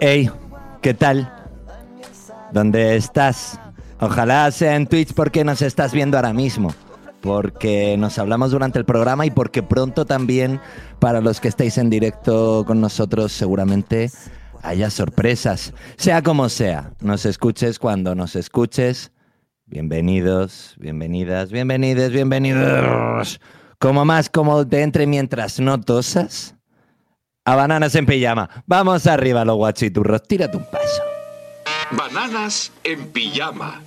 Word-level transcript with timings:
Hey, 0.00 0.30
¿qué 0.80 0.94
tal? 0.94 1.32
¿Dónde 2.52 2.94
estás? 2.94 3.58
Ojalá 3.98 4.48
sea 4.52 4.76
en 4.76 4.86
Twitch 4.86 5.12
porque 5.12 5.42
nos 5.42 5.60
estás 5.60 5.92
viendo 5.92 6.16
ahora 6.16 6.32
mismo. 6.32 6.72
Porque 7.20 7.96
nos 7.98 8.16
hablamos 8.20 8.52
durante 8.52 8.78
el 8.78 8.84
programa 8.84 9.26
y 9.26 9.32
porque 9.32 9.64
pronto 9.64 10.04
también 10.04 10.60
para 11.00 11.20
los 11.20 11.40
que 11.40 11.48
estáis 11.48 11.78
en 11.78 11.90
directo 11.90 12.62
con 12.64 12.80
nosotros 12.80 13.32
seguramente 13.32 14.12
haya 14.62 14.88
sorpresas. 14.88 15.74
Sea 15.96 16.22
como 16.22 16.48
sea, 16.48 16.92
nos 17.00 17.26
escuches 17.26 17.80
cuando 17.80 18.14
nos 18.14 18.36
escuches. 18.36 19.10
Bienvenidos, 19.66 20.76
bienvenidas, 20.78 21.50
bienvenidos, 21.50 22.12
bienvenidos. 22.12 23.40
Como 23.80 24.04
más 24.04 24.30
cómodo 24.30 24.64
te 24.64 24.82
entre 24.82 25.08
mientras 25.08 25.58
no 25.58 25.80
tosas. 25.80 26.54
A 27.48 27.54
bananas 27.54 27.94
en 27.94 28.04
pijama. 28.04 28.46
Vamos 28.66 29.06
arriba, 29.06 29.42
los 29.42 29.56
guachiturros. 29.56 30.22
Tírate 30.24 30.58
un 30.58 30.64
paso. 30.64 31.02
Bananas 31.92 32.70
en 32.84 33.10
pijama. 33.10 33.80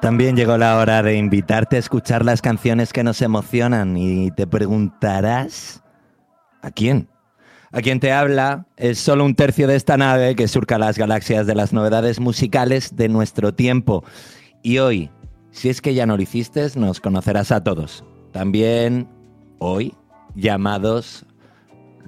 También 0.00 0.34
llegó 0.34 0.56
la 0.56 0.78
hora 0.78 1.02
de 1.02 1.16
invitarte 1.16 1.76
a 1.76 1.78
escuchar 1.78 2.24
las 2.24 2.40
canciones 2.40 2.90
que 2.90 3.04
nos 3.04 3.20
emocionan 3.20 3.98
y 3.98 4.30
te 4.30 4.46
preguntarás, 4.46 5.82
¿a 6.62 6.70
quién? 6.70 7.10
A 7.70 7.82
quien 7.82 8.00
te 8.00 8.10
habla 8.10 8.66
es 8.78 8.98
solo 8.98 9.26
un 9.26 9.34
tercio 9.34 9.68
de 9.68 9.76
esta 9.76 9.98
nave 9.98 10.34
que 10.36 10.48
surca 10.48 10.78
las 10.78 10.96
galaxias 10.96 11.46
de 11.46 11.54
las 11.54 11.74
novedades 11.74 12.18
musicales 12.18 12.96
de 12.96 13.10
nuestro 13.10 13.52
tiempo. 13.52 14.02
Y 14.62 14.78
hoy, 14.78 15.10
si 15.50 15.68
es 15.68 15.82
que 15.82 15.92
ya 15.92 16.06
no 16.06 16.16
lo 16.16 16.22
hiciste, 16.22 16.66
nos 16.76 16.98
conocerás 16.98 17.52
a 17.52 17.62
todos. 17.62 18.02
También 18.32 19.06
hoy, 19.58 19.94
llamados 20.34 21.26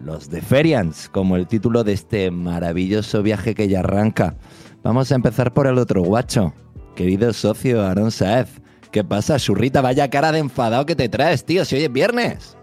los 0.02 0.30
de 0.30 0.40
Ferians, 0.40 1.10
como 1.10 1.36
el 1.36 1.46
título 1.46 1.84
de 1.84 1.92
este 1.92 2.30
maravilloso 2.30 3.22
viaje 3.22 3.54
que 3.54 3.68
ya 3.68 3.80
arranca. 3.80 4.34
Vamos 4.82 5.12
a 5.12 5.14
empezar 5.14 5.52
por 5.52 5.66
el 5.66 5.76
otro 5.76 6.02
guacho, 6.02 6.54
querido 6.94 7.32
socio 7.32 7.82
Aaron 7.82 8.10
Saez. 8.10 8.60
¿Qué 8.90 9.02
pasa, 9.02 9.38
churrita? 9.38 9.80
Vaya 9.80 10.10
cara 10.10 10.32
de 10.32 10.38
enfadado 10.38 10.84
que 10.84 10.94
te 10.94 11.08
traes, 11.08 11.44
tío, 11.44 11.64
si 11.64 11.76
hoy 11.76 11.84
es 11.84 11.92
viernes. 11.92 12.56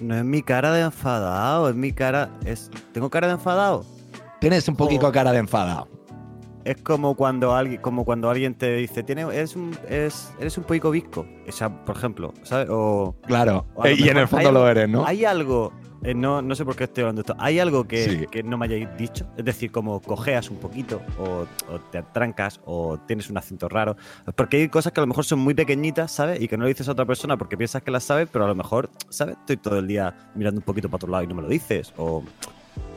No 0.00 0.16
es 0.16 0.24
mi 0.24 0.42
cara 0.42 0.72
de 0.72 0.82
enfadado, 0.82 1.68
es 1.70 1.76
mi 1.76 1.92
cara. 1.92 2.30
Es, 2.44 2.70
¿Tengo 2.92 3.08
cara 3.08 3.28
de 3.28 3.34
enfadado? 3.34 3.84
Tienes 4.40 4.68
un 4.68 4.76
poquito 4.76 5.06
Oh. 5.08 5.12
cara 5.12 5.32
de 5.32 5.38
enfadado. 5.38 5.88
Es 6.64 6.82
como 6.82 7.14
cuando 7.14 7.54
alguien, 7.54 7.80
como 7.80 8.04
cuando 8.04 8.28
alguien 8.28 8.54
te 8.56 8.74
dice, 8.74 9.04
tiene, 9.04 9.22
eres 9.22 9.54
un, 9.54 9.76
es, 9.88 10.32
eres 10.40 10.58
un 10.58 10.64
poquito 10.64 10.90
visco. 10.90 11.24
O 11.48 11.52
sea, 11.52 11.84
por 11.84 11.96
ejemplo, 11.96 12.34
¿sabes? 12.42 12.66
O, 12.68 13.14
Claro, 13.24 13.66
o 13.76 13.84
lo 13.84 13.90
y 13.90 14.08
en 14.08 14.16
el 14.16 14.26
fondo 14.26 14.48
hay 14.48 14.54
lo 14.54 14.68
eres, 14.68 14.88
¿no? 14.88 15.06
Hay 15.06 15.24
algo, 15.24 15.72
eh, 16.06 16.14
no, 16.14 16.40
no 16.40 16.54
sé 16.54 16.64
por 16.64 16.76
qué 16.76 16.84
estoy 16.84 17.02
hablando 17.02 17.22
de 17.22 17.32
esto. 17.32 17.36
Hay 17.42 17.58
algo 17.58 17.84
que, 17.86 18.04
Sí. 18.04 18.26
que 18.30 18.42
no 18.42 18.56
me 18.56 18.66
hayáis 18.66 18.88
dicho. 18.96 19.26
Es 19.36 19.44
decir, 19.44 19.70
como 19.72 20.00
cojeas 20.00 20.50
un 20.50 20.56
poquito, 20.58 21.00
o, 21.18 21.46
o 21.72 21.80
te 21.90 22.02
trancas, 22.02 22.60
o 22.64 22.98
tienes 23.06 23.28
un 23.28 23.36
acento 23.38 23.68
raro. 23.68 23.96
Porque 24.36 24.56
hay 24.58 24.68
cosas 24.68 24.92
que 24.92 25.00
a 25.00 25.02
lo 25.02 25.08
mejor 25.08 25.24
son 25.24 25.40
muy 25.40 25.54
pequeñitas, 25.54 26.12
¿sabes? 26.12 26.40
Y 26.40 26.48
que 26.48 26.56
no 26.56 26.64
le 26.64 26.68
dices 26.70 26.88
a 26.88 26.92
otra 26.92 27.04
persona 27.04 27.36
porque 27.36 27.56
piensas 27.56 27.82
que 27.82 27.90
las 27.90 28.04
sabes, 28.04 28.28
pero 28.32 28.44
a 28.44 28.48
lo 28.48 28.54
mejor, 28.54 28.88
¿sabes? 29.08 29.36
Estoy 29.38 29.56
todo 29.58 29.78
el 29.78 29.86
día 29.86 30.14
mirando 30.34 30.60
un 30.60 30.64
poquito 30.64 30.88
para 30.88 30.96
otro 30.96 31.10
lado 31.10 31.24
y 31.24 31.26
no 31.26 31.34
me 31.34 31.42
lo 31.42 31.48
dices. 31.48 31.92
O, 31.96 32.22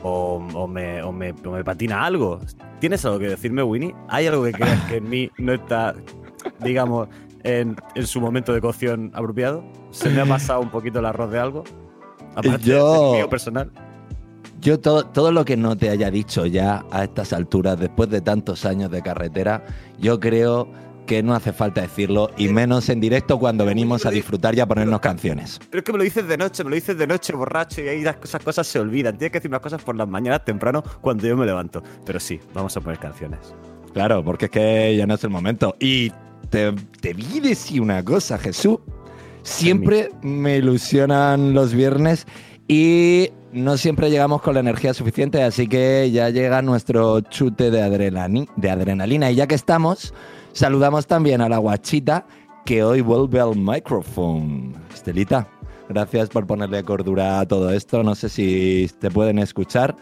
o, 0.02 0.36
o 0.54 0.66
me, 0.66 1.02
o, 1.02 1.10
me, 1.12 1.32
o 1.32 1.50
me 1.50 1.64
patina 1.64 2.04
algo. 2.04 2.40
¿Tienes 2.80 3.04
algo 3.04 3.18
que 3.18 3.28
decirme, 3.28 3.62
Winnie? 3.62 3.94
¿Hay 4.08 4.26
algo 4.26 4.44
que 4.44 4.52
creas 4.52 4.80
que 4.88 4.96
en 4.96 5.08
mí 5.10 5.30
no 5.38 5.52
está, 5.52 5.94
digamos, 6.60 7.08
en, 7.42 7.76
en 7.94 8.06
su 8.06 8.20
momento 8.20 8.52
de 8.52 8.60
cocción 8.60 9.10
apropiado? 9.14 9.64
¿Se 9.90 10.08
me 10.10 10.20
ha 10.20 10.26
pasado 10.26 10.60
un 10.60 10.70
poquito 10.70 11.00
el 11.00 11.06
arroz 11.06 11.30
de 11.30 11.38
algo? 11.38 11.64
Aparte 12.34 12.64
Yo- 12.64 13.02
del 13.12 13.12
mío 13.20 13.28
personal. 13.28 13.70
Yo 14.60 14.78
todo, 14.78 15.06
todo 15.06 15.32
lo 15.32 15.44
que 15.46 15.56
no 15.56 15.76
te 15.76 15.88
haya 15.88 16.10
dicho 16.10 16.44
ya 16.44 16.84
a 16.90 17.04
estas 17.04 17.32
alturas, 17.32 17.80
después 17.80 18.10
de 18.10 18.20
tantos 18.20 18.66
años 18.66 18.90
de 18.90 19.00
carretera, 19.00 19.64
yo 19.98 20.20
creo 20.20 20.68
que 21.06 21.22
no 21.22 21.34
hace 21.34 21.52
falta 21.52 21.80
decirlo, 21.80 22.30
y 22.36 22.48
menos 22.48 22.88
en 22.90 23.00
directo 23.00 23.38
cuando 23.38 23.64
venimos 23.64 24.04
a 24.06 24.10
disfrutar 24.10 24.54
y 24.54 24.60
a 24.60 24.66
ponernos 24.66 25.00
canciones. 25.00 25.58
Pero 25.70 25.78
es 25.80 25.84
que 25.84 25.92
me 25.92 25.98
lo 25.98 26.04
dices 26.04 26.28
de 26.28 26.36
noche, 26.36 26.62
me 26.62 26.70
lo 26.70 26.76
dices 26.76 26.96
de 26.96 27.06
noche, 27.06 27.32
borracho, 27.32 27.80
y 27.82 27.88
ahí 27.88 28.02
las 28.02 28.16
cosas, 28.16 28.42
cosas 28.44 28.66
se 28.66 28.78
olvidan. 28.78 29.16
Tienes 29.16 29.32
que 29.32 29.38
decir 29.38 29.50
unas 29.50 29.60
cosas 29.62 29.82
por 29.82 29.96
las 29.96 30.06
mañanas 30.06 30.44
temprano 30.44 30.84
cuando 31.00 31.26
yo 31.26 31.36
me 31.36 31.46
levanto. 31.46 31.82
Pero 32.04 32.20
sí, 32.20 32.38
vamos 32.54 32.76
a 32.76 32.80
poner 32.80 32.98
canciones. 32.98 33.54
Claro, 33.94 34.22
porque 34.22 34.44
es 34.44 34.50
que 34.52 34.94
ya 34.96 35.06
no 35.06 35.14
es 35.14 35.24
el 35.24 35.30
momento. 35.30 35.74
Y 35.80 36.12
te, 36.50 36.72
te 37.00 37.12
vi 37.14 37.40
decir 37.40 37.80
una 37.80 38.04
cosa, 38.04 38.38
Jesús. 38.38 38.76
Siempre 39.50 40.10
me 40.22 40.56
ilusionan 40.56 41.52
los 41.52 41.74
viernes 41.74 42.26
y 42.66 43.30
no 43.52 43.76
siempre 43.76 44.08
llegamos 44.08 44.40
con 44.40 44.54
la 44.54 44.60
energía 44.60 44.94
suficiente, 44.94 45.42
así 45.42 45.66
que 45.66 46.10
ya 46.10 46.30
llega 46.30 46.62
nuestro 46.62 47.20
chute 47.20 47.70
de, 47.70 47.82
adrenalina. 47.82 49.30
Y 49.30 49.34
ya 49.34 49.46
que 49.46 49.56
estamos, 49.56 50.14
saludamos 50.52 51.06
también 51.06 51.42
a 51.42 51.48
la 51.48 51.58
guachita 51.58 52.26
que 52.64 52.84
hoy 52.84 53.02
vuelve 53.02 53.40
al 53.40 53.56
micrófono. 53.56 54.72
Estelita, 54.94 55.48
gracias 55.88 56.30
por 56.30 56.46
ponerle 56.46 56.82
cordura 56.84 57.40
a 57.40 57.46
todo 57.46 57.70
esto. 57.70 58.02
No 58.02 58.14
sé 58.14 58.28
si 58.30 58.88
te 58.98 59.10
pueden 59.10 59.38
escuchar, 59.40 59.96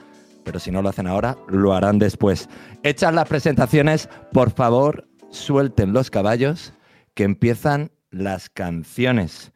pero 0.44 0.60
si 0.60 0.70
no 0.70 0.82
lo 0.82 0.90
hacen 0.90 1.08
ahora, 1.08 1.36
lo 1.48 1.72
harán 1.72 1.98
después. 1.98 2.48
Hechas 2.84 3.12
las 3.14 3.26
presentaciones, 3.26 4.08
por 4.32 4.50
favor, 4.52 5.08
suelten 5.30 5.94
los 5.94 6.10
caballos, 6.10 6.74
que 7.14 7.24
empiezan 7.24 7.90
las 8.10 8.48
canciones. 8.50 9.52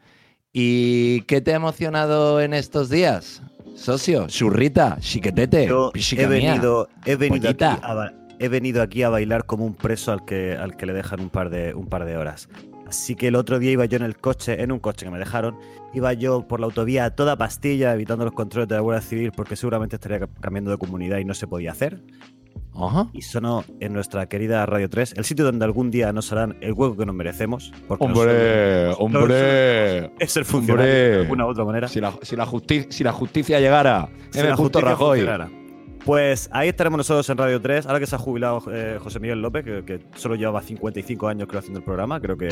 ¿Y 0.53 1.23
qué 1.23 1.41
te 1.41 1.53
ha 1.53 1.57
emocionado 1.57 2.41
en 2.41 2.53
estos 2.55 2.91
días? 2.91 3.43
Socio, 3.75 4.27
churrita, 4.27 4.99
chiquetete, 5.01 5.67
Yo 5.67 5.91
he 5.95 6.27
venido, 6.27 6.89
he 7.07 7.17
venido 7.17 7.49
aquí 7.51 7.63
a, 7.83 8.13
he 8.39 8.49
venido 8.49 8.83
aquí 8.83 9.03
a 9.03 9.09
bailar 9.09 9.47
como 9.47 9.65
un 9.65 9.75
preso 9.75 10.13
al 10.13 10.25
que, 10.27 10.53
al 10.55 10.77
que 10.77 10.85
le 10.85 10.93
dejan 10.93 11.21
un 11.21 11.31
par, 11.31 11.49
de, 11.49 11.73
un 11.75 11.87
par 11.87 12.05
de 12.05 12.17
horas. 12.19 12.49
Así 12.87 13.15
que 13.15 13.29
el 13.29 13.37
otro 13.37 13.59
día 13.59 13.71
iba 13.71 13.87
yo 13.87 13.97
en 13.97 14.03
el 14.03 14.19
coche, 14.19 14.63
en 14.63 14.71
un 14.71 14.79
coche 14.79 15.07
que 15.07 15.11
me 15.11 15.19
dejaron, 15.19 15.57
iba 15.95 16.13
yo 16.13 16.47
por 16.47 16.61
la 16.61 16.67
autovía 16.67 17.07
a 17.07 17.11
toda 17.15 17.37
pastilla, 17.37 17.95
evitando 17.95 18.27
los 18.27 18.35
controles 18.35 18.69
de 18.69 18.75
la 18.75 18.83
Guardia 18.83 19.01
Civil 19.09 19.33
porque 19.35 19.57
seguramente 19.57 19.97
estaría 19.97 20.19
ca- 20.21 20.29
cambiando 20.43 20.71
de 20.71 20.77
comunidad 20.77 21.17
y 21.17 21.25
no 21.25 21.33
se 21.33 21.47
podía 21.47 21.73
hacer. 21.73 22.03
Ajá. 22.75 23.09
Y 23.13 23.23
sonó 23.23 23.65
en 23.81 23.93
nuestra 23.93 24.27
querida 24.29 24.65
Radio 24.67 24.89
3, 24.89 25.15
el 25.17 25.25
sitio 25.25 25.45
donde 25.45 25.65
algún 25.65 25.91
día 25.91 26.13
nos 26.13 26.33
harán 26.33 26.57
el 26.61 26.73
hueco 26.73 26.97
que 26.97 27.07
nos 27.07 27.15
merecemos. 27.15 27.73
Porque 27.87 28.05
Hombre, 28.05 28.87
nosotros- 28.87 28.97
hombre. 29.01 30.13
Es 30.19 30.37
el 30.37 30.45
funcionario 30.45 30.93
Hombre. 30.93 31.11
de 31.11 31.21
alguna 31.21 31.47
u 31.47 31.49
otra 31.51 31.65
manera. 31.65 31.89
Si 31.89 32.01
la, 32.01 32.13
si 32.23 32.37
la 32.37 32.47
justi- 32.47 32.87
si 32.91 33.05
la 33.05 33.13
justicia 33.13 33.61
llegara, 33.61 34.09
Si 34.31 34.41
M. 34.41 34.49
la 34.49 34.57
punto 34.57 34.79
justicia 34.79 34.89
Rajoy. 34.91 35.19
funcionara. 35.21 35.51
Pues 36.05 36.49
ahí 36.53 36.69
estaremos 36.69 36.97
nosotros 36.99 37.31
en 37.31 37.39
Radio 37.39 37.61
3, 37.63 37.87
ahora 37.87 38.01
que 38.01 38.07
se 38.07 38.17
ha 38.17 38.19
jubilado 38.19 38.61
eh, 38.73 38.99
José 39.01 39.21
Miguel 39.21 39.41
López, 39.41 39.65
que, 39.65 39.85
que 39.85 40.01
solo 40.17 40.35
llevaba 40.35 40.61
55 40.61 41.29
años 41.29 41.47
creo 41.47 41.61
haciendo 41.61 41.79
el 41.79 41.85
programa, 41.85 42.21
creo 42.21 42.37
que, 42.37 42.49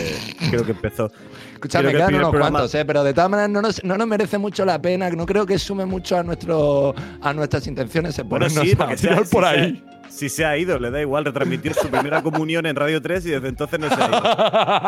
creo 0.51 0.65
que 0.65 0.71
empezó. 0.71 1.11
Escúchame, 1.55 1.91
el 1.91 1.97
quedan 1.97 2.15
unos 2.15 2.31
programa- 2.31 2.59
cuantos, 2.61 2.75
¿eh? 2.77 2.85
pero 2.85 3.03
de 3.03 3.13
todas 3.13 3.29
maneras 3.29 3.51
no 3.51 3.61
nos, 3.61 3.83
no 3.83 3.99
nos 3.99 4.07
merece 4.07 4.39
mucho 4.39 4.65
la 4.65 4.81
pena, 4.81 5.11
no 5.11 5.27
creo 5.27 5.47
que 5.47 5.59
sume 5.59 5.85
mucho 5.85 6.17
a, 6.17 6.23
nuestro, 6.23 6.95
a 7.21 7.33
nuestras 7.33 7.67
intenciones 7.67 8.17
el 8.21 8.25
Bueno, 8.27 8.49
sí, 8.49 8.73
a 8.73 8.77
porque 8.77 8.97
se 8.97 9.09
tirar 9.09 9.25
ha- 9.25 9.29
por 9.29 9.43
se 9.43 9.49
ahí. 9.51 9.85
Si 10.11 10.29
se 10.29 10.45
ha 10.45 10.57
ido, 10.57 10.79
le 10.79 10.91
da 10.91 11.01
igual 11.01 11.25
retransmitir 11.25 11.73
su 11.75 11.89
primera 11.89 12.23
comunión 12.23 12.67
en 12.67 12.77
Radio 12.77 13.01
3 13.01 13.27
y 13.27 13.31
desde 13.31 13.49
entonces 13.49 13.81
no 13.81 13.89
se 13.89 13.95
ha 13.95 14.09
ido. 14.09 14.21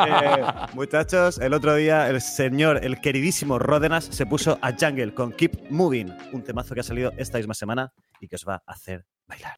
Eh, 0.02 0.44
muchachos, 0.74 1.38
el 1.38 1.54
otro 1.54 1.74
día 1.74 2.08
el 2.10 2.20
señor, 2.20 2.84
el 2.84 3.00
queridísimo 3.00 3.58
Ródenas, 3.58 4.04
se 4.04 4.26
puso 4.26 4.58
a 4.60 4.72
Jungle 4.72 5.14
con 5.14 5.32
Keep 5.32 5.70
Moving, 5.70 6.12
un 6.32 6.42
temazo 6.42 6.74
que 6.74 6.80
ha 6.80 6.84
salido 6.84 7.12
esta 7.16 7.38
misma 7.38 7.54
semana 7.54 7.92
y 8.20 8.28
que 8.28 8.36
os 8.36 8.44
va 8.46 8.62
a 8.66 8.72
hacer 8.72 9.06
bailar. 9.26 9.56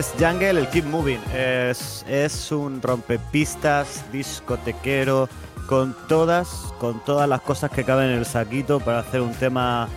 Es 0.00 0.14
Jungle, 0.18 0.58
el 0.58 0.68
Keep 0.68 0.86
Moving. 0.86 1.20
Es, 1.34 2.06
es 2.08 2.50
un 2.52 2.80
rompepistas, 2.80 4.02
discotequero, 4.10 5.28
con 5.66 5.94
todas, 6.08 6.48
con 6.78 7.04
todas 7.04 7.28
las 7.28 7.42
cosas 7.42 7.70
que 7.70 7.84
caben 7.84 8.08
en 8.08 8.18
el 8.18 8.24
saquito 8.24 8.80
para 8.80 9.00
hacer 9.00 9.20
un 9.20 9.34
tema 9.34 9.88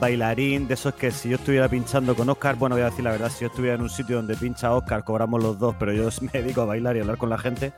bailarín, 0.00 0.66
de 0.68 0.74
esos 0.74 0.94
que 0.94 1.10
si 1.10 1.28
yo 1.28 1.36
estuviera 1.36 1.68
pinchando 1.68 2.14
con 2.14 2.28
Oscar, 2.28 2.56
bueno, 2.56 2.74
voy 2.76 2.82
a 2.82 2.86
decir 2.90 3.04
la 3.04 3.10
verdad, 3.12 3.30
si 3.30 3.40
yo 3.42 3.46
estuviera 3.48 3.74
en 3.76 3.82
un 3.82 3.90
sitio 3.90 4.16
donde 4.16 4.34
pincha 4.36 4.72
Oscar, 4.72 5.04
cobramos 5.04 5.42
los 5.42 5.58
dos, 5.58 5.74
pero 5.78 5.92
yo 5.92 6.08
me 6.32 6.40
dedico 6.40 6.62
a 6.62 6.64
bailar 6.66 6.96
y 6.96 7.00
a 7.00 7.02
hablar 7.02 7.18
con 7.18 7.30
la 7.30 7.38
gente, 7.38 7.72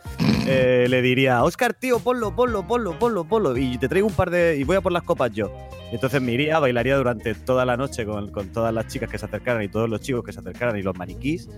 eh, 0.47 0.87
le 0.89 1.03
diría, 1.03 1.43
Oscar, 1.45 1.75
tío, 1.75 1.99
ponlo, 2.01 2.35
ponlo, 2.35 2.67
ponlo, 2.67 2.99
ponlo, 2.99 3.25
ponlo, 3.25 3.57
y 3.57 3.79
te 3.79 3.89
traigo 3.89 4.07
un 4.07 4.15
par 4.15 4.31
de... 4.31 4.57
y 4.59 4.65
voy 4.65 4.77
a 4.77 4.81
por 4.81 4.93
las 4.93 5.03
copas 5.03 5.33
yo. 5.33 5.51
Y 5.91 5.95
entonces 5.97 6.21
me 6.23 6.33
iría, 6.33 6.59
bailaría 6.59 6.97
durante 6.97 7.35
toda 7.35 7.65
la 7.65 7.77
noche 7.77 8.05
con, 8.05 8.31
con 8.31 8.49
todas 8.49 8.73
las 8.75 8.87
chicas 8.89 9.09
que 9.11 9.19
se 9.19 9.27
acercaran 9.27 9.63
y 9.63 9.69
todos 9.69 9.89
los 9.89 10.01
chicos 10.01 10.25
que 10.25 10.33
se 10.33 10.41
acercaran 10.41 10.77
y 10.79 10.83
los 10.83 10.97
maniquís, 10.97 11.49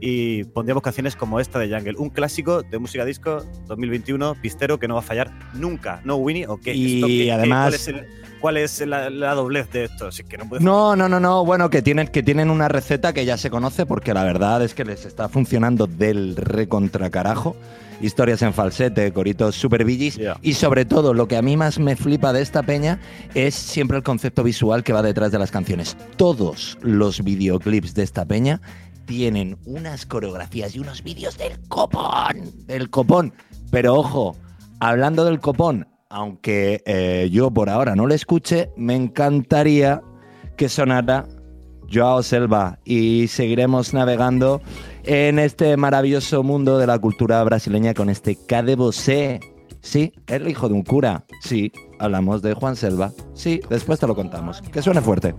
y 0.00 0.44
pondríamos 0.44 0.82
canciones 0.82 1.16
como 1.16 1.40
esta 1.40 1.58
de 1.58 1.70
Jungle, 1.74 1.94
un 1.98 2.10
clásico 2.10 2.62
de 2.62 2.78
música 2.78 3.04
disco 3.04 3.42
2021, 3.68 4.34
pistero 4.42 4.78
que 4.78 4.88
no 4.88 4.94
va 4.94 5.00
a 5.00 5.04
fallar 5.04 5.30
nunca, 5.54 6.00
¿no, 6.04 6.16
Winnie? 6.16 6.46
¿O 6.46 6.58
qué? 6.58 6.74
Y 6.74 6.96
¿Esto 6.96 7.06
qué- 7.06 7.18
qué- 7.24 7.32
además- 7.32 7.64
¿Cuál 7.66 7.74
es, 7.74 7.88
el- 7.88 8.06
cuál 8.44 8.58
es 8.58 8.86
la, 8.86 9.08
la 9.08 9.32
doblez 9.32 9.70
de 9.70 9.84
esto? 9.84 10.10
Que 10.28 10.36
no 10.36 10.44
No, 10.60 10.94
no, 10.94 11.08
no, 11.08 11.18
no. 11.18 11.46
Bueno, 11.46 11.70
que 11.70 11.80
tienen, 11.80 12.08
que 12.08 12.22
tienen 12.22 12.50
una 12.50 12.68
receta 12.68 13.14
que 13.14 13.24
ya 13.24 13.38
se 13.38 13.48
conoce 13.48 13.86
porque 13.86 14.12
la 14.12 14.22
verdad 14.22 14.62
es 14.62 14.74
que 14.74 14.84
les 14.84 15.06
está 15.06 15.30
funcionando 15.30 15.86
del 15.86 16.36
recontra 16.36 17.08
carajo. 17.08 17.56
Historias 18.02 18.42
en 18.42 18.52
falsete, 18.52 19.10
coritos 19.14 19.54
super 19.54 19.86
billis. 19.86 20.16
Yeah. 20.16 20.36
Y 20.42 20.52
sobre 20.52 20.84
todo, 20.84 21.14
lo 21.14 21.26
que 21.26 21.38
a 21.38 21.42
mí 21.42 21.56
más 21.56 21.78
me 21.78 21.96
flipa 21.96 22.34
de 22.34 22.42
esta 22.42 22.62
peña 22.62 23.00
es 23.32 23.54
siempre 23.54 23.96
el 23.96 24.02
concepto 24.02 24.42
visual 24.42 24.84
que 24.84 24.92
va 24.92 25.00
detrás 25.00 25.32
de 25.32 25.38
las 25.38 25.50
canciones. 25.50 25.96
Todos 26.16 26.76
los 26.82 27.24
videoclips 27.24 27.94
de 27.94 28.02
esta 28.02 28.26
peña 28.26 28.60
tienen 29.06 29.56
unas 29.64 30.04
coreografías 30.04 30.76
y 30.76 30.80
unos 30.80 31.02
vídeos 31.02 31.38
del 31.38 31.58
copón. 31.68 32.66
Del 32.66 32.90
copón. 32.90 33.32
Pero 33.70 33.94
ojo, 33.94 34.36
hablando 34.80 35.24
del 35.24 35.40
copón, 35.40 35.86
aunque 36.14 36.80
eh, 36.86 37.28
yo 37.32 37.50
por 37.50 37.68
ahora 37.68 37.96
no 37.96 38.06
lo 38.06 38.14
escuche, 38.14 38.70
me 38.76 38.94
encantaría 38.94 40.00
que 40.56 40.68
sonara 40.68 41.26
Joao 41.92 42.22
Selva 42.22 42.78
y 42.84 43.26
seguiremos 43.26 43.92
navegando 43.92 44.62
en 45.02 45.40
este 45.40 45.76
maravilloso 45.76 46.44
mundo 46.44 46.78
de 46.78 46.86
la 46.86 47.00
cultura 47.00 47.42
brasileña 47.42 47.94
con 47.94 48.10
este 48.10 48.38
Cade 48.46 48.76
Bosé. 48.76 49.40
Sí, 49.80 50.12
el 50.28 50.48
hijo 50.48 50.68
de 50.68 50.74
un 50.74 50.84
cura. 50.84 51.24
Sí, 51.40 51.72
hablamos 51.98 52.42
de 52.42 52.54
Juan 52.54 52.76
Selva. 52.76 53.10
Sí, 53.34 53.60
después 53.68 53.98
te 53.98 54.06
lo 54.06 54.14
contamos. 54.14 54.62
Que 54.62 54.82
suene 54.82 55.00
fuerte. 55.00 55.34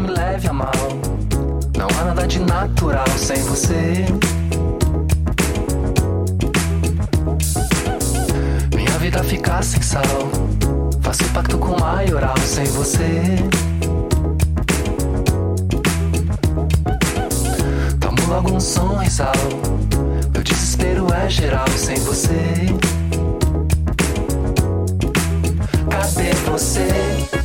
Me 0.00 0.08
leve 0.08 0.48
a 0.48 0.52
mal. 0.52 1.33
Não 1.84 2.00
há 2.00 2.04
nada 2.04 2.26
de 2.26 2.38
natural 2.38 3.04
sem 3.18 3.36
você. 3.42 4.06
Minha 8.74 8.98
vida 8.98 9.22
fica 9.22 9.60
sem 9.60 9.82
sal. 9.82 10.02
Faço 11.02 11.24
pacto 11.34 11.58
com 11.58 11.72
o 11.72 11.80
maioral 11.80 12.38
sem 12.38 12.64
você. 12.64 13.36
Tomo 18.00 18.28
logo 18.28 18.54
um 18.54 18.60
sonrisal. 18.60 19.34
Meu 20.32 20.42
desespero 20.42 21.06
é 21.12 21.28
geral 21.28 21.68
sem 21.68 21.96
você. 21.96 22.66
Cadê 25.90 26.32
você? 26.50 27.43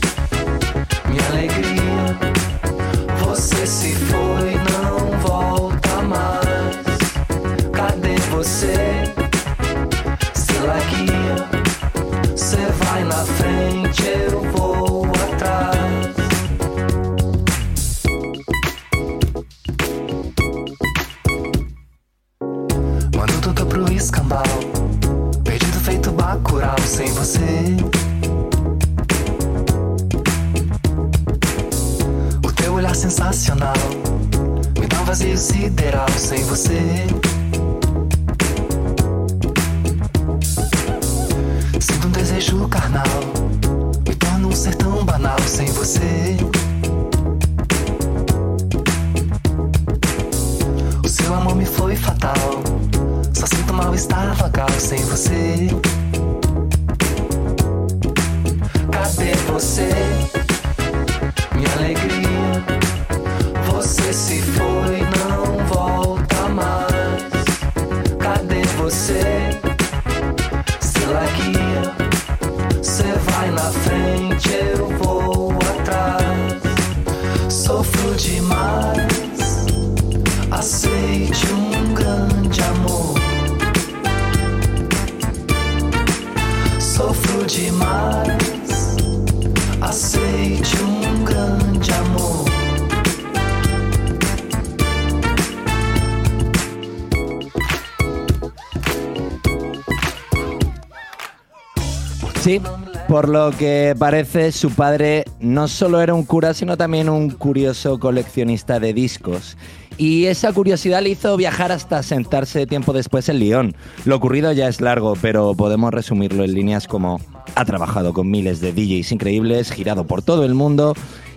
Por 103.08 103.30
lo 103.30 103.52
que 103.52 103.96
parece, 103.98 104.52
su 104.52 104.72
padre 104.72 105.26
no 105.40 105.68
solo 105.68 106.02
era 106.02 106.14
un 106.14 106.24
cura, 106.24 106.54
sino 106.54 106.78
también 106.78 107.10
un 107.10 107.30
curioso 107.32 108.00
coleccionista 108.00 108.80
de 108.80 108.94
discos. 108.94 109.58
Y 109.98 110.26
esa 110.26 110.54
curiosidad 110.54 111.02
le 111.02 111.10
hizo 111.10 111.36
viajar 111.36 111.72
hasta 111.72 112.04
sentarse 112.04 112.66
tiempo 112.66 112.94
después 112.94 113.28
en 113.28 113.40
Lyon. 113.40 113.76
Lo 114.06 114.16
ocurrido 114.16 114.52
ya 114.54 114.68
es 114.68 114.80
largo, 114.80 115.16
pero 115.22 115.54
podemos 115.56 115.94
resumirlo 115.94 116.44
en 116.44 116.54
líneas 116.54 116.88
como 116.88 117.20
ha 117.56 117.66
trabajado 117.66 118.14
con 118.14 118.30
miles 118.30 118.62
de 118.62 118.72
DJs 118.72 119.12
increíbles, 119.12 119.72
girado 119.72 120.06
por 120.06 120.22
todo 120.22 120.46
el 120.46 120.54
mundo 120.54 120.94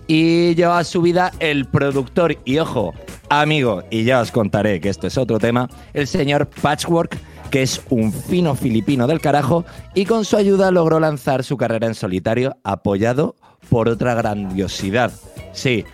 y 0.07 0.55
lleva 0.55 0.83
su 0.85 1.03
vida 1.03 1.33
el 1.39 1.65
productor 1.67 2.37
y 2.45 2.59
ojo, 2.59 2.93
amigo, 3.29 3.83
y 3.91 4.05
ya 4.05 4.21
os 4.21 4.31
contaré 4.31 4.81
que 4.81 4.89
esto 4.89 5.07
es 5.07 5.17
otro 5.17 5.39
tema, 5.39 5.69
el 5.95 6.07
señor 6.07 6.49
Patchwork, 6.61 7.19
que 7.53 7.63
es 7.63 7.83
un 7.91 8.13
fino 8.13 8.55
filipino 8.55 9.07
del 9.07 9.21
carajo 9.21 9.65
y 9.95 10.07
con 10.07 10.25
su 10.25 10.39
ayuda 10.39 10.71
logró 10.71 10.99
lanzar 10.99 11.45
su 11.45 11.59
carrera 11.59 11.87
en 11.87 11.95
solitario 11.95 12.57
apoyado 12.65 13.37
por 13.69 13.91
otra 13.91 14.15
grandiosidad. 14.15 15.13
Sí, 15.53 15.85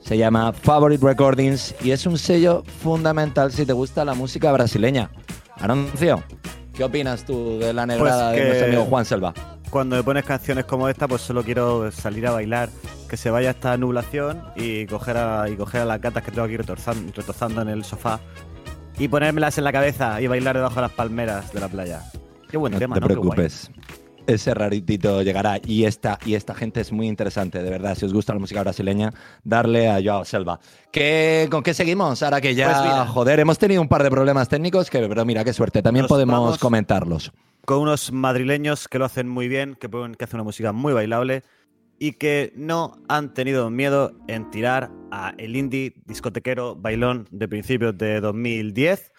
se 0.00 0.16
llama 0.16 0.54
Favorite 0.54 1.04
Recordings 1.06 1.74
y 1.84 1.90
es 1.90 2.06
un 2.06 2.16
sello 2.16 2.64
fundamental 2.82 3.52
si 3.52 3.66
te 3.66 3.74
gusta 3.74 4.02
la 4.06 4.14
música 4.14 4.50
brasileña. 4.50 5.10
Anuncio, 5.60 6.24
¿qué 6.72 6.84
opinas 6.84 7.24
tú 7.24 7.58
de 7.58 7.74
la 7.74 7.84
negrada 7.84 8.30
Pues 8.30 8.32
de 8.32 8.38
que- 8.40 8.46
nuestro 8.48 8.66
amigo 8.68 8.84
Juan 8.86 9.04
Selva? 9.04 9.34
Cuando 9.68 9.96
me 9.96 10.02
pones 10.02 10.24
canciones 10.24 10.64
como 10.64 10.88
esta, 10.88 11.06
pues 11.06 11.20
solo 11.20 11.42
quiero 11.44 11.90
salir 11.92 12.26
a 12.26 12.30
bailar, 12.30 12.70
que 13.10 13.16
se 13.18 13.28
vaya 13.28 13.50
esta 13.50 13.76
nublación 13.76 14.42
y 14.56 14.86
coger 14.86 15.18
a, 15.18 15.48
y 15.50 15.56
coger 15.56 15.82
a 15.82 15.84
las 15.84 16.00
gatas 16.00 16.22
que 16.22 16.30
tengo 16.30 16.44
aquí 16.44 16.56
retorzando, 16.56 17.12
retozando 17.14 17.60
en 17.60 17.68
el 17.68 17.84
sofá 17.84 18.20
y 18.98 19.08
ponérmelas 19.08 19.58
en 19.58 19.64
la 19.64 19.72
cabeza 19.72 20.20
y 20.20 20.26
bailar 20.26 20.56
debajo 20.56 20.76
de 20.76 20.82
las 20.82 20.92
palmeras 20.92 21.52
de 21.52 21.60
la 21.60 21.68
playa. 21.68 22.02
Qué 22.48 22.56
buen 22.56 22.72
No 22.72 22.78
tema, 22.78 22.94
te 22.94 23.00
¿no? 23.00 23.08
Qué 23.08 23.14
guay. 23.14 23.30
preocupes. 23.30 23.70
ese 24.26 24.54
raritito 24.54 25.20
llegará. 25.22 25.58
Y 25.66 25.84
esta, 25.84 26.18
y 26.24 26.34
esta 26.34 26.54
gente 26.54 26.80
es 26.80 26.92
muy 26.92 27.08
interesante, 27.08 27.62
de 27.62 27.68
verdad. 27.70 27.94
Si 27.96 28.06
os 28.06 28.12
gusta 28.14 28.32
la 28.32 28.38
música 28.38 28.62
brasileña, 28.62 29.12
darle 29.42 29.88
a 29.90 30.00
Joao 30.02 30.24
Selva. 30.24 30.60
¿Qué, 30.92 31.46
¿Con 31.50 31.62
qué 31.62 31.74
seguimos? 31.74 32.22
Ahora 32.22 32.40
que 32.40 32.54
ya, 32.54 32.66
Pues 32.70 32.80
mira. 32.82 33.06
joder, 33.06 33.40
hemos 33.40 33.58
tenido 33.58 33.82
un 33.82 33.88
par 33.88 34.02
de 34.02 34.10
problemas 34.10 34.48
técnicos, 34.48 34.88
que, 34.88 35.00
pero 35.08 35.24
mira, 35.24 35.44
qué 35.44 35.52
suerte. 35.52 35.82
También 35.82 36.06
podemos 36.06 36.58
comentarlos. 36.58 37.32
con 37.66 37.78
unos 37.80 38.12
madrileños 38.12 38.88
que 38.88 38.98
lo 38.98 39.04
hacen 39.06 39.28
muy 39.28 39.48
bien, 39.48 39.74
que, 39.80 39.88
pueden- 39.88 40.14
que 40.14 40.24
hacen 40.24 40.36
una 40.36 40.44
música 40.44 40.72
muy 40.72 40.92
bailable 40.92 41.42
y 41.98 42.12
que 42.12 42.52
no 42.56 42.98
han 43.08 43.34
tenido 43.34 43.70
miedo 43.70 44.12
en 44.28 44.50
tirar 44.50 44.90
a 45.10 45.34
el 45.38 45.56
indie 45.56 45.94
discotequero 46.06 46.76
bailón 46.76 47.28
de 47.30 47.48
principios 47.48 47.96
de 47.96 48.20
2010, 48.20 49.12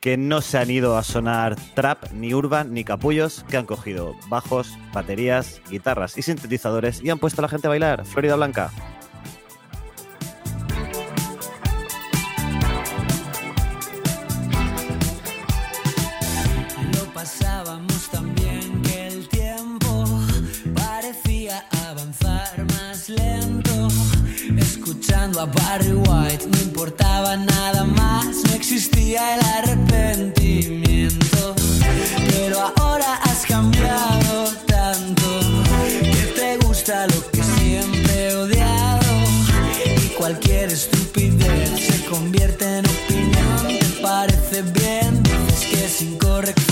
que 0.00 0.16
no 0.16 0.40
se 0.40 0.58
han 0.58 0.70
ido 0.70 0.96
a 0.96 1.02
sonar 1.02 1.56
trap, 1.74 2.12
ni 2.12 2.34
urban, 2.34 2.72
ni 2.72 2.84
capullos, 2.84 3.44
que 3.48 3.56
han 3.56 3.66
cogido 3.66 4.14
bajos, 4.28 4.76
baterías, 4.92 5.60
guitarras 5.70 6.16
y 6.18 6.22
sintetizadores 6.22 7.02
y 7.02 7.10
han 7.10 7.18
puesto 7.18 7.40
a 7.40 7.42
la 7.42 7.48
gente 7.48 7.66
a 7.66 7.70
bailar. 7.70 8.04
Florida 8.04 8.36
Blanca. 8.36 8.70
Escuchando 25.06 25.40
a 25.40 25.46
Barry 25.46 25.92
White, 25.92 26.48
no 26.48 26.58
importaba 26.62 27.36
nada 27.36 27.84
más, 27.84 28.26
no 28.44 28.54
existía 28.54 29.36
el 29.36 29.40
arrepentimiento. 29.58 31.54
Pero 32.28 32.72
ahora 32.74 33.14
has 33.22 33.46
cambiado 33.46 34.50
tanto 34.66 35.22
que 35.78 36.32
te 36.34 36.56
gusta 36.66 37.06
lo 37.06 37.30
que 37.30 37.40
siempre 37.40 38.30
he 38.30 38.34
odiado. 38.34 39.06
Y 40.04 40.08
cualquier 40.18 40.72
estupidez 40.72 41.86
se 41.86 42.04
convierte 42.06 42.78
en 42.78 42.86
opinión. 42.86 43.78
¿Te 43.78 44.02
parece 44.02 44.62
bien? 44.62 45.22
Dices 45.22 45.66
que 45.70 45.88
sin 45.88 46.18
corrección. 46.18 46.65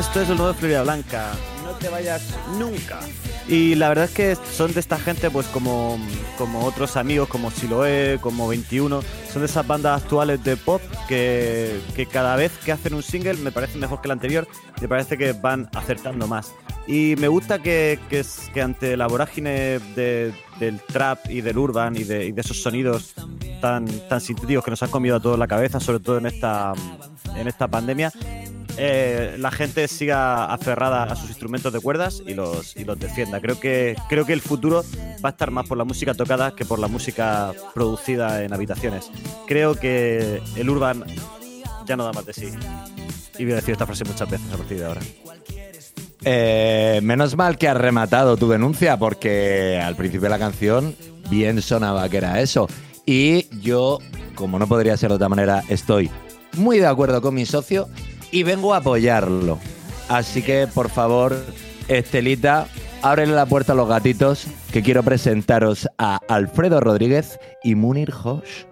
Esto 0.00 0.20
es 0.22 0.30
el 0.30 0.36
nuevo 0.38 0.54
Florida 0.54 0.82
Blanca. 0.82 1.32
No 1.64 1.72
te 1.72 1.88
vayas 1.88 2.22
nunca. 2.58 3.00
Y 3.46 3.74
la 3.74 3.88
verdad 3.88 4.06
es 4.06 4.10
que 4.12 4.36
son 4.52 4.72
de 4.72 4.80
esta 4.80 4.98
gente, 4.98 5.30
pues 5.30 5.46
como, 5.48 5.98
como 6.38 6.64
otros 6.64 6.96
amigos, 6.96 7.28
como 7.28 7.50
Siloé, 7.50 8.18
como 8.20 8.48
21, 8.48 9.02
son 9.32 9.42
de 9.42 9.46
esas 9.46 9.66
bandas 9.66 10.02
actuales 10.02 10.42
de 10.42 10.56
pop 10.56 10.80
que, 11.08 11.80
que 11.94 12.06
cada 12.06 12.36
vez 12.36 12.52
que 12.64 12.72
hacen 12.72 12.94
un 12.94 13.02
single 13.02 13.34
me 13.34 13.52
parece 13.52 13.78
mejor 13.78 14.00
que 14.00 14.08
el 14.08 14.12
anterior, 14.12 14.48
me 14.80 14.88
parece 14.88 15.18
que 15.18 15.32
van 15.32 15.68
acertando 15.74 16.26
más. 16.26 16.52
Y 16.86 17.14
me 17.18 17.28
gusta 17.28 17.60
que, 17.60 17.98
que, 18.08 18.24
que 18.54 18.62
ante 18.62 18.96
la 18.96 19.06
vorágine 19.06 19.78
de- 19.94 20.32
del 20.58 20.80
trap 20.80 21.30
y 21.30 21.40
del 21.40 21.56
urban 21.58 21.96
y 21.96 22.04
de, 22.04 22.26
y 22.26 22.32
de 22.32 22.40
esos 22.40 22.62
sonidos 22.62 23.14
tan, 23.60 23.86
tan 24.08 24.20
sintéticos 24.20 24.64
que 24.64 24.70
nos 24.70 24.82
han 24.82 24.90
comido 24.90 25.16
a 25.16 25.20
todos 25.20 25.38
la 25.38 25.46
cabeza, 25.46 25.78
sobre 25.78 26.00
todo 26.00 26.18
en 26.18 26.26
esta, 26.26 26.72
en 27.36 27.46
esta 27.48 27.68
pandemia, 27.68 28.12
eh, 28.76 29.36
la 29.38 29.50
gente 29.50 29.86
siga 29.88 30.46
aferrada 30.46 31.04
a 31.04 31.16
sus 31.16 31.28
instrumentos 31.28 31.72
de 31.72 31.80
cuerdas 31.80 32.22
y 32.26 32.34
los, 32.34 32.76
y 32.76 32.84
los 32.84 32.98
defienda. 32.98 33.40
Creo 33.40 33.58
que, 33.58 33.96
creo 34.08 34.26
que 34.26 34.32
el 34.32 34.40
futuro 34.40 34.84
va 35.24 35.30
a 35.30 35.32
estar 35.32 35.50
más 35.50 35.66
por 35.66 35.78
la 35.78 35.84
música 35.84 36.14
tocada 36.14 36.54
que 36.54 36.64
por 36.64 36.78
la 36.78 36.88
música 36.88 37.52
producida 37.74 38.42
en 38.44 38.52
habitaciones. 38.52 39.10
Creo 39.46 39.74
que 39.74 40.42
el 40.56 40.70
urban 40.70 41.04
ya 41.86 41.96
no 41.96 42.04
da 42.04 42.12
más 42.12 42.26
de 42.26 42.32
sí. 42.32 42.48
Y 43.38 43.44
voy 43.44 43.52
a 43.52 43.56
decir 43.56 43.72
esta 43.72 43.86
frase 43.86 44.04
muchas 44.04 44.28
veces 44.30 44.52
a 44.52 44.56
partir 44.56 44.78
de 44.78 44.84
ahora. 44.84 45.00
Eh, 46.24 47.00
menos 47.02 47.36
mal 47.36 47.56
que 47.56 47.68
has 47.68 47.76
rematado 47.76 48.36
tu 48.36 48.48
denuncia, 48.48 48.98
porque 48.98 49.80
al 49.82 49.96
principio 49.96 50.24
de 50.24 50.30
la 50.30 50.38
canción 50.38 50.94
bien 51.30 51.62
sonaba 51.62 52.08
que 52.08 52.18
era 52.18 52.40
eso. 52.40 52.68
Y 53.06 53.46
yo, 53.60 53.98
como 54.34 54.58
no 54.58 54.66
podría 54.66 54.96
ser 54.96 55.08
de 55.10 55.16
otra 55.16 55.28
manera, 55.28 55.62
estoy 55.68 56.10
muy 56.56 56.78
de 56.78 56.86
acuerdo 56.86 57.22
con 57.22 57.34
mi 57.34 57.46
socio 57.46 57.88
y 58.32 58.42
vengo 58.42 58.74
a 58.74 58.78
apoyarlo. 58.78 59.58
Así 60.08 60.42
que, 60.42 60.66
por 60.66 60.90
favor, 60.90 61.36
Estelita, 61.88 62.66
ábrele 63.02 63.34
la 63.34 63.46
puerta 63.46 63.72
a 63.72 63.76
los 63.76 63.88
gatitos, 63.88 64.46
que 64.72 64.82
quiero 64.82 65.02
presentaros 65.02 65.88
a 65.98 66.20
Alfredo 66.28 66.80
Rodríguez 66.80 67.38
y 67.62 67.74
Munir 67.74 68.12
Hosh. 68.12 68.69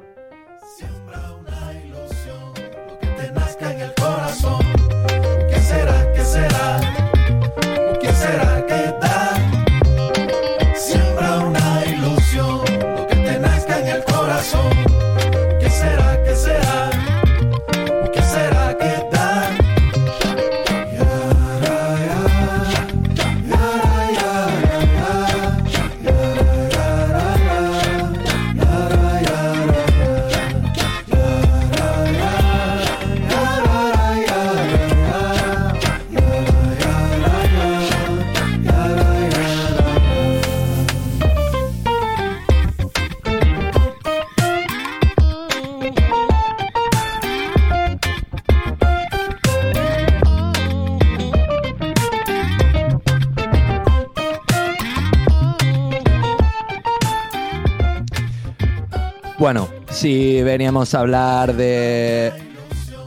Veníamos 60.59 60.93
a 60.93 60.99
hablar 60.99 61.55
de 61.55 62.33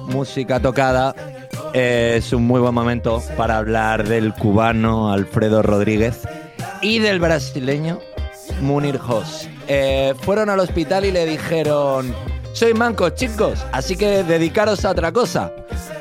música 0.07 0.61
tocada, 0.61 1.13
es 1.73 2.31
un 2.31 2.47
muy 2.47 2.61
buen 2.61 2.73
momento 2.73 3.21
para 3.35 3.57
hablar 3.57 4.07
del 4.07 4.33
cubano 4.33 5.11
Alfredo 5.11 5.61
Rodríguez 5.61 6.21
y 6.81 6.99
del 6.99 7.19
brasileño 7.19 7.99
Munir 8.61 8.97
Hoss. 9.05 9.49
Eh, 9.67 10.13
fueron 10.21 10.49
al 10.49 10.61
hospital 10.61 11.03
y 11.03 11.11
le 11.11 11.25
dijeron, 11.25 12.15
soy 12.53 12.73
manco 12.73 13.09
chicos, 13.09 13.65
así 13.73 13.97
que 13.97 14.23
dedicaros 14.23 14.85
a 14.85 14.91
otra 14.91 15.11
cosa. 15.11 15.51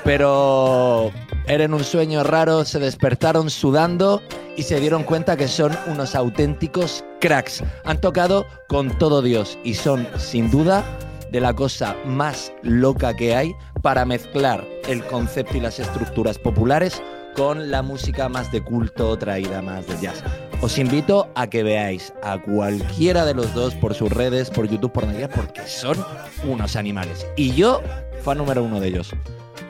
Pero 0.04 1.10
eran 1.48 1.74
un 1.74 1.82
sueño 1.82 2.22
raro, 2.22 2.64
se 2.64 2.78
despertaron 2.78 3.50
sudando 3.50 4.22
y 4.56 4.62
se 4.62 4.78
dieron 4.78 5.02
cuenta 5.02 5.36
que 5.36 5.48
son 5.48 5.76
unos 5.88 6.14
auténticos 6.14 7.04
cracks. 7.20 7.64
Han 7.84 8.00
tocado 8.00 8.46
con 8.68 8.96
todo 8.98 9.20
Dios 9.20 9.58
y 9.64 9.74
son, 9.74 10.06
sin 10.16 10.48
duda, 10.48 10.84
de 11.30 11.40
la 11.40 11.54
cosa 11.54 11.96
más 12.04 12.52
loca 12.62 13.14
que 13.14 13.34
hay 13.34 13.54
para 13.82 14.04
mezclar 14.04 14.66
el 14.88 15.04
concepto 15.04 15.56
y 15.56 15.60
las 15.60 15.78
estructuras 15.78 16.38
populares 16.38 17.02
con 17.36 17.70
la 17.70 17.82
música 17.82 18.28
más 18.28 18.50
de 18.50 18.62
culto 18.62 19.16
traída 19.16 19.62
más 19.62 19.86
de 19.86 19.96
jazz. 20.00 20.22
Os 20.60 20.76
invito 20.78 21.30
a 21.34 21.46
que 21.46 21.62
veáis 21.62 22.12
a 22.22 22.38
cualquiera 22.38 23.24
de 23.24 23.34
los 23.34 23.54
dos 23.54 23.74
por 23.74 23.94
sus 23.94 24.10
redes, 24.10 24.50
por 24.50 24.68
YouTube, 24.68 24.92
por 24.92 25.04
donde 25.04 25.18
quiera, 25.18 25.34
porque 25.34 25.62
son 25.66 25.96
unos 26.44 26.76
animales. 26.76 27.26
Y 27.36 27.52
yo, 27.54 27.80
fan 28.22 28.38
número 28.38 28.62
uno 28.64 28.80
de 28.80 28.88
ellos. 28.88 29.10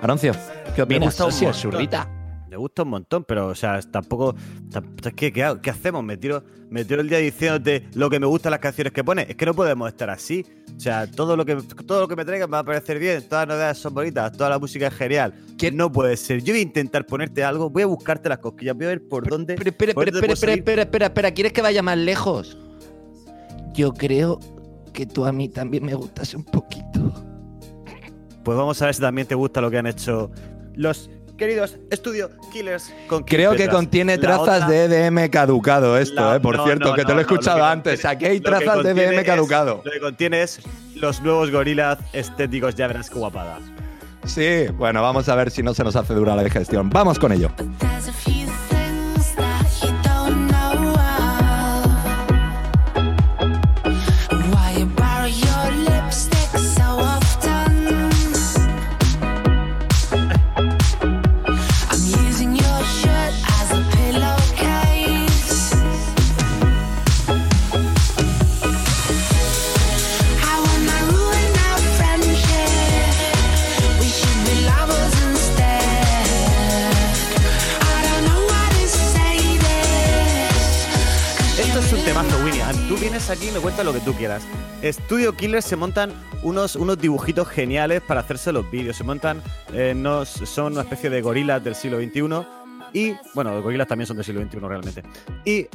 Aroncio, 0.02 0.32
¿qué 0.74 0.78
Me 0.78 0.82
opinas? 0.82 1.18
gusta 1.20 1.46
un 1.46 1.54
zurdita. 1.54 2.08
Me 2.50 2.56
gusta 2.56 2.82
un 2.82 2.88
montón, 2.88 3.22
pero, 3.22 3.46
o 3.46 3.54
sea, 3.54 3.80
tampoco. 3.80 4.34
tam- 4.72 5.14
¿qué, 5.14 5.32
qué, 5.32 5.44
hago? 5.44 5.62
¿Qué 5.62 5.70
hacemos? 5.70 6.02
¿Me 6.02 6.16
tiro, 6.16 6.42
me 6.68 6.84
tiro 6.84 7.00
el 7.00 7.08
día 7.08 7.18
diciéndote 7.18 7.86
lo 7.94 8.10
que 8.10 8.18
me 8.18 8.26
gustan 8.26 8.50
las 8.50 8.58
canciones 8.58 8.92
que 8.92 9.04
pones. 9.04 9.30
Es 9.30 9.36
que 9.36 9.46
no 9.46 9.54
podemos 9.54 9.86
estar 9.86 10.10
así. 10.10 10.44
O 10.76 10.80
sea, 10.80 11.08
todo 11.08 11.36
lo 11.36 11.44
que, 11.46 11.54
todo 11.86 12.00
lo 12.00 12.08
que 12.08 12.16
me 12.16 12.24
traigan 12.24 12.50
me 12.50 12.54
va 12.54 12.58
a 12.58 12.64
parecer 12.64 12.98
bien. 12.98 13.22
Todas 13.28 13.46
las 13.46 13.54
novedades 13.54 13.78
son 13.78 13.94
bonitas. 13.94 14.32
Toda 14.32 14.50
la 14.50 14.58
música 14.58 14.88
es 14.88 14.94
genial. 14.94 15.32
Que 15.56 15.70
no 15.70 15.92
puede 15.92 16.16
ser. 16.16 16.42
Yo 16.42 16.52
voy 16.52 16.58
a 16.58 16.62
intentar 16.62 17.06
ponerte 17.06 17.44
algo. 17.44 17.70
Voy 17.70 17.84
a 17.84 17.86
buscarte 17.86 18.28
las 18.28 18.38
cosquillas. 18.38 18.74
Voy 18.74 18.86
a 18.86 18.88
ver 18.88 19.06
por 19.06 19.28
dónde. 19.28 19.54
Espera, 19.54 19.70
espera, 19.70 19.92
espera, 19.92 20.32
espera, 20.32 20.82
espera, 20.82 21.06
espera, 21.06 21.30
¿Quieres 21.30 21.52
que 21.52 21.62
vaya 21.62 21.84
más 21.84 21.98
lejos? 21.98 22.58
Yo 23.74 23.92
creo 23.92 24.40
que 24.92 25.06
tú 25.06 25.24
a 25.24 25.30
mí 25.30 25.48
también 25.48 25.84
me 25.84 25.94
gustas 25.94 26.34
un 26.34 26.42
poquito. 26.42 27.14
Pues 28.42 28.58
vamos 28.58 28.82
a 28.82 28.86
ver 28.86 28.94
si 28.96 29.00
también 29.00 29.28
te 29.28 29.36
gusta 29.36 29.60
lo 29.60 29.70
que 29.70 29.78
han 29.78 29.86
hecho 29.86 30.32
los 30.74 31.10
queridos 31.40 31.76
Studio 31.92 32.30
Killers 32.52 32.92
con 33.08 33.24
Creo 33.24 33.56
que 33.56 33.68
contiene 33.68 34.18
trazas 34.18 34.62
otra- 34.62 34.68
de 34.68 34.84
EDM 34.84 35.28
caducado 35.30 35.96
esto, 35.98 36.14
la- 36.14 36.36
eh, 36.36 36.40
por 36.40 36.56
no, 36.56 36.64
cierto, 36.64 36.90
no, 36.90 36.94
que 36.94 37.02
te 37.02 37.08
no, 37.08 37.14
lo 37.14 37.20
he 37.22 37.24
no, 37.24 37.30
escuchado 37.32 37.64
antes. 37.64 38.02
contiene- 38.02 38.14
Aquí 38.14 38.24
hay 38.26 38.40
trazas 38.40 38.82
de 38.84 38.90
EDM 38.90 39.18
es- 39.20 39.24
caducado. 39.26 39.80
Lo 39.84 39.90
que 39.90 39.98
contiene 40.00 40.42
es 40.42 40.60
los 40.94 41.20
nuevos 41.22 41.50
gorilas 41.50 41.98
estéticos, 42.12 42.74
ya 42.76 42.86
verás 42.86 43.08
qué 43.10 43.18
guapada. 43.18 43.58
Sí, 44.24 44.66
bueno, 44.74 45.00
vamos 45.02 45.28
a 45.30 45.34
ver 45.34 45.50
si 45.50 45.62
no 45.62 45.72
se 45.72 45.82
nos 45.82 45.96
hace 45.96 46.12
dura 46.12 46.36
la 46.36 46.44
digestión. 46.44 46.90
Vamos 46.90 47.18
con 47.18 47.32
ello. 47.32 47.50
Aquí 83.30 83.48
y 83.48 83.52
me 83.52 83.60
cuentas 83.60 83.84
lo 83.84 83.92
que 83.92 84.00
tú 84.00 84.12
quieras. 84.14 84.42
Studio 84.82 85.36
Killers 85.36 85.64
se 85.64 85.76
montan 85.76 86.12
unos, 86.42 86.76
unos 86.76 86.98
dibujitos 86.98 87.48
geniales 87.48 88.00
para 88.02 88.20
hacerse 88.20 88.50
los 88.52 88.70
vídeos. 88.70 88.96
Se 88.96 89.04
montan, 89.04 89.42
eh, 89.72 89.94
nos- 89.96 90.28
son 90.28 90.72
una 90.72 90.82
especie 90.82 91.10
de 91.10 91.20
gorilas 91.22 91.62
del 91.62 91.74
siglo 91.74 91.98
XXI. 91.98 92.46
Y, 92.92 93.14
bueno, 93.34 93.52
los 93.52 93.62
gorilas 93.62 93.86
también 93.86 94.06
son 94.06 94.16
del 94.16 94.24
siglo 94.26 94.40
XXI 94.42 94.58
realmente. 94.60 95.02
Y 95.44 95.66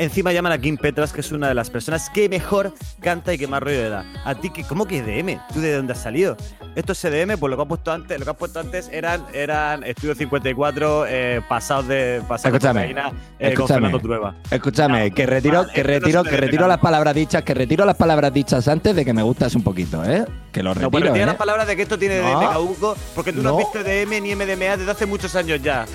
encima 0.00 0.32
llaman 0.32 0.52
a 0.52 0.58
Kim 0.58 0.76
Petras, 0.76 1.12
que 1.12 1.20
es 1.20 1.30
una 1.30 1.48
de 1.48 1.54
las 1.54 1.70
personas 1.70 2.10
que 2.10 2.28
mejor 2.28 2.74
canta 3.00 3.32
y 3.34 3.38
que 3.38 3.46
más 3.46 3.62
rollo 3.62 3.82
le 3.82 3.88
da. 3.90 4.04
A 4.24 4.34
ti, 4.34 4.50
que, 4.50 4.64
¿cómo 4.64 4.86
que 4.86 4.98
EDM? 4.98 5.38
¿Tú 5.52 5.60
de 5.60 5.74
dónde 5.76 5.92
has 5.92 6.02
salido? 6.02 6.36
Esto 6.74 6.92
es 6.92 7.04
EDM, 7.04 7.38
pues 7.38 7.50
lo 7.50 7.56
que 7.56 7.62
has 7.62 7.68
puesto 7.68 7.92
antes, 7.92 8.18
lo 8.18 8.24
que 8.24 8.30
has 8.30 8.36
puesto 8.36 8.60
antes 8.60 8.88
eran, 8.92 9.24
eran 9.32 9.82
Estudio 9.84 10.14
54 10.14 11.04
eh, 11.08 11.42
pasados 11.48 11.88
de 11.88 12.22
pasados 12.28 12.52
de 12.52 12.58
Escúchame, 12.58 12.80
cocaína, 12.82 13.08
eh, 13.08 13.12
con 13.12 13.48
escúchame. 13.52 13.74
Fernando 13.80 13.98
Trueba. 14.00 14.34
Escúchame, 14.50 15.08
No, 15.10 15.14
que 15.14 15.26
retiro, 15.26 15.62
mal, 15.64 15.72
que 15.72 15.82
no 15.82 15.86
retiro, 15.88 16.20
es 16.22 16.28
que 16.28 16.36
retiro 16.36 16.68
las 16.68 16.78
palabras 16.78 17.14
dichas, 17.14 17.42
que 17.42 17.54
retiro 17.54 17.84
las 17.84 17.96
palabras 17.96 18.32
dichas 18.32 18.66
antes 18.68 18.94
de 18.96 19.04
que 19.04 19.12
me 19.12 19.22
gustas 19.22 19.54
un 19.54 19.62
poquito, 19.62 20.04
¿eh? 20.04 20.24
Que 20.52 20.62
lo 20.62 20.70
No, 20.70 20.74
retiro, 20.74 20.90
pues 20.92 21.04
retira 21.04 21.22
¿eh? 21.24 21.26
las 21.26 21.36
palabras 21.36 21.66
de 21.66 21.76
que 21.76 21.82
esto 21.82 21.98
tiene 21.98 22.20
No. 22.22 22.40
de 22.40 22.46
caduco, 22.46 22.96
porque 23.14 23.32
tú 23.32 23.42
no, 23.42 23.50
No. 23.50 23.58
has 23.58 23.64
visto 23.72 23.80
EDM 23.80 24.20
ni 24.22 24.34
MDMA 24.34 24.76
desde 24.76 24.90
hace 24.90 25.06
muchos 25.06 25.34
años 25.34 25.60
ya. 25.62 25.84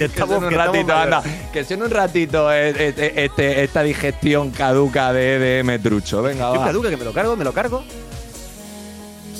Estamos- 0.00 0.42
un 0.42 0.50
ratito, 0.50 0.92
anda, 0.94 1.22
que 1.52 1.64
sea 1.64 1.76
en 1.76 1.82
un 1.84 1.90
ratito 1.90 2.50
este- 2.52 3.24
este- 3.24 3.62
esta 3.64 3.82
digestión 3.82 4.50
caduca 4.50 5.12
de 5.12 5.36
EDM 5.36 5.78
trucho. 5.78 6.22
Venga, 6.22 6.50
va. 6.50 6.64
caduca, 6.64 6.90
que 6.90 6.96
me 6.96 7.04
lo 7.04 7.12
cargo, 7.12 7.36
me 7.36 7.44
lo 7.44 7.52
cargo. 7.52 7.84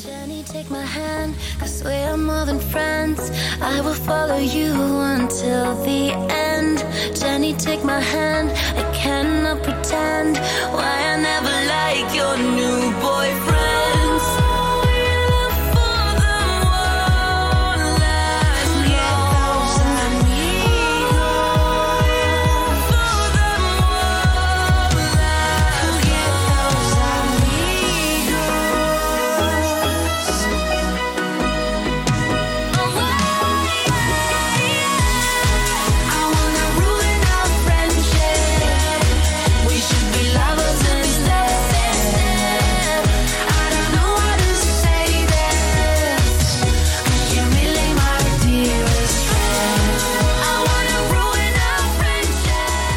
Jenny, 0.03 0.42
take 0.44 0.68
my 0.70 0.85
hand, 0.85 1.35
cause 1.59 1.83
we 1.85 1.94
are 2.05 2.16
more 2.16 2.44
than 2.46 2.61
friends. 2.61 3.33
I 3.61 3.81
will 3.81 3.94
follow 3.94 4.38
you 4.38 4.72
until 5.03 5.74
the 5.85 6.12
end. 6.31 6.85
Jenny, 7.18 7.55
take 7.55 7.85
my 7.85 8.01
hand, 8.01 8.51
I 8.77 8.83
cannot 8.96 9.62
pretend 9.62 10.38
why 10.72 11.14
I 11.14 11.16
never 11.20 11.51
like 11.66 12.14
your 12.16 12.37
new 12.38 12.92
boyfriends. 13.01 13.58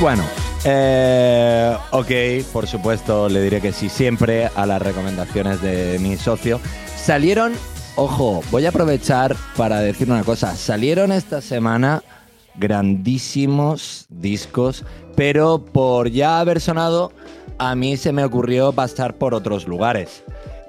Bueno, 0.02 0.24
eh, 0.66 1.78
ok, 1.92 2.12
por 2.52 2.66
supuesto, 2.66 3.30
le 3.30 3.40
diré 3.40 3.62
que 3.62 3.72
sí 3.72 3.88
siempre 3.88 4.50
a 4.56 4.66
las 4.66 4.82
recomendaciones 4.82 5.62
de 5.62 6.00
mi 6.00 6.18
socio. 6.18 6.60
Salieron, 6.98 7.54
ojo, 7.96 8.42
voy 8.50 8.66
a 8.66 8.70
aprovechar 8.70 9.36
para 9.56 9.80
decir 9.80 10.10
una 10.10 10.24
cosa. 10.24 10.56
Salieron 10.56 11.12
esta 11.12 11.40
semana 11.40 12.02
grandísimos 12.56 14.08
discos, 14.10 14.86
pero 15.16 15.64
por 15.64 16.10
ya 16.10 16.40
haber 16.40 16.62
sonado, 16.62 17.12
a 17.60 17.76
mí 17.76 17.96
se 17.96 18.12
me 18.12 18.24
ocurrió 18.24 18.72
pasar 18.72 19.14
por 19.14 19.36
otros 19.36 19.68
lugares. 19.68 20.24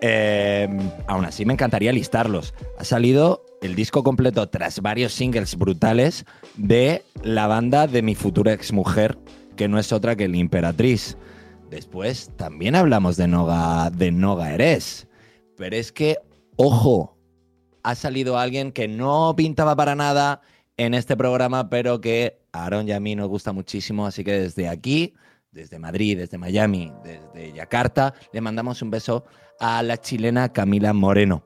Eh, 0.05 0.69
aún 1.07 1.25
así, 1.25 1.47
me 1.47 1.53
encantaría 1.53 1.93
listarlos. 1.93 2.55
Ha 2.77 2.85
salido 2.85 3.47
el 3.63 3.77
disco 3.77 4.03
completo 4.03 4.49
tras 4.49 4.81
varios 4.81 5.13
singles 5.13 5.57
brutales 5.57 6.25
de 6.57 7.05
la 7.23 7.47
banda 7.47 7.87
de 7.87 8.03
mi 8.03 8.17
futura 8.17 8.53
exmujer, 8.53 9.17
que 9.57 9.69
no 9.69 9.79
es 9.79 9.93
otra 9.93 10.17
que 10.17 10.25
el 10.25 10.35
Imperatriz. 10.35 11.17
Después 11.71 12.33
también 12.37 12.75
hablamos 12.75 13.17
de 13.17 13.29
Noga, 13.29 13.91
de 13.91 14.11
Noga 14.11 14.53
Eres. 14.53 15.07
Pero 15.57 15.77
es 15.77 15.93
que, 15.93 16.19
ojo, 16.57 17.17
ha 17.85 17.95
salido 17.95 18.37
alguien 18.37 18.73
que 18.73 18.89
no 18.89 19.35
pintaba 19.37 19.77
para 19.77 19.95
nada 19.95 20.41
en 20.77 20.95
este 20.95 21.17
programa, 21.17 21.71
pero 21.71 22.01
que 22.01 22.41
a 22.51 22.65
Aaron 22.65 22.89
y 22.89 22.93
a 22.93 22.99
mí 22.99 23.15
nos 23.15 23.29
gusta 23.29 23.53
muchísimo. 23.53 24.05
Así 24.05 24.25
que 24.25 24.33
desde 24.33 24.69
aquí, 24.69 25.15
desde 25.53 25.79
Madrid, 25.79 26.19
desde 26.19 26.39
Miami, 26.39 26.93
desde 27.05 27.53
Yakarta, 27.53 28.15
le 28.33 28.41
mandamos 28.41 28.81
un 28.83 28.91
beso 28.91 29.25
a 29.61 29.83
la 29.83 29.99
chilena 29.99 30.53
Camila 30.53 30.93
Moreno. 30.95 31.45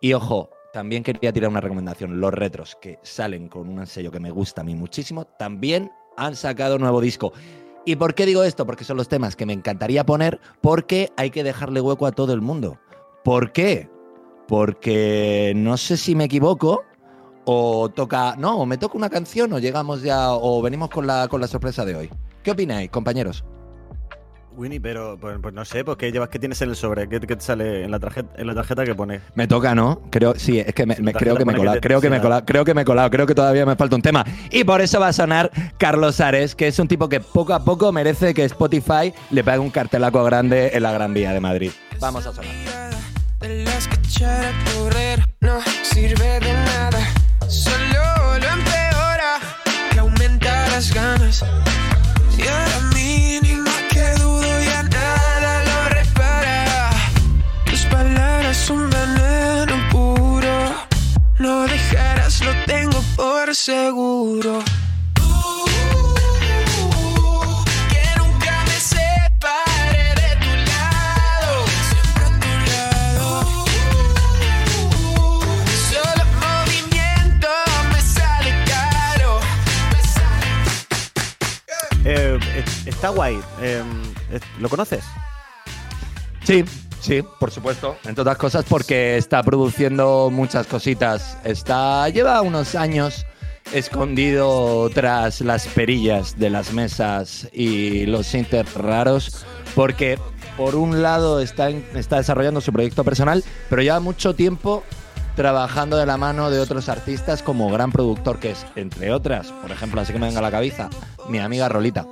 Y 0.00 0.12
ojo, 0.12 0.50
también 0.72 1.02
quería 1.02 1.32
tirar 1.32 1.50
una 1.50 1.60
recomendación. 1.60 2.20
Los 2.20 2.34
retros 2.34 2.76
que 2.80 2.98
salen 3.02 3.48
con 3.48 3.68
un 3.68 3.86
sello 3.86 4.10
que 4.10 4.20
me 4.20 4.30
gusta 4.30 4.60
a 4.60 4.64
mí 4.64 4.74
muchísimo, 4.74 5.24
también 5.24 5.90
han 6.16 6.34
sacado 6.34 6.78
nuevo 6.78 7.00
disco. 7.00 7.32
¿Y 7.84 7.94
por 7.96 8.14
qué 8.14 8.26
digo 8.26 8.42
esto? 8.42 8.66
Porque 8.66 8.84
son 8.84 8.96
los 8.96 9.08
temas 9.08 9.36
que 9.36 9.46
me 9.46 9.52
encantaría 9.52 10.04
poner, 10.04 10.40
porque 10.60 11.12
hay 11.16 11.30
que 11.30 11.44
dejarle 11.44 11.80
hueco 11.80 12.06
a 12.06 12.12
todo 12.12 12.32
el 12.32 12.40
mundo. 12.40 12.78
¿Por 13.22 13.52
qué? 13.52 13.88
Porque 14.48 15.52
no 15.54 15.76
sé 15.76 15.96
si 15.96 16.16
me 16.16 16.24
equivoco, 16.24 16.82
o 17.44 17.88
toca. 17.90 18.34
No, 18.36 18.58
o 18.58 18.66
me 18.66 18.76
toca 18.76 18.98
una 18.98 19.08
canción, 19.08 19.52
o 19.52 19.60
llegamos 19.60 20.02
ya, 20.02 20.32
o 20.32 20.60
venimos 20.62 20.90
con 20.90 21.06
la, 21.06 21.28
con 21.28 21.40
la 21.40 21.46
sorpresa 21.46 21.84
de 21.84 21.94
hoy. 21.94 22.10
¿Qué 22.46 22.52
opináis, 22.52 22.88
compañeros? 22.90 23.44
Winnie, 24.52 24.80
pero 24.80 25.18
pues, 25.20 25.36
pues 25.42 25.52
no 25.52 25.64
sé, 25.64 25.84
pues 25.84 25.96
¿qué 25.96 26.12
llevas? 26.12 26.28
¿Qué 26.28 26.38
tienes 26.38 26.62
en 26.62 26.68
el 26.68 26.76
sobre? 26.76 27.08
¿Qué, 27.08 27.18
qué 27.18 27.34
te 27.34 27.40
sale 27.40 27.82
en 27.82 27.90
la 27.90 27.98
tarjeta, 27.98 28.40
en 28.40 28.46
la 28.46 28.54
tarjeta 28.54 28.84
que 28.84 28.94
pone? 28.94 29.20
Me 29.34 29.48
toca, 29.48 29.74
¿no? 29.74 30.00
Creo, 30.12 30.36
sí, 30.36 30.60
es 30.60 30.72
que 30.72 30.86
me, 30.86 30.94
creo 30.94 31.36
que 31.36 31.44
me 31.44 31.54
he 31.54 31.56
colado, 31.56 31.80
creo 31.80 32.00
que 32.00 32.08
me 32.08 32.18
he 32.18 32.20
colado, 32.20 32.44
creo 32.44 32.64
que 32.64 32.72
me 32.72 32.82
he 32.82 32.84
colado, 32.84 33.10
creo 33.10 33.26
que 33.26 33.34
todavía 33.34 33.66
me 33.66 33.74
falta 33.74 33.96
un 33.96 34.02
tema. 34.02 34.24
Y 34.52 34.62
por 34.62 34.80
eso 34.80 35.00
va 35.00 35.08
a 35.08 35.12
sonar 35.12 35.50
Carlos 35.76 36.20
Ares, 36.20 36.54
que 36.54 36.68
es 36.68 36.78
un 36.78 36.86
tipo 36.86 37.08
que 37.08 37.18
poco 37.18 37.52
a 37.52 37.64
poco 37.64 37.90
merece 37.90 38.32
que 38.32 38.44
Spotify 38.44 39.12
le 39.32 39.42
pague 39.42 39.58
un 39.58 39.70
cartelaco 39.70 40.22
grande 40.22 40.70
en 40.72 40.84
la 40.84 40.92
Gran 40.92 41.14
Vía 41.14 41.32
de 41.32 41.40
Madrid. 41.40 41.72
Vamos 41.98 42.28
a 42.28 42.32
sonar. 42.32 42.52
De 43.40 43.64
las 43.64 43.88
que 43.88 43.96
echar 43.96 44.44
a 44.44 44.52
correr 44.78 45.24
no 45.40 45.58
sirve 45.82 46.38
de 46.38 46.52
nada. 46.52 47.00
Solo 47.48 48.38
lo 48.38 48.46
empeora, 48.46 49.40
que 49.90 49.98
aumenta 49.98 50.68
las 50.68 50.94
ganas. 50.94 51.44
Caro. 78.66 79.40
Me 79.92 80.02
sale 80.02 80.84
está 82.86 83.08
guay. 83.10 83.40
Eh, 83.60 83.82
es- 84.32 84.42
¿Lo 84.58 84.68
conoces? 84.68 85.04
Sí, 86.44 86.64
sí, 87.00 87.22
por 87.40 87.50
supuesto. 87.50 87.96
Entre 88.04 88.22
otras 88.22 88.36
cosas 88.38 88.64
porque 88.68 89.16
está 89.16 89.42
produciendo 89.42 90.30
muchas 90.32 90.66
cositas. 90.66 91.36
Está 91.44 92.08
lleva 92.08 92.40
unos 92.42 92.74
años 92.74 93.26
escondido 93.72 94.88
tras 94.90 95.40
las 95.40 95.66
perillas 95.66 96.38
de 96.38 96.50
las 96.50 96.72
mesas 96.72 97.48
y 97.52 98.06
los 98.06 98.26
sinter 98.26 98.66
raros 98.76 99.44
porque 99.74 100.18
por 100.56 100.74
un 100.74 101.02
lado 101.02 101.40
está, 101.40 101.68
desarrollando 101.68 102.60
su 102.60 102.72
proyecto 102.72 103.04
personal, 103.04 103.44
pero 103.68 103.82
lleva 103.82 104.00
mucho 104.00 104.34
tiempo 104.34 104.82
trabajando 105.34 105.98
de 105.98 106.06
la 106.06 106.16
mano 106.16 106.50
de 106.50 106.60
otros 106.60 106.88
artistas 106.88 107.42
como 107.42 107.70
gran 107.70 107.92
productor 107.92 108.38
que 108.38 108.52
es, 108.52 108.66
entre 108.74 109.12
otras, 109.12 109.52
por 109.52 109.70
ejemplo, 109.70 110.00
así 110.00 110.14
que 110.14 110.18
me 110.18 110.26
venga 110.26 110.38
a 110.38 110.42
la 110.42 110.50
cabeza, 110.50 110.88
mi 111.28 111.38
amiga 111.38 111.68
Rolita. 111.68 112.06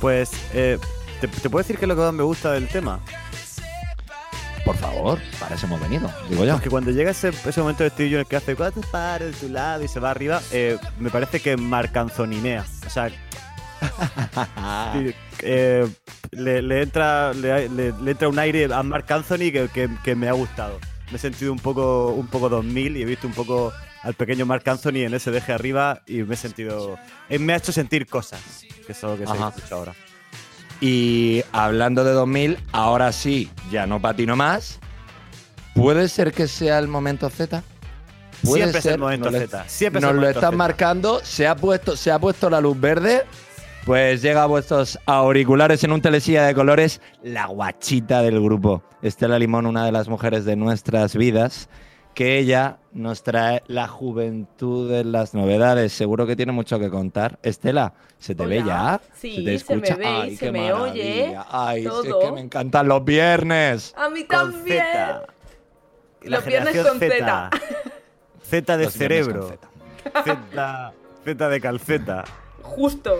Pues, 0.00 0.32
eh, 0.52 0.78
¿te, 1.20 1.28
te 1.28 1.48
puedo 1.48 1.62
decir 1.62 1.78
qué 1.78 1.84
es 1.84 1.88
lo 1.88 1.94
que 1.94 2.02
más 2.02 2.12
me 2.12 2.24
gusta 2.24 2.52
del 2.52 2.66
tema? 2.66 2.98
Por 4.64 4.76
favor, 4.76 5.18
para 5.40 5.56
eso 5.56 5.66
hemos 5.66 5.80
venido, 5.80 6.08
digo 6.30 6.44
yo. 6.44 6.52
Porque 6.54 6.70
cuando 6.70 6.90
llega 6.92 7.10
ese, 7.10 7.30
ese 7.30 7.60
momento 7.60 7.82
de 7.82 7.88
estudio 7.88 8.18
en 8.18 8.20
el 8.20 8.26
que 8.26 8.36
hace 8.36 8.54
cuatro 8.54 8.80
pares 8.92 9.32
de 9.40 9.46
tu 9.48 9.52
lado 9.52 9.82
y 9.82 9.88
se 9.88 9.98
va 9.98 10.10
arriba, 10.12 10.40
eh, 10.52 10.78
me 11.00 11.10
parece 11.10 11.40
que 11.40 11.56
marcanzoninea. 11.56 12.64
O 12.86 12.90
sea, 12.90 13.08
sí, 14.92 15.14
eh, 15.40 15.88
le, 16.30 16.62
le 16.62 16.82
entra, 16.82 17.32
le, 17.34 17.68
le- 17.68 17.92
le 17.92 18.10
entra 18.12 18.28
un 18.28 18.38
aire 18.38 18.72
a 18.72 18.82
Marc 18.84 19.10
Anthony 19.10 19.50
que, 19.52 19.68
que- 19.72 19.88
que 20.04 20.14
me 20.14 20.28
ha 20.28 20.32
gustado. 20.32 20.78
Me 21.10 21.16
he 21.16 21.20
sentido 21.20 21.52
un 21.52 21.58
poco, 21.58 22.10
un 22.12 22.28
poco 22.28 22.48
2000 22.48 22.96
y 22.96 23.02
he 23.02 23.04
visto 23.04 23.26
un 23.26 23.34
poco 23.34 23.72
al 24.02 24.14
pequeño 24.14 24.46
Marc 24.46 24.66
Anthony 24.68 24.98
en 25.04 25.14
ese 25.14 25.30
deje 25.30 25.52
arriba 25.52 26.02
y 26.06 26.22
me 26.22 26.34
he 26.34 26.38
sentido. 26.38 26.96
eh, 27.28 27.38
me 27.38 27.52
ha 27.52 27.56
hecho 27.56 27.72
sentir 27.72 28.06
cosas, 28.06 28.40
que 28.86 28.92
es 28.92 28.98
que 29.16 29.26
se 29.26 29.32
escucha 29.56 29.74
ahora. 29.74 29.94
Y 30.82 31.44
hablando 31.52 32.02
de 32.02 32.10
2000, 32.10 32.58
ahora 32.72 33.12
sí, 33.12 33.48
ya 33.70 33.86
no 33.86 34.02
patino 34.02 34.34
más. 34.34 34.80
¿Puede 35.76 36.08
ser 36.08 36.32
que 36.32 36.48
sea 36.48 36.80
el 36.80 36.88
momento 36.88 37.30
Z? 37.30 37.62
¿Puede 38.42 38.62
Siempre 38.64 38.78
es 38.80 38.86
el 38.86 38.90
ser? 38.90 38.98
momento 38.98 39.30
Nos 39.30 39.40
Z, 39.40 39.64
siempre 39.68 40.00
es 40.00 40.04
Nos 40.04 40.14
lo 40.16 40.28
están 40.28 40.50
Z. 40.50 40.56
marcando, 40.56 41.20
se 41.22 41.46
ha, 41.46 41.54
puesto, 41.54 41.96
se 41.96 42.10
ha 42.10 42.18
puesto 42.18 42.50
la 42.50 42.60
luz 42.60 42.80
verde. 42.80 43.22
Pues 43.86 44.22
llega 44.22 44.42
a 44.42 44.46
vuestros 44.46 44.98
auriculares 45.06 45.84
en 45.84 45.92
un 45.92 46.02
telesilla 46.02 46.44
de 46.46 46.54
colores, 46.54 47.00
la 47.22 47.46
guachita 47.46 48.20
del 48.22 48.40
grupo. 48.42 48.82
Estela 49.02 49.38
Limón, 49.38 49.66
una 49.66 49.84
de 49.84 49.92
las 49.92 50.08
mujeres 50.08 50.44
de 50.44 50.56
nuestras 50.56 51.14
vidas, 51.14 51.68
que 52.14 52.38
ella 52.38 52.78
nos 52.92 53.22
trae 53.22 53.62
la 53.66 53.88
juventud 53.88 54.90
de 54.90 55.04
las 55.04 55.34
novedades. 55.34 55.92
Seguro 55.92 56.26
que 56.26 56.36
tiene 56.36 56.52
mucho 56.52 56.78
que 56.78 56.90
contar. 56.90 57.38
Estela, 57.42 57.94
¿se 58.18 58.34
te 58.34 58.44
ve 58.46 58.62
ya? 58.64 59.00
Sí, 59.14 59.36
¿Se 59.36 59.42
te 59.42 59.58
se 59.58 59.76
me 59.76 59.88
escucha? 59.88 59.96
ve 59.96 60.04
y 60.04 60.06
Ay, 60.08 60.36
se 60.36 60.46
qué 60.46 60.52
me 60.52 60.72
oye. 60.72 61.36
Ay, 61.50 61.82
sí, 61.82 61.88
es 61.88 61.92
todo. 61.94 62.20
que 62.20 62.32
me 62.32 62.40
encantan 62.40 62.88
los 62.88 63.04
viernes. 63.04 63.94
A 63.96 64.08
mí 64.08 64.24
también. 64.24 64.84
Los 66.22 66.44
viernes 66.44 66.86
con 66.86 67.00
Z. 67.00 67.50
Z 68.44 68.76
de 68.76 68.84
Los 68.84 68.92
cerebro. 68.92 69.58
Z 71.24 71.48
de 71.48 71.60
calceta. 71.60 72.24
Justo. 72.62 73.18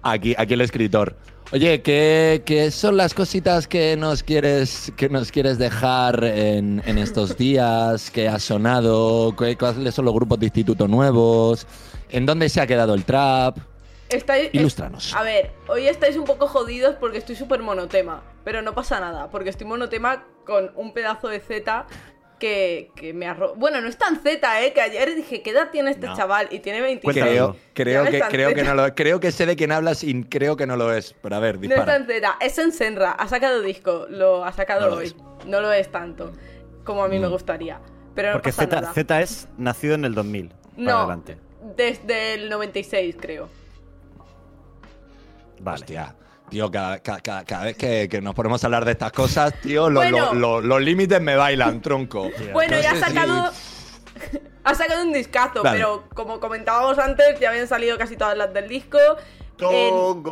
Aquí, 0.00 0.34
aquí 0.38 0.54
el 0.54 0.60
escritor. 0.60 1.16
Oye, 1.54 1.82
¿qué, 1.82 2.42
qué 2.44 2.72
son 2.72 2.96
las 2.96 3.14
cositas 3.14 3.68
que 3.68 3.96
nos 3.96 4.24
quieres, 4.24 4.92
que 4.96 5.08
nos 5.08 5.30
quieres 5.30 5.56
dejar 5.56 6.24
en, 6.24 6.82
en 6.84 6.98
estos 6.98 7.36
días? 7.36 8.10
¿Qué 8.10 8.26
ha 8.28 8.40
sonado? 8.40 9.36
¿Qué- 9.36 9.56
¿Cuáles 9.56 9.94
son 9.94 10.04
los 10.04 10.14
grupos 10.14 10.40
de 10.40 10.46
instituto 10.46 10.88
nuevos? 10.88 11.64
¿En 12.10 12.26
dónde 12.26 12.48
se 12.48 12.60
ha 12.60 12.66
quedado 12.66 12.92
el 12.94 13.04
trap? 13.04 13.58
Estáis, 14.08 14.50
Ilústranos. 14.52 15.14
A 15.14 15.22
ver, 15.22 15.52
hoy 15.68 15.86
estáis 15.86 16.16
un 16.16 16.24
poco 16.24 16.48
jodidos 16.48 16.96
porque 16.98 17.18
estoy 17.18 17.36
súper 17.36 17.60
monotema. 17.62 18.24
Pero 18.42 18.60
no 18.60 18.74
pasa 18.74 18.98
nada, 18.98 19.30
porque 19.30 19.50
estoy 19.50 19.68
monotema 19.68 20.24
con 20.44 20.72
un 20.74 20.92
pedazo 20.92 21.28
de 21.28 21.38
Z 21.38 21.86
que, 22.38 22.90
que 22.96 23.12
me 23.14 23.26
arro... 23.26 23.54
Bueno, 23.54 23.80
no 23.80 23.88
es 23.88 23.96
tan 23.96 24.20
Z, 24.20 24.62
¿eh? 24.62 24.72
Que 24.72 24.80
ayer 24.80 25.14
dije, 25.14 25.42
¿qué 25.42 25.50
edad 25.50 25.70
tiene 25.70 25.90
este 25.90 26.06
No. 26.06 26.16
chaval? 26.16 26.48
Y 26.50 26.58
tiene 26.60 26.80
26. 26.80 27.02
Cuéntalo. 27.24 27.56
Creo, 27.74 28.04
creo, 28.04 28.04
que, 28.04 28.20
creo, 28.30 28.48
que 28.50 28.60
Zeta. 28.60 28.74
no 28.74 28.82
lo, 28.86 28.94
creo 28.94 29.20
que 29.20 29.32
sé 29.32 29.46
de 29.46 29.56
quién 29.56 29.72
hablas 29.72 30.02
y 30.04 30.24
creo 30.24 30.56
que 30.56 30.66
no 30.66 30.76
lo 30.76 30.92
es. 30.92 31.14
Pero 31.22 31.36
a 31.36 31.38
ver, 31.38 31.56
No 31.56 31.62
es 31.62 31.68
dispara. 31.70 31.84
tan 31.98 32.06
Z, 32.06 32.36
es 32.40 32.58
en 32.58 32.72
Senra, 32.72 33.12
ha 33.12 33.28
sacado 33.28 33.60
disco, 33.62 34.06
lo 34.10 34.44
ha 34.44 34.52
sacado 34.52 34.82
No 34.82 34.88
lo 34.88 34.96
hoy. 34.96 35.06
es. 35.06 35.16
No 35.46 35.60
lo 35.60 35.72
es 35.72 35.90
tanto 35.90 36.32
como 36.84 37.02
a 37.04 37.08
mí 37.08 37.18
me 37.18 37.28
gustaría. 37.28 37.80
Pero 38.14 38.28
no 38.28 38.34
Porque 38.34 38.50
pasa 38.50 38.62
Z, 38.64 38.80
nada. 38.80 38.92
Z 38.92 39.20
es 39.22 39.48
nacido 39.58 39.94
en 39.94 40.04
el 40.04 40.14
2000. 40.14 40.48
Para 40.48 40.60
no, 40.76 40.98
adelante. 40.98 41.38
desde 41.76 42.34
el 42.34 42.48
96 42.50 43.16
creo. 43.20 43.48
Vale. 45.60 45.76
Hostia. 45.80 46.14
Tío, 46.50 46.70
cada, 46.70 46.98
ca- 47.00 47.20
ca- 47.20 47.44
cada 47.44 47.64
vez 47.64 47.76
que, 47.76 48.08
que 48.08 48.20
nos 48.20 48.34
ponemos 48.34 48.62
a 48.62 48.66
hablar 48.66 48.84
de 48.84 48.92
estas 48.92 49.12
cosas, 49.12 49.54
tío, 49.62 49.88
lo- 49.90 50.00
Bueno. 50.00 50.32
lo- 50.32 50.34
lo- 50.34 50.60
los 50.60 50.80
límites 50.82 51.20
me 51.20 51.36
bailan, 51.36 51.80
tronco. 51.80 52.30
Bueno, 52.52 52.76
No 52.76 52.82
ya 52.82 52.90
ha 52.92 52.94
si- 52.94 53.00
sacado. 53.00 53.50
Ha 54.66 54.74
sacado 54.74 55.02
un 55.02 55.12
discazo, 55.12 55.62
Dale. 55.62 55.76
pero 55.78 56.04
como 56.14 56.40
comentábamos 56.40 56.98
antes, 56.98 57.38
ya 57.38 57.50
habían 57.50 57.68
salido 57.68 57.98
casi 57.98 58.16
todas 58.16 58.34
las 58.38 58.54
del 58.54 58.66
disco. 58.66 58.96
En- 59.58 60.22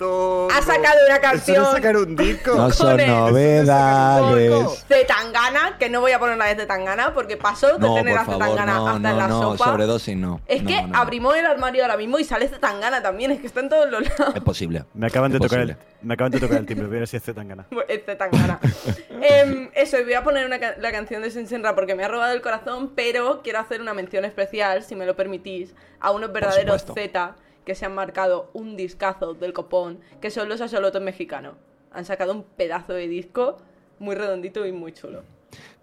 Ha 0.00 0.62
sacado 0.62 0.96
una 1.06 1.14
¿Eso 1.16 1.20
canción. 1.22 1.64
de 1.64 1.70
sacar 1.72 1.96
un 1.96 2.14
disco? 2.14 2.54
No 2.54 2.70
son 2.70 2.96
novedades. 2.98 4.88
de 4.88 5.04
Tangana, 5.04 5.76
que 5.78 5.88
no 5.90 6.00
voy 6.00 6.12
a 6.12 6.18
poner 6.20 6.36
la 6.38 6.54
de 6.54 6.66
Tangana 6.66 7.12
porque 7.14 7.36
pasó 7.36 7.72
de 7.78 7.78
No, 7.80 7.94
tener 7.94 8.16
a 8.16 8.24
Tangana 8.24 8.76
no, 8.76 8.86
hasta 8.88 8.98
no, 9.00 9.08
en 9.10 9.18
la 9.18 9.28
no, 9.28 9.42
sopa. 9.42 9.64
sobredosis 9.72 10.16
no. 10.16 10.40
Es 10.46 10.62
No, 10.62 10.68
que 10.68 10.82
no, 10.82 10.88
no. 10.88 10.98
abrimos 10.98 11.36
el 11.36 11.46
armario 11.46 11.82
ahora 11.82 11.96
mismo 11.96 12.18
y 12.18 12.24
sale 12.24 12.46
Tangana 12.48 13.02
también, 13.02 13.32
es 13.32 13.40
que 13.40 13.48
está 13.48 13.60
en 13.60 13.68
todos 13.68 13.90
los 13.90 14.02
lados. 14.02 14.36
Es 14.36 14.42
posible. 14.42 14.84
Me 14.94 15.06
acaban, 15.08 15.32
de 15.32 15.38
Es 15.38 15.42
tocar 15.42 15.60
el, 15.60 15.76
me 16.02 16.14
acaban 16.14 16.30
de 16.30 16.40
tocar 16.40 16.58
el 16.58 16.66
timbre. 16.66 16.86
Voy 16.86 16.96
a 16.96 17.00
ver 17.00 17.08
si 17.08 17.16
es 17.16 17.22
Z 17.24 17.34
tan 17.34 17.48
gana. 17.48 17.66
Este 17.88 18.14
Tangana. 18.14 18.60
Em, 19.20 19.68
eso, 19.74 19.98
y 19.98 20.04
voy 20.04 20.14
a 20.14 20.22
poner 20.22 20.46
una 20.46 20.58
la 20.78 20.92
canción 20.92 21.22
de 21.22 21.30
Sensenra 21.32 21.74
porque 21.74 21.96
me 21.96 22.04
ha 22.04 22.08
robado 22.08 22.32
el 22.32 22.40
corazón, 22.40 22.92
pero 22.94 23.42
quiero 23.42 23.58
hacer 23.58 23.80
una 23.80 23.94
mención 23.94 24.24
especial, 24.24 24.84
si 24.84 24.94
me 24.94 25.06
lo 25.06 25.16
permitís, 25.16 25.74
a 25.98 26.12
unos 26.12 26.32
verdaderos. 26.32 26.84
Z 26.94 27.34
que 27.68 27.74
se 27.74 27.84
han 27.84 27.94
marcado 27.94 28.48
un 28.54 28.78
discazo 28.78 29.34
del 29.34 29.52
copón, 29.52 30.00
que 30.22 30.30
son 30.30 30.48
los 30.48 30.62
asolotos 30.62 31.02
mexicanos. 31.02 31.52
Han 31.92 32.06
sacado 32.06 32.32
un 32.32 32.42
pedazo 32.42 32.94
de 32.94 33.06
disco 33.08 33.58
muy 33.98 34.14
redondito 34.16 34.64
y 34.64 34.72
muy 34.72 34.92
chulo. 34.94 35.22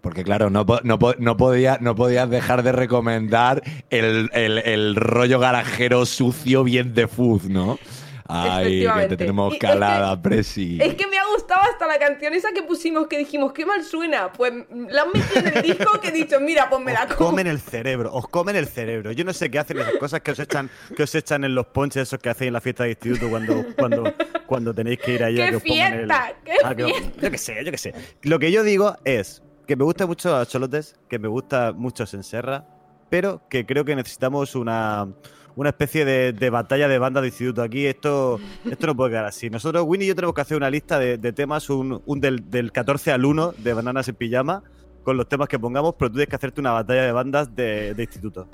Porque 0.00 0.24
claro, 0.24 0.50
no, 0.50 0.66
no, 0.82 0.98
no, 1.18 1.36
podía, 1.36 1.78
no 1.80 1.94
podías 1.94 2.28
dejar 2.28 2.64
de 2.64 2.72
recomendar 2.72 3.62
el, 3.90 4.28
el- 4.32 4.58
el 4.58 4.96
rollo 4.96 5.38
garajero 5.38 6.06
sucio 6.06 6.64
bien 6.64 6.92
de 6.92 7.06
fuzz, 7.06 7.44
¿no? 7.48 7.78
Ay, 8.28 8.84
que 8.84 9.06
te 9.08 9.16
tenemos 9.16 9.52
Y 9.52 9.56
es 9.56 9.60
calada, 9.60 10.16
que- 10.16 10.22
Presi. 10.22 10.78
Es 10.80 10.94
que 10.94 11.06
me 11.06 11.18
ha 11.18 11.26
gustado 11.32 11.60
hasta 11.62 11.86
la 11.86 11.98
canción 11.98 12.32
esa 12.34 12.52
que 12.52 12.62
pusimos 12.62 13.06
que 13.06 13.18
dijimos, 13.18 13.52
qué 13.52 13.64
mal 13.66 13.82
suena. 13.84 14.32
Pues 14.32 14.52
la 14.70 15.02
han 15.02 15.08
metido 15.12 15.40
en 15.46 15.56
el 15.56 15.62
disco 15.62 16.00
que 16.00 16.08
he 16.08 16.12
dicho, 16.12 16.40
mira, 16.40 16.68
pues 16.70 16.82
me 16.82 16.92
la 16.92 17.04
Os 17.04 17.14
como. 17.14 17.30
comen 17.30 17.46
el 17.46 17.60
cerebro, 17.60 18.12
os 18.12 18.28
comen 18.28 18.56
el 18.56 18.66
cerebro. 18.66 19.12
Yo 19.12 19.24
no 19.24 19.32
sé 19.32 19.50
qué 19.50 19.58
hacen 19.58 19.78
esas 19.78 19.94
cosas 19.96 20.20
que 20.20 20.30
os 20.32 20.38
echan, 20.38 20.70
que 20.96 21.02
os 21.02 21.14
echan 21.14 21.44
en 21.44 21.54
los 21.54 21.66
ponches 21.66 22.02
esos 22.04 22.18
que 22.18 22.28
hacéis 22.30 22.48
en 22.48 22.54
la 22.54 22.60
fiesta 22.60 22.84
de 22.84 22.90
instituto 22.90 23.28
cuando, 23.30 23.64
cuando, 23.76 24.14
cuando 24.46 24.74
tenéis 24.74 24.98
que 25.00 25.12
ir 25.14 25.24
allí 25.24 25.40
a 25.40 25.44
¡Qué 25.46 25.50
que 25.50 25.56
os 25.56 25.62
pongan 25.62 25.92
el- 25.92 25.98
fiesta! 26.06 26.32
¡Qué 26.44 26.52
Ah, 26.64 26.74
que 26.74 26.84
os- 26.84 26.92
fiesta! 26.92 27.20
Yo 27.20 27.30
qué 27.30 27.38
sé, 27.38 27.64
yo 27.64 27.70
qué 27.70 27.78
sé. 27.78 27.94
Lo 28.22 28.38
que 28.38 28.50
yo 28.52 28.62
digo 28.62 28.96
es 29.04 29.42
que 29.66 29.76
me 29.76 29.84
gusta 29.84 30.06
mucho 30.06 30.36
a 30.36 30.46
Cholotes, 30.46 30.96
que 31.08 31.18
me 31.18 31.28
gusta 31.28 31.72
mucho 31.72 32.06
Senserra, 32.06 32.64
pero 33.10 33.42
que 33.48 33.66
creo 33.66 33.84
que 33.84 33.94
necesitamos 33.96 34.54
una, 34.54 35.08
una 35.56 35.70
especie 35.70 36.04
de, 36.04 36.32
de 36.32 36.50
batalla 36.50 36.86
de 36.86 36.98
banda 36.98 37.20
de 37.20 37.28
instituto. 37.28 37.62
Aquí 37.62 37.86
esto, 37.86 38.38
esto 38.70 38.86
no 38.86 38.94
puede 38.94 39.10
quedar 39.10 39.24
así. 39.24 39.50
Nosotros, 39.50 39.84
Winnie 39.86 40.06
y 40.06 40.08
yo, 40.08 40.14
tenemos 40.14 40.34
que 40.34 40.42
hacer 40.42 40.56
una 40.56 40.70
lista 40.70 40.98
de, 40.98 41.18
de 41.18 41.32
temas, 41.32 41.68
un, 41.70 42.00
un 42.04 42.20
del, 42.20 42.48
del 42.48 42.70
14 42.70 43.10
al 43.10 43.24
1 43.24 43.54
de 43.58 43.72
Bananas 43.72 44.06
en 44.08 44.14
Pijama, 44.14 44.62
con 45.02 45.16
los 45.16 45.28
temas 45.28 45.48
que 45.48 45.58
pongamos, 45.58 45.94
pero 45.98 46.10
tú 46.10 46.14
tienes 46.16 46.28
que 46.28 46.36
hacerte 46.36 46.60
una 46.60 46.72
batalla 46.72 47.02
de 47.02 47.12
bandas 47.12 47.54
de, 47.54 47.94
de 47.94 48.02
instituto. 48.02 48.46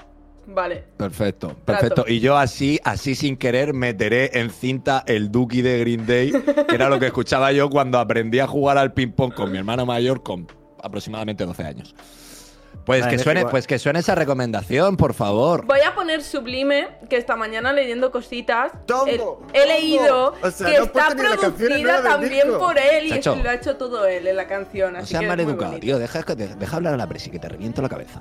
Vale. 0.46 0.84
Perfecto, 0.96 1.56
perfecto. 1.64 2.04
Y 2.06 2.20
yo 2.20 2.36
así, 2.36 2.78
así 2.84 3.14
sin 3.14 3.36
querer, 3.36 3.74
meteré 3.74 4.38
en 4.38 4.50
cinta 4.50 5.04
el 5.06 5.30
Dookie 5.30 5.62
de 5.62 5.78
Green 5.78 6.06
Day, 6.06 6.32
que 6.68 6.74
era 6.74 6.88
lo 6.88 6.98
que 6.98 7.06
escuchaba 7.06 7.52
yo 7.52 7.70
cuando 7.70 7.98
aprendí 7.98 8.40
a 8.40 8.46
jugar 8.46 8.76
al 8.78 8.92
ping-pong 8.92 9.32
con 9.34 9.52
mi 9.52 9.58
hermano 9.58 9.86
mayor 9.86 10.22
con 10.22 10.46
aproximadamente 10.82 11.44
12 11.44 11.62
años. 11.64 11.94
Pues 12.84 13.04
Ah, 13.04 13.08
que 13.08 13.14
en 13.14 13.20
suene, 13.20 13.46
pues 13.46 13.66
que 13.68 13.78
suene 13.78 14.00
esa 14.00 14.14
recomendación, 14.16 14.96
por 14.96 15.14
favor. 15.14 15.64
Voy 15.66 15.80
a 15.86 15.94
poner 15.94 16.22
Sublime, 16.22 16.88
que 17.08 17.16
esta 17.16 17.36
mañana 17.36 17.72
leyendo 17.72 18.10
cositas 18.10 18.72
Tongo, 18.86 19.06
he, 19.06 19.14
he 19.14 19.18
tongo. 19.18 19.66
leído 19.68 20.34
O 20.42 20.50
sea, 20.50 20.66
que 20.66 20.78
no 20.78 20.84
está 20.84 21.08
producida 21.14 22.02
también 22.02 22.48
por 22.58 22.76
él 22.78 23.06
y 23.06 23.22
lo 23.22 23.50
ha 23.50 23.54
hecho 23.54 23.76
todo 23.76 24.04
él 24.06 24.26
en 24.26 24.36
la 24.36 24.46
canción. 24.48 24.94
No 24.94 24.98
Así 25.00 25.14
es 25.14 25.20
muy 25.20 25.28
maleducado, 25.28 25.78
tío. 25.78 25.98
Deja, 25.98 26.22
de- 26.22 26.54
deja 26.56 26.76
hablar 26.76 26.94
a 26.94 26.96
la 26.96 27.06
Presi, 27.06 27.30
que 27.30 27.38
te 27.38 27.48
reviento 27.48 27.82
la 27.82 27.88
cabeza. 27.88 28.20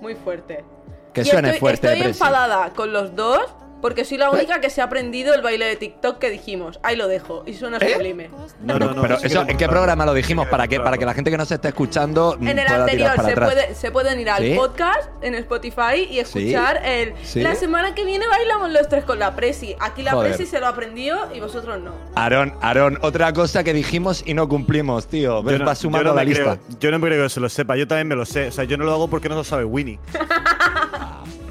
Muy 0.00 0.14
fuerte. 0.14 0.64
Que 1.12 1.22
Y 1.22 1.24
suene 1.24 1.48
estoy, 1.48 1.60
fuerte, 1.60 1.86
Estoy 1.88 2.02
Presi. 2.04 2.10
enfadada 2.22 2.70
con 2.72 2.92
los 2.92 3.14
dos 3.14 3.40
Porque 3.80 4.04
soy 4.04 4.18
la 4.18 4.30
única 4.30 4.60
que 4.60 4.70
se 4.70 4.80
ha 4.80 4.84
aprendido 4.84 5.34
el 5.34 5.42
baile 5.42 5.66
de 5.66 5.76
TikTok 5.76 6.18
que 6.18 6.30
dijimos. 6.30 6.80
Ahí 6.82 6.96
lo 6.96 7.06
dejo. 7.08 7.44
Y 7.46 7.54
suena 7.54 7.78
¿Eh? 7.78 7.92
sublime. 7.94 8.28
No, 8.60 8.78
no, 8.78 8.92
no, 8.92 9.02
pero 9.02 9.16
sí 9.16 9.22
que 9.22 9.26
eso, 9.28 9.44
lo 9.44 9.48
¿en 9.50 9.56
qué 9.56 9.68
programa 9.68 10.04
lo 10.04 10.14
dijimos? 10.14 10.46
Sí, 10.46 10.50
Para 10.50 10.66
que, 10.66 10.80
para 10.80 10.98
que 10.98 11.06
la 11.06 11.14
gente 11.14 11.30
que 11.30 11.36
nos 11.36 11.50
esté 11.50 11.68
escuchando 11.68 12.36
En 12.40 12.48
el 12.58 12.66
pueda 12.66 12.80
anterior 12.80 12.88
tirar 13.12 13.16
para 13.16 13.28
se, 13.28 13.32
atrás. 13.32 13.52
puede, 13.52 13.74
se 13.74 13.90
pueden 13.90 14.20
ir 14.20 14.30
al 14.30 14.42
¿Sí? 14.42 14.54
podcast 14.54 15.08
en 15.22 15.34
Spotify 15.36 16.08
y 16.10 16.18
escuchar 16.18 16.80
el. 16.84 17.14
¿Sí? 17.22 17.40
La 17.40 17.54
semana 17.54 17.94
que 17.94 18.04
viene 18.04 18.26
bailamos 18.26 18.70
los 18.72 18.88
tres 18.88 19.04
con 19.04 19.18
la 19.18 19.36
Presi. 19.36 19.76
Aquí 19.80 20.02
la 20.02 20.12
Joder. 20.12 20.32
Presi 20.34 20.50
se 20.50 20.58
lo 20.60 20.66
aprendió 20.66 21.28
y 21.34 21.40
vosotros 21.40 21.80
no. 21.80 21.92
Aarón, 22.16 22.54
Aarón, 22.60 22.98
otra 23.02 23.32
cosa 23.32 23.62
que 23.62 23.72
dijimos 23.72 24.22
y 24.26 24.34
no 24.34 24.48
cumplimos, 24.48 25.06
tío. 25.06 25.42
Ves, 25.42 25.52
Yo 25.52 25.58
no- 25.60 25.64
vas 25.66 25.78
sumando 25.78 26.06
yo 26.06 26.10
no 26.10 26.16
la 26.16 26.24
lista. 26.24 26.42
creo- 26.42 26.78
yo 26.80 26.90
no 26.90 26.98
me 26.98 27.06
creo 27.08 27.22
que 27.24 27.30
se 27.30 27.40
lo 27.40 27.48
sepa, 27.48 27.76
yo 27.76 27.86
también 27.86 28.08
me 28.08 28.16
lo 28.16 28.24
sé. 28.24 28.48
O 28.48 28.52
sea, 28.52 28.64
yo 28.64 28.76
no 28.76 28.84
lo 28.84 28.92
hago 28.92 29.08
porque 29.08 29.28
no 29.28 29.36
lo 29.36 29.44
sabe 29.44 29.64
Winnie. 29.64 29.98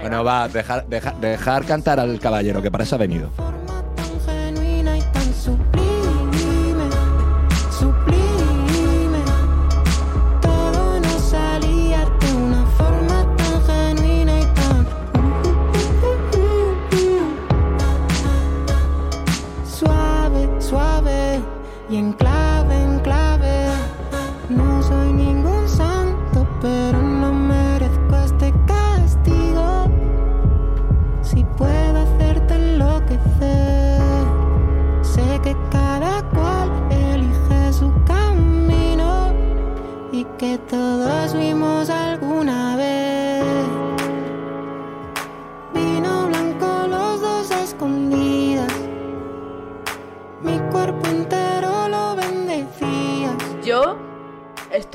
Bueno, 0.00 0.24
va, 0.24 0.48
dejar, 0.48 0.86
dejar, 0.86 1.16
dejar 1.20 1.64
cantar 1.64 2.00
al 2.00 2.18
caballero, 2.20 2.62
que 2.62 2.70
para 2.70 2.84
eso 2.84 2.96
ha 2.96 2.98
venido. 2.98 3.30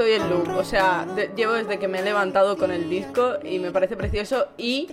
Estoy 0.05 0.13
en 0.13 0.29
loop. 0.29 0.57
O 0.57 0.63
sea, 0.63 1.05
de- 1.15 1.31
llevo 1.35 1.53
desde 1.53 1.79
que 1.79 1.87
me 1.87 1.99
he 1.99 2.03
levantado 2.03 2.57
con 2.57 2.71
el 2.71 2.89
disco 2.89 3.33
y 3.43 3.59
me 3.59 3.71
parece 3.71 3.95
precioso. 3.97 4.47
Y 4.57 4.87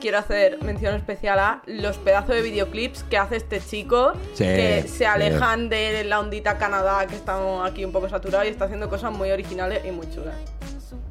quiero 0.00 0.18
hacer 0.18 0.62
mención 0.62 0.94
especial 0.94 1.38
a 1.38 1.62
los 1.66 1.96
pedazos 1.98 2.34
de 2.34 2.42
videoclips 2.42 3.02
que 3.04 3.18
hace 3.18 3.36
este 3.36 3.60
chico. 3.60 4.12
Sí, 4.34 4.44
que 4.44 4.82
sí. 4.86 4.88
se 4.98 5.06
alejan 5.06 5.68
de 5.68 6.04
la 6.04 6.20
ondita 6.20 6.58
Canadá, 6.58 7.06
que 7.06 7.14
estamos 7.16 7.68
aquí 7.68 7.84
un 7.84 7.92
poco 7.92 8.08
saturados 8.08 8.46
y 8.46 8.50
está 8.50 8.66
haciendo 8.66 8.88
cosas 8.88 9.12
muy 9.12 9.30
originales 9.30 9.82
y 9.86 9.90
muy 9.90 10.08
chulas. 10.10 10.34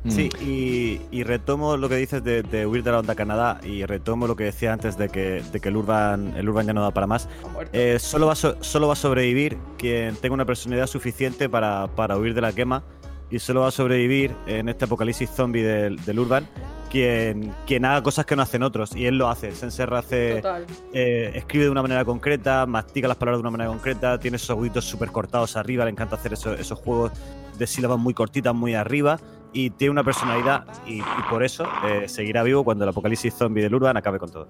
Mm. 0.04 0.12
Sí, 0.12 0.30
y, 0.42 1.02
y 1.12 1.24
retomo 1.24 1.76
lo 1.76 1.90
que 1.90 1.96
dices 1.98 2.24
de, 2.24 2.42
de 2.42 2.66
huir 2.66 2.82
de 2.84 2.92
la 2.92 3.00
onda 3.00 3.14
Canadá 3.14 3.60
y 3.64 3.84
retomo 3.86 4.26
lo 4.26 4.36
que 4.36 4.46
decía 4.46 4.72
antes 4.72 4.98
de 4.98 5.10
que, 5.10 5.44
de 5.52 5.60
que 5.60 5.70
el, 5.70 5.76
urban, 5.76 6.34
el 6.38 6.48
Urban 6.48 6.66
ya 6.66 6.74
no 6.74 6.82
da 6.82 6.92
para 6.92 7.08
más. 7.08 7.28
Eh, 7.74 7.98
solo, 8.00 8.28
va 8.28 8.34
a 8.34 8.36
so- 8.36 8.64
solo 8.64 8.88
va 8.88 8.94
a 8.94 8.96
sobrevivir 8.96 9.58
quien 9.78 10.16
tenga 10.16 10.34
una 10.34 10.46
personalidad 10.46 10.88
suficiente 10.88 11.50
para, 11.50 11.88
para 11.96 12.18
huir 12.18 12.34
de 12.34 12.42
la 12.42 12.54
quema 12.54 12.84
y 13.30 13.40
solo 13.40 13.62
va 13.62 13.68
a 13.68 13.72
sobrevivir 13.72 14.34
en 14.48 14.70
este 14.70 14.86
apocalipsis 14.86 15.30
zombie 15.30 15.64
del, 15.64 15.98
del 16.06 16.20
Urban 16.20 16.48
quien, 16.90 17.54
quien 17.66 17.84
haga 17.84 18.02
cosas 18.02 18.26
que 18.26 18.36
no 18.38 18.42
hacen 18.42 18.64
otros 18.64 18.96
y 18.96 19.06
él 19.08 19.18
lo 19.18 19.28
hace. 19.28 19.52
Senserra 19.52 20.00
hace, 20.00 20.36
Total. 20.38 20.66
eh, 20.94 21.32
escribe 21.36 21.66
de 21.66 21.70
una 21.72 21.82
manera 21.82 22.06
concreta, 22.06 22.66
mastica 22.66 23.10
las 23.10 23.18
palabras 23.18 23.40
de 23.40 23.42
una 23.42 23.52
manera 23.52 23.70
concreta, 23.70 24.18
tiene 24.20 24.38
esos 24.38 24.52
aguditos 24.52 24.86
súper 24.86 25.12
cortados 25.12 25.58
arriba, 25.58 25.84
le 25.84 25.92
encanta 25.92 26.16
hacer 26.16 26.32
eso- 26.34 26.54
esos 26.54 26.80
juegos 26.80 27.12
de 27.58 27.68
sílabas 27.68 28.00
muy 28.00 28.14
cortitas, 28.14 28.56
muy 28.56 28.74
arriba, 28.74 29.20
y 29.52 29.72
tiene 29.72 29.92
una 29.92 30.04
personalidad, 30.06 30.64
y, 30.86 31.00
y 31.00 31.04
por 31.30 31.44
eso 31.44 31.66
eh, 31.86 32.08
seguirá 32.08 32.44
vivo 32.44 32.64
cuando 32.64 32.86
el 32.86 32.90
apocalipsis 32.92 33.34
zombie 33.34 33.64
del 33.64 33.76
Urban 33.76 33.98
acabe 33.98 34.18
con 34.20 34.32
todos. 34.32 34.48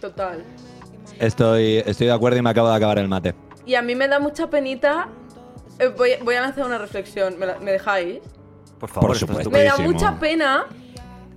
Total. 0.00 0.44
Estoy, 1.18 1.82
estoy 1.84 2.06
de 2.08 2.12
acuerdo 2.12 2.38
y 2.38 2.42
me 2.42 2.50
acabo 2.50 2.68
de 2.68 2.76
acabar 2.76 2.98
el 2.98 3.08
mate. 3.08 3.34
Y 3.66 3.74
a 3.74 3.82
mí 3.82 3.94
me 3.94 4.08
da 4.08 4.18
mucha 4.18 4.48
penita. 4.50 5.08
Eh, 5.78 5.88
voy, 5.88 6.12
voy 6.22 6.34
a 6.36 6.40
lanzar 6.42 6.64
una 6.66 6.78
reflexión. 6.78 7.38
¿Me, 7.38 7.46
la- 7.46 7.58
me 7.58 7.72
dejáis? 7.72 8.20
Por 8.78 8.88
favor, 8.88 9.08
Por 9.08 9.16
esto 9.16 9.24
es 9.26 9.28
supuesto. 9.30 9.50
Me 9.50 9.64
da 9.64 9.76
mucha 9.78 10.18
pena 10.18 10.66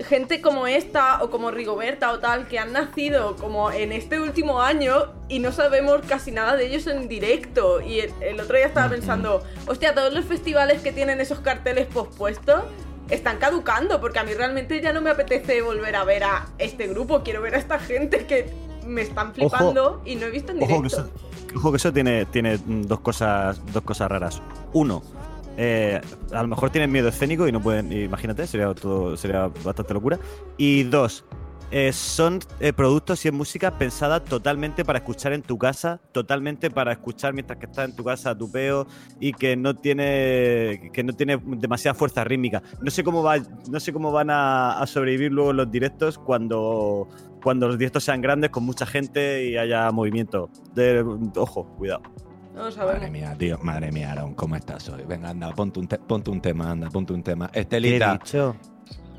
gente 0.10 0.42
como 0.42 0.68
esta 0.68 1.24
o 1.24 1.30
como 1.30 1.52
Rigoberta 1.52 2.12
o 2.12 2.20
tal 2.20 2.48
que 2.50 2.60
han 2.60 2.74
nacido 2.74 3.38
como 3.38 3.72
en 3.72 3.94
este 3.94 4.20
último 4.20 4.62
año 4.62 5.14
y 5.30 5.40
no 5.40 5.54
sabemos 5.54 6.02
casi 6.06 6.32
nada 6.32 6.56
de 6.58 6.66
ellos 6.66 6.86
en 6.88 7.08
directo. 7.08 7.80
Y 7.82 8.00
el, 8.02 8.14
el 8.22 8.40
otro 8.40 8.58
día 8.58 8.66
estaba 8.66 8.90
pensando, 8.90 9.42
hostia, 9.68 9.94
todos 9.96 10.14
los 10.14 10.26
festivales 10.26 10.82
que 10.82 10.92
tienen 10.92 11.22
esos 11.22 11.40
carteles 11.40 11.88
pospuestos 11.88 12.64
están 13.10 13.38
caducando 13.38 14.02
porque 14.02 14.18
a 14.20 14.24
mí 14.24 14.34
realmente 14.34 14.82
ya 14.82 14.92
no 14.92 15.00
me 15.00 15.12
apetece 15.12 15.62
volver 15.62 15.96
a 15.96 16.04
ver 16.04 16.24
a 16.26 16.48
este 16.58 16.88
grupo. 16.88 17.22
Quiero 17.24 17.42
ver 17.42 17.56
a 17.56 17.60
esta 17.60 17.80
gente 17.80 18.26
que 18.26 18.52
me 18.86 19.02
están 19.02 19.34
flipando 19.34 20.02
y 20.06 20.16
no 20.16 20.26
he 20.26 20.30
visto 20.32 20.52
en 20.52 20.60
directo. 20.60 21.10
Ojo 21.56 21.72
que 21.72 21.78
eso 21.78 21.94
tiene, 21.94 22.26
tiene 22.26 22.58
dos 22.58 23.00
cosas, 23.00 23.62
dos 23.74 23.84
cosas 23.84 24.10
raras. 24.10 24.42
Uno, 24.74 25.02
eh, 25.58 26.02
a 26.32 26.42
lo 26.42 26.48
mejor 26.48 26.70
tienen 26.70 26.92
miedo 26.92 27.08
escénico 27.08 27.48
y 27.48 27.52
no 27.52 27.62
pueden, 27.62 27.92
imagínate, 27.92 28.46
sería 28.48 28.74
todo, 28.74 29.16
sería 29.18 29.48
bastante 29.64 29.94
locura. 29.94 30.20
Y 30.58 30.84
dos, 30.84 31.24
eh, 31.72 31.94
son 31.94 32.40
eh, 32.60 32.74
productos 32.74 33.26
y 33.26 33.30
es 33.30 33.34
música 33.34 33.78
pensada 33.78 34.24
totalmente 34.24 34.86
para 34.86 35.00
escuchar 35.00 35.34
en 35.34 35.42
tu 35.42 35.58
casa, 35.58 36.00
totalmente 36.12 36.70
para 36.70 36.92
escuchar 36.92 37.34
mientras 37.34 37.58
que 37.58 37.66
estás 37.66 37.90
en 37.90 37.96
tu 37.96 38.04
casa 38.04 38.32
a 38.32 38.38
tu 38.38 38.52
peo 38.52 38.86
y 39.20 39.34
que 39.34 39.56
no 39.56 39.76
tiene 39.76 40.92
que 40.94 41.04
no 41.04 41.14
tiene 41.14 41.42
demasiada 41.44 41.96
fuerza 41.96 42.24
rítmica. 42.24 42.62
No 42.82 42.92
sé 42.92 43.04
cómo 43.04 43.28
no 43.70 43.80
sé 43.80 43.92
cómo 43.94 44.12
van 44.12 44.30
a 44.30 44.84
sobrevivir 44.86 45.32
luego 45.32 45.54
los 45.54 45.72
directos 45.72 46.20
cuando 46.20 47.08
cuando 47.46 47.68
los 47.68 47.78
directos 47.78 48.04
sean 48.04 48.22
grandes 48.22 48.50
con 48.50 48.64
mucha 48.64 48.88
gente 48.88 49.46
y 49.46 49.56
haya 49.56 49.92
movimiento. 49.92 50.50
De, 50.74 51.06
ojo, 51.36 51.64
cuidado. 51.78 52.02
No. 52.56 52.64
Madre 52.84 53.12
mía, 53.12 53.36
tío, 53.38 53.60
madre 53.62 53.92
mía, 53.92 54.14
Aaron, 54.14 54.34
¿cómo 54.34 54.56
estás 54.56 54.90
hoy? 54.90 55.04
Venga, 55.08 55.30
anda, 55.30 55.54
ponte 55.54 55.80
un, 55.80 55.88
te- 55.88 56.00
ponte 56.00 56.32
un 56.32 56.42
tema, 56.42 56.72
anda, 56.72 56.90
ponte 56.90 57.14
un 57.14 57.22
tema. 57.22 57.48
¿Qué 57.50 57.60
he 57.60 57.62
Estelita, 57.62 58.14
dicho? 58.14 58.56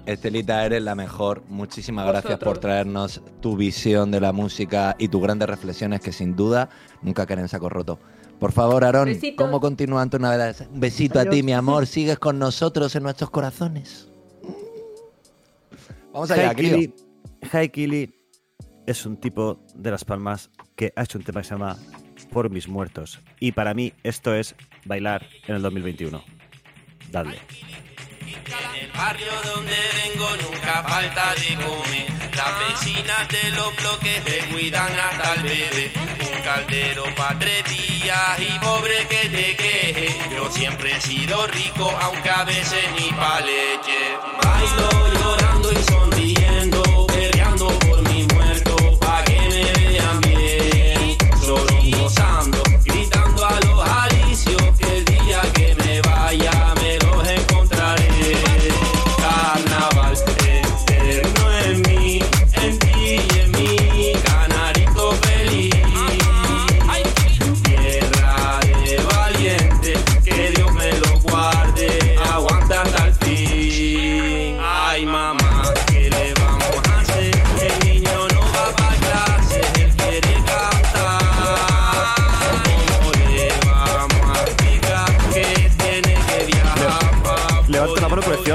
Estelita, 0.07 0.67
eres 0.67 0.83
la 0.83 0.97
mejor. 0.97 1.45
Muchísimas 1.49 2.05
gracias 2.09 2.37
por 2.41 2.59
traernos 2.59 3.23
tu 3.41 3.57
visión 3.57 4.11
de 4.11 4.21
la 4.21 4.33
música 4.33 4.97
y 4.99 5.07
tus 5.07 5.23
grandes 5.23 5.49
reflexiones 5.49 6.01
que 6.01 6.11
sin 6.11 6.35
duda 6.35 6.69
nunca 7.03 7.27
caen 7.27 7.41
en 7.41 7.49
saco 7.49 7.69
roto. 7.69 8.01
Por 8.41 8.51
favor, 8.51 8.83
Aarón. 8.83 9.17
¿cómo 9.37 9.61
continúan 9.61 10.11
tus 10.11 10.19
novedades? 10.19 10.62
Un 10.69 10.81
besito 10.81 11.21
a 11.21 11.27
ti, 11.27 11.45
mi 11.45 11.53
amor. 11.53 11.87
Sigues 11.87 12.19
con 12.19 12.41
nosotros 12.41 12.97
en 12.97 13.05
nuestros 13.05 13.31
corazones. 13.31 14.09
Vamos 16.12 16.29
allá, 16.33 16.53
Crio. 16.53 16.93
Haikili, 17.52 18.14
es 18.87 19.04
un 19.06 19.16
tipo 19.16 19.64
de 19.74 19.90
Las 19.90 20.04
Palmas 20.04 20.50
que 20.76 20.92
ha 20.96 21.02
hecho 21.02 21.18
un 21.18 21.24
tema 21.24 21.40
que 21.40 21.48
se 21.48 21.54
llama 21.54 21.76
Por 22.30 22.50
mis 22.50 22.68
muertos. 22.68 23.20
Y 23.40 23.52
para 23.52 23.74
mí 23.74 23.92
esto 24.02 24.35
es 24.35 24.54
bailar 24.85 25.26
en 25.46 25.56
el 25.56 25.62
2021. 25.62 26.22
Dadle. 27.11 27.38
En 28.20 28.85
el 28.85 28.92
barrio 28.92 29.32
donde 29.44 29.74
vengo 30.04 30.28
nunca 30.42 30.82
falta 30.85 31.35
de 31.35 31.54
comer. 31.56 32.06
Las 32.37 32.59
vecinas 32.68 33.28
de 33.28 33.50
los 33.52 33.76
bloques 33.76 34.24
te 34.24 34.38
cuidan 34.52 34.92
hasta 34.92 35.35
el 35.35 35.42
bebé. 35.42 35.92
Un 36.20 36.42
caldero 36.42 37.04
pa' 37.16 37.37
tres 37.38 37.64
días 37.64 38.38
y 38.38 38.59
pobre 38.59 39.06
que 39.09 39.28
te 39.28 39.56
queje. 39.56 40.35
Yo 40.35 40.50
siempre 40.50 40.92
he 40.96 41.00
sido 41.00 41.46
rico, 41.46 41.90
aunque 42.02 42.30
a 42.30 42.44
veces 42.44 42.85
ni 42.98 43.11
pa' 43.11 43.40
leche. 43.40 44.16
Bailo 44.42 45.20
llorando 45.20 45.56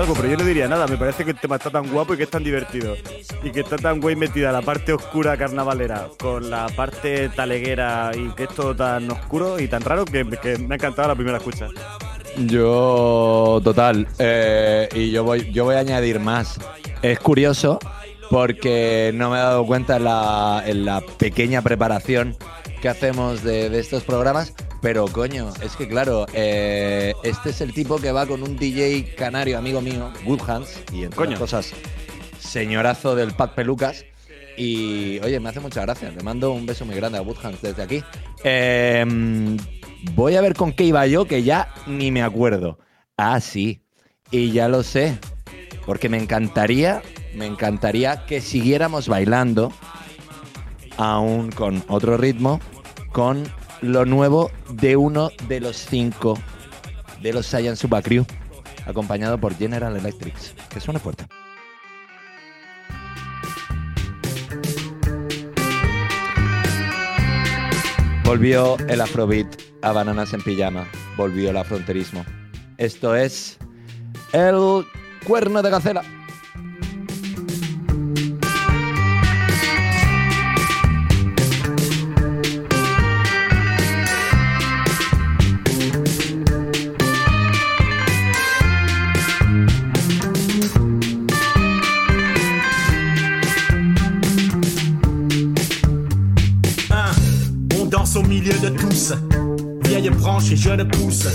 algo, 0.01 0.15
pero 0.15 0.29
yo 0.29 0.37
no 0.37 0.45
diría 0.45 0.67
nada. 0.67 0.87
Me 0.87 0.97
parece 0.97 1.23
que 1.23 1.31
el 1.31 1.37
tema 1.37 1.57
está 1.57 1.69
tan 1.69 1.89
guapo 1.91 2.13
y 2.13 2.17
que 2.17 2.23
es 2.23 2.29
tan 2.29 2.43
divertido. 2.43 2.95
Y 3.43 3.51
que 3.51 3.61
está 3.61 3.77
tan 3.77 3.99
güey 3.99 4.15
metida 4.15 4.51
la 4.51 4.61
parte 4.61 4.93
oscura 4.93 5.37
carnavalera 5.37 6.07
con 6.19 6.49
la 6.49 6.67
parte 6.75 7.29
taleguera 7.29 8.11
y 8.15 8.29
que 8.29 8.43
es 8.43 8.49
todo 8.49 8.75
tan 8.75 9.09
oscuro 9.11 9.59
y 9.59 9.67
tan 9.67 9.81
raro 9.81 10.05
que, 10.05 10.23
me 10.23 10.37
ha 10.73 10.75
encantado 10.75 11.07
la 11.09 11.15
primera 11.15 11.37
escucha. 11.37 11.67
Yo, 12.37 13.61
total. 13.63 14.07
eh, 14.17 14.89
y 14.93 15.11
yo 15.11 15.23
voy, 15.23 15.51
yo 15.51 15.65
voy 15.65 15.75
a 15.75 15.79
añadir 15.79 16.19
más. 16.19 16.59
Es 17.01 17.19
curioso 17.19 17.79
porque 18.29 19.11
no 19.13 19.29
me 19.29 19.37
he 19.37 19.41
dado 19.41 19.65
cuenta 19.65 19.97
en 19.97 20.05
la, 20.05 20.63
la 20.73 21.01
pequeña 21.17 21.61
preparación 21.61 22.35
que 22.81 22.89
hacemos 22.89 23.43
de, 23.43 23.69
de 23.69 23.79
estos 23.79 24.03
programas. 24.03 24.53
Pero 24.81 25.05
coño, 25.07 25.49
es 25.61 25.75
que 25.75 25.87
claro, 25.87 26.25
eh, 26.33 27.13
este 27.23 27.51
es 27.51 27.61
el 27.61 27.73
tipo 27.73 27.97
que 27.97 28.11
va 28.11 28.25
con 28.25 28.41
un 28.41 28.57
DJ 28.57 29.13
canario, 29.15 29.57
amigo 29.57 29.79
mío, 29.79 30.11
Woodhands, 30.25 30.81
y 30.91 31.03
entre 31.03 31.17
Coño. 31.17 31.37
cosas, 31.37 31.71
señorazo 32.39 33.15
del 33.15 33.33
Pack 33.33 33.53
Pelucas. 33.53 34.05
Y 34.57 35.19
oye, 35.19 35.39
me 35.39 35.49
hace 35.49 35.59
mucha 35.59 35.81
gracia. 35.81 36.11
Le 36.11 36.23
mando 36.23 36.51
un 36.51 36.65
beso 36.65 36.85
muy 36.85 36.95
grande 36.95 37.17
a 37.17 37.21
Woodhands 37.21 37.61
desde 37.61 37.83
aquí. 37.83 38.03
Eh, 38.43 39.05
voy 40.13 40.35
a 40.35 40.41
ver 40.41 40.55
con 40.55 40.73
qué 40.73 40.83
iba 40.85 41.05
yo, 41.07 41.25
que 41.25 41.43
ya 41.43 41.73
ni 41.87 42.11
me 42.11 42.21
acuerdo. 42.23 42.79
Ah, 43.17 43.39
sí. 43.39 43.83
Y 44.29 44.51
ya 44.51 44.67
lo 44.67 44.83
sé. 44.83 45.17
Porque 45.85 46.09
me 46.09 46.17
encantaría, 46.17 47.01
me 47.35 47.45
encantaría 47.45 48.25
que 48.25 48.41
siguiéramos 48.41 49.07
bailando, 49.07 49.71
aún 50.97 51.51
con 51.51 51.83
otro 51.87 52.17
ritmo, 52.17 52.59
con 53.11 53.43
lo 53.81 54.05
nuevo 54.05 54.51
de 54.73 54.95
uno 54.95 55.31
de 55.47 55.59
los 55.59 55.77
cinco 55.77 56.37
de 57.21 57.33
los 57.33 57.45
Saiyan 57.45 57.75
Super 57.75 58.03
Crew, 58.03 58.25
acompañado 58.85 59.37
por 59.37 59.55
General 59.55 59.95
Electric. 59.95 60.35
Que 60.69 60.79
suene 60.79 60.99
fuerte. 60.99 61.25
Volvió 68.25 68.77
el 68.87 69.01
afrobeat 69.01 69.47
a 69.81 69.91
Bananas 69.91 70.33
en 70.33 70.41
Pijama. 70.41 70.87
Volvió 71.17 71.49
el 71.49 71.57
afronterismo. 71.57 72.23
Esto 72.77 73.15
es 73.15 73.57
el 74.31 74.85
cuerno 75.27 75.61
de 75.61 75.69
gacela. 75.69 76.20
Branche 100.21 100.51
et 100.51 100.55
jeune 100.55 100.87
pousse. 100.87 101.27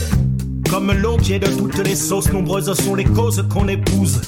Comme 0.71 0.91
est 0.91 1.39
de 1.39 1.47
toutes 1.59 1.79
les 1.79 1.97
sauces, 1.97 2.33
nombreuses 2.33 2.73
sont 2.73 2.95
les 2.95 3.05
causes 3.05 3.45
qu'on 3.53 3.67
épouse. 3.67 4.21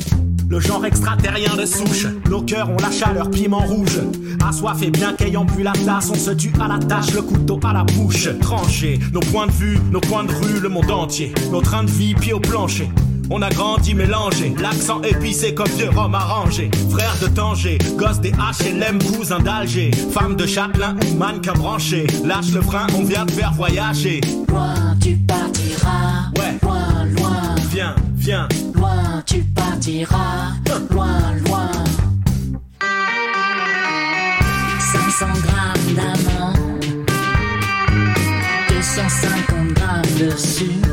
Le 0.48 0.58
genre 0.58 0.84
extraterrien 0.84 1.54
de 1.56 1.64
souche, 1.64 2.06
nos 2.28 2.42
cœurs 2.42 2.68
ont 2.70 2.76
la 2.80 2.90
chaleur 2.90 3.30
piment 3.30 3.60
rouge. 3.60 4.00
Assoiffés 4.44 4.90
bien 4.90 5.12
qu'ayant 5.12 5.44
bu 5.44 5.62
la 5.62 5.72
tasse, 5.72 6.10
on 6.10 6.14
se 6.14 6.32
tue 6.32 6.52
à 6.60 6.66
la 6.66 6.78
tâche, 6.78 7.12
le 7.14 7.22
couteau 7.22 7.60
à 7.62 7.72
la 7.72 7.84
bouche. 7.84 8.28
Tranché, 8.40 8.98
nos 9.12 9.20
points 9.20 9.46
de 9.46 9.52
vue, 9.52 9.78
nos 9.92 10.00
coins 10.00 10.24
de 10.24 10.32
rue, 10.32 10.60
le 10.60 10.68
monde 10.68 10.90
entier. 10.90 11.32
Nos 11.52 11.60
trains 11.60 11.84
de 11.84 11.90
vie, 11.90 12.14
pieds 12.14 12.32
au 12.32 12.40
plancher. 12.40 12.90
On 13.30 13.42
a 13.42 13.50
grandi 13.50 13.94
mélangé, 13.94 14.54
l'accent 14.58 15.02
épicé 15.02 15.54
comme 15.54 15.68
vieux 15.76 15.90
rhum 15.90 16.14
arrangé. 16.14 16.70
Frère 16.90 17.14
de 17.20 17.26
Tanger, 17.28 17.78
gosse 17.96 18.20
des 18.20 18.32
HLM, 18.32 18.98
cousin 19.02 19.38
d'Alger. 19.38 19.90
Femme 20.12 20.34
de 20.36 20.46
châtelain 20.46 20.96
ou 21.10 21.14
mannequin 21.16 21.52
branché. 21.52 22.06
Lâche 22.24 22.52
le 22.54 22.62
frein, 22.62 22.86
on 22.96 23.04
vient 23.04 23.26
te 23.26 23.32
faire 23.32 23.52
voyager. 23.52 24.20
Loin 24.48 24.96
tu 25.02 25.16
partiras, 25.16 26.30
Ouais. 26.38 26.58
loin, 26.62 27.04
loin, 27.16 27.54
Viens, 27.70 27.94
viens, 28.16 28.48
loin 28.74 29.22
tu 29.26 29.44
partiras, 29.54 30.52
loin, 30.90 31.34
loin. 31.46 31.70
500 34.80 35.26
grammes 35.42 35.94
d'amandes, 35.94 37.04
250 38.70 39.72
grammes 39.74 40.18
de 40.18 40.30
sucre, 40.36 40.88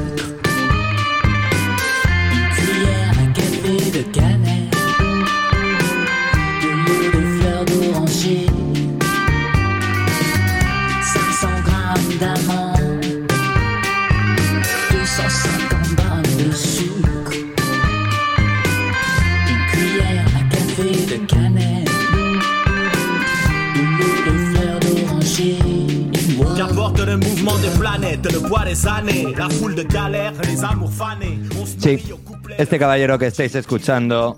mouvement 27.46 27.62
des 27.62 27.80
planètes, 27.80 28.34
le 28.34 28.40
poids 28.40 28.66
des 28.66 28.88
années, 28.88 29.34
la 29.38 29.50
foule 29.50 29.76
de 29.76 29.84
galères, 29.84 30.34
les 30.44 30.64
amours 30.64 30.92
fanés. 30.92 31.40
On 31.62 31.66
se 31.66 31.80
Sí, 31.80 32.14
este 32.58 32.80
caballero 32.80 33.18
que 33.18 33.28
estáis 33.28 33.54
escuchando 33.56 34.38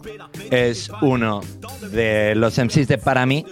es 0.52 0.90
uno 1.02 1.42
de 1.92 2.36
los 2.36 2.58
MCs 2.58 2.88
de 2.88 2.98
para 2.98 3.26
mí 3.26 3.46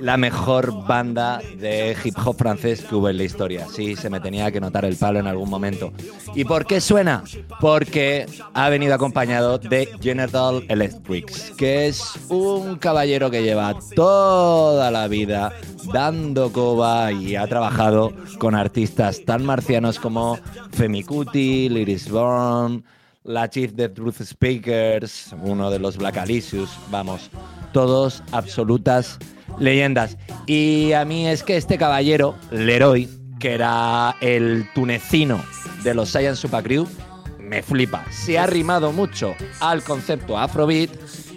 la 0.00 0.16
mejor 0.16 0.86
banda 0.86 1.40
de 1.58 1.96
hip 2.02 2.14
hop 2.24 2.36
francés 2.36 2.82
que 2.82 2.94
hubo 2.94 3.08
en 3.08 3.16
la 3.18 3.24
historia. 3.24 3.66
Sí, 3.74 3.96
se 3.96 4.10
me 4.10 4.20
tenía 4.20 4.50
que 4.50 4.60
notar 4.60 4.84
el 4.84 4.96
palo 4.96 5.18
en 5.18 5.26
algún 5.26 5.50
momento. 5.50 5.92
¿Y 6.34 6.44
por 6.44 6.66
qué 6.66 6.80
suena? 6.80 7.24
Porque 7.60 8.26
ha 8.54 8.68
venido 8.68 8.94
acompañado 8.94 9.58
de 9.58 9.88
General 10.00 10.64
Electric, 10.68 11.56
que 11.56 11.88
es 11.88 12.14
un 12.28 12.76
caballero 12.76 13.30
que 13.30 13.42
lleva 13.42 13.74
toda 13.94 14.90
la 14.90 15.08
vida 15.08 15.52
dando 15.92 16.52
coba 16.52 17.12
y 17.12 17.36
ha 17.36 17.46
trabajado 17.46 18.12
con 18.38 18.54
artistas 18.54 19.24
tan 19.24 19.44
marcianos 19.44 19.98
como 19.98 20.38
Femi 20.72 21.02
Kuti, 21.02 21.68
Liris 21.68 22.10
Bourne, 22.10 22.82
la 23.24 23.48
Chief 23.48 23.72
de 23.72 23.88
Truth 23.88 24.22
Speakers, 24.22 25.34
uno 25.42 25.70
de 25.70 25.78
los 25.78 25.96
Black 25.96 26.16
Alicious, 26.16 26.70
vamos, 26.90 27.30
todos 27.72 28.22
absolutas 28.32 29.18
leyendas. 29.60 30.16
Y 30.46 30.92
a 30.92 31.04
mí 31.04 31.28
es 31.28 31.42
que 31.42 31.56
este 31.56 31.78
caballero, 31.78 32.34
Leroy, 32.50 33.08
que 33.38 33.54
era 33.54 34.16
el 34.20 34.68
tunecino 34.74 35.42
de 35.82 35.94
los 35.94 36.10
Saiyan 36.10 36.36
Super 36.36 36.62
Crew, 36.62 36.86
me 37.38 37.62
flipa. 37.62 38.04
Se 38.10 38.38
ha 38.38 38.46
rimado 38.46 38.92
mucho 38.92 39.34
al 39.60 39.82
concepto 39.82 40.38
Afrobeat 40.38 40.90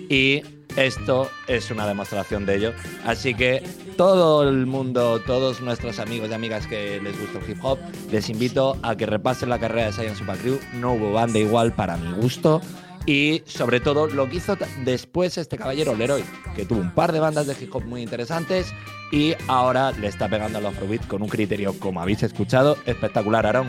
y 0.09 0.41
esto 0.75 1.29
es 1.47 1.69
una 1.71 1.87
demostración 1.87 2.45
de 2.45 2.55
ello. 2.55 2.73
Así 3.05 3.33
que 3.33 3.63
todo 3.97 4.47
el 4.47 4.65
mundo, 4.65 5.21
todos 5.21 5.61
nuestros 5.61 5.99
amigos 5.99 6.29
y 6.29 6.33
amigas 6.33 6.67
que 6.67 6.99
les 7.01 7.19
gusta 7.19 7.39
el 7.39 7.49
hip 7.49 7.63
hop, 7.63 7.79
les 8.09 8.29
invito 8.29 8.77
a 8.81 8.95
que 8.95 9.05
repasen 9.05 9.49
la 9.49 9.59
carrera 9.59 9.87
de 9.87 9.93
Saiyan 9.93 10.15
Super 10.15 10.37
Crew. 10.37 10.59
No 10.73 10.93
hubo 10.93 11.13
banda 11.13 11.39
igual 11.39 11.73
para 11.73 11.97
mi 11.97 12.11
gusto. 12.13 12.61
Y 13.05 13.41
sobre 13.45 13.79
todo 13.79 14.07
lo 14.07 14.29
que 14.29 14.37
hizo 14.37 14.57
después 14.83 15.37
este 15.37 15.57
caballero 15.57 15.95
Leroy, 15.95 16.23
que 16.55 16.65
tuvo 16.65 16.79
un 16.79 16.91
par 16.91 17.11
de 17.11 17.19
bandas 17.19 17.47
de 17.47 17.55
hip 17.59 17.73
hop 17.75 17.83
muy 17.83 18.01
interesantes 18.01 18.73
y 19.11 19.33
ahora 19.47 19.91
le 19.91 20.07
está 20.07 20.29
pegando 20.29 20.59
al 20.59 20.65
Afrobeat 20.65 21.07
con 21.07 21.21
un 21.21 21.27
criterio, 21.27 21.77
como 21.79 22.01
habéis 22.01 22.23
escuchado, 22.23 22.77
espectacular, 22.85 23.45
Aaron. 23.45 23.67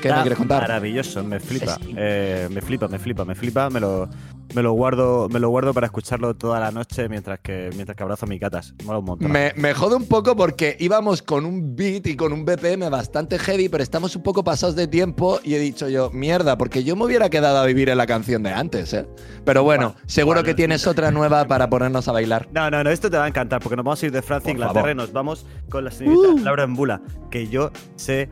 ¿Qué 0.00 0.10
me 0.12 0.20
quieres 0.22 0.38
contar? 0.38 0.62
Maravilloso, 0.62 1.22
me 1.24 1.40
flipa. 1.40 1.78
Eh, 1.96 2.48
me 2.50 2.60
flipa, 2.62 2.88
me 2.88 2.98
flipa, 2.98 3.24
me 3.24 3.34
flipa. 3.34 3.68
Me 3.70 3.80
lo, 3.80 4.08
me 4.54 4.62
lo 4.62 4.72
guardo, 4.72 5.28
me 5.28 5.38
lo 5.38 5.50
guardo 5.50 5.74
para 5.74 5.86
escucharlo 5.86 6.34
toda 6.36 6.58
la 6.60 6.70
noche 6.70 7.08
mientras 7.08 7.40
que, 7.40 7.70
mientras 7.74 7.96
que 7.96 8.02
abrazo 8.02 8.24
a 8.24 8.28
mis 8.28 8.40
gatas. 8.40 8.74
Mola 8.84 8.98
un 9.00 9.04
montón. 9.04 9.30
Me, 9.30 9.52
me 9.56 9.74
jode 9.74 9.96
un 9.96 10.06
poco 10.06 10.34
porque 10.36 10.76
íbamos 10.80 11.20
con 11.22 11.44
un 11.44 11.76
beat 11.76 12.06
y 12.06 12.16
con 12.16 12.32
un 12.32 12.44
BPM 12.44 12.88
bastante 12.90 13.38
heavy, 13.38 13.68
pero 13.68 13.82
estamos 13.82 14.16
un 14.16 14.22
poco 14.22 14.42
pasados 14.42 14.74
de 14.74 14.86
tiempo 14.88 15.40
y 15.44 15.54
he 15.54 15.58
dicho 15.58 15.88
yo, 15.88 16.10
mierda, 16.10 16.56
porque 16.56 16.82
yo 16.84 16.96
me 16.96 17.04
hubiera 17.04 17.28
quedado 17.28 17.58
a 17.58 17.66
vivir 17.66 17.90
en 17.90 17.98
la 17.98 18.06
canción 18.06 18.42
de 18.42 18.50
antes, 18.52 18.92
¿eh? 18.94 19.06
Pero 19.44 19.64
bueno, 19.64 19.94
seguro 20.06 20.42
que 20.44 20.54
tienes 20.54 20.86
otra 20.86 21.10
nueva 21.10 21.46
para 21.46 21.68
ponernos 21.68 22.08
a 22.08 22.12
bailar. 22.12 22.48
No, 22.52 22.70
no, 22.70 22.82
no, 22.84 22.90
esto 22.90 23.10
te 23.10 23.18
va 23.18 23.24
a 23.24 23.28
encantar 23.28 23.60
porque 23.60 23.76
nos 23.76 23.84
vamos 23.84 24.02
a 24.02 24.06
ir 24.06 24.12
de 24.12 24.22
Francia 24.22 24.50
a 24.50 24.52
Inglaterra 24.52 24.80
favor. 24.80 24.90
y 24.90 24.94
nos 24.94 25.12
vamos 25.12 25.46
con 25.68 25.84
la 25.84 25.90
señorita 25.90 26.28
Uh. 26.28 26.38
Laura 26.38 26.62
Embula, 26.64 27.02
que 27.30 27.48
yo 27.48 27.70
sé 27.96 28.28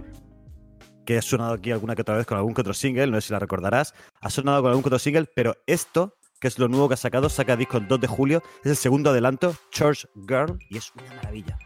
que 1.06 1.16
ha 1.16 1.22
sonado 1.22 1.54
aquí 1.54 1.70
alguna 1.70 1.94
que 1.94 2.02
otra 2.02 2.16
vez 2.16 2.26
con 2.26 2.36
algún 2.36 2.52
que 2.52 2.60
otro 2.60 2.74
single, 2.74 3.06
no 3.06 3.20
sé 3.20 3.28
si 3.28 3.32
la 3.32 3.38
recordarás, 3.38 3.94
ha 4.20 4.28
sonado 4.28 4.60
con 4.60 4.70
algún 4.70 4.82
que 4.82 4.88
otro 4.88 4.98
single, 4.98 5.26
pero 5.34 5.56
esto, 5.66 6.18
que 6.40 6.48
es 6.48 6.58
lo 6.58 6.68
nuevo 6.68 6.88
que 6.88 6.94
ha 6.94 6.98
sacado, 6.98 7.30
saca 7.30 7.56
disco 7.56 7.78
el 7.78 7.88
2 7.88 8.00
de 8.00 8.06
julio, 8.06 8.42
es 8.64 8.72
el 8.72 8.76
segundo 8.76 9.10
adelanto, 9.10 9.54
Church 9.70 10.06
Girl, 10.28 10.58
y 10.68 10.76
es 10.76 10.92
una 10.94 11.14
maravilla. 11.14 11.58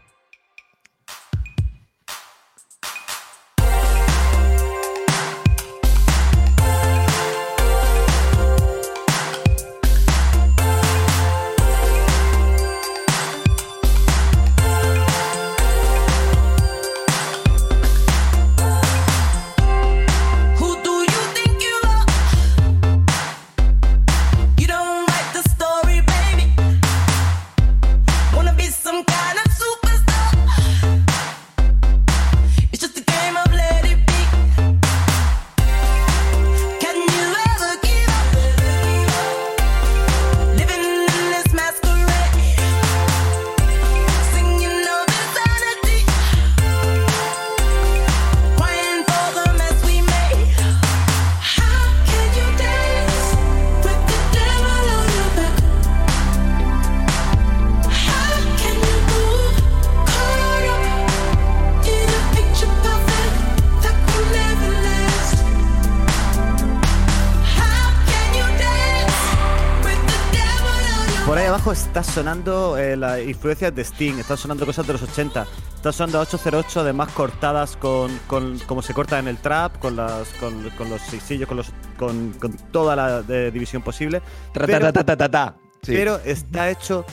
Sonando 72.11 72.77
eh, 72.77 72.95
la 72.97 73.21
influencia 73.21 73.71
de 73.71 73.81
Sting, 73.83 74.19
está 74.19 74.35
sonando 74.37 74.65
cosas 74.65 74.85
de 74.85 74.93
los 74.93 75.01
80, 75.03 75.45
está 75.75 75.91
sonando 75.91 76.19
808 76.19 76.81
además 76.81 77.11
cortadas 77.13 77.77
con, 77.77 78.11
con 78.27 78.59
como 78.59 78.81
se 78.81 78.93
corta 78.93 79.17
en 79.19 79.27
el 79.27 79.37
trap, 79.37 79.79
con 79.79 79.95
las 79.95 80.27
con, 80.39 80.69
con 80.71 80.89
los 80.89 81.01
seisillos, 81.01 81.47
con 81.47 81.57
los 81.57 81.71
con, 81.97 82.31
con 82.33 82.53
toda 82.71 82.95
la 82.95 83.21
de- 83.21 83.51
división 83.51 83.81
posible. 83.81 84.21
Tra, 84.53 84.65
Pero- 84.67 84.91
ta, 84.91 84.91
ta, 84.93 85.03
ta, 85.05 85.17
ta, 85.17 85.29
ta. 85.31 85.55
Sí. 85.83 85.93
pero 85.93 86.19
está 86.23 86.69
hecho 86.69 87.05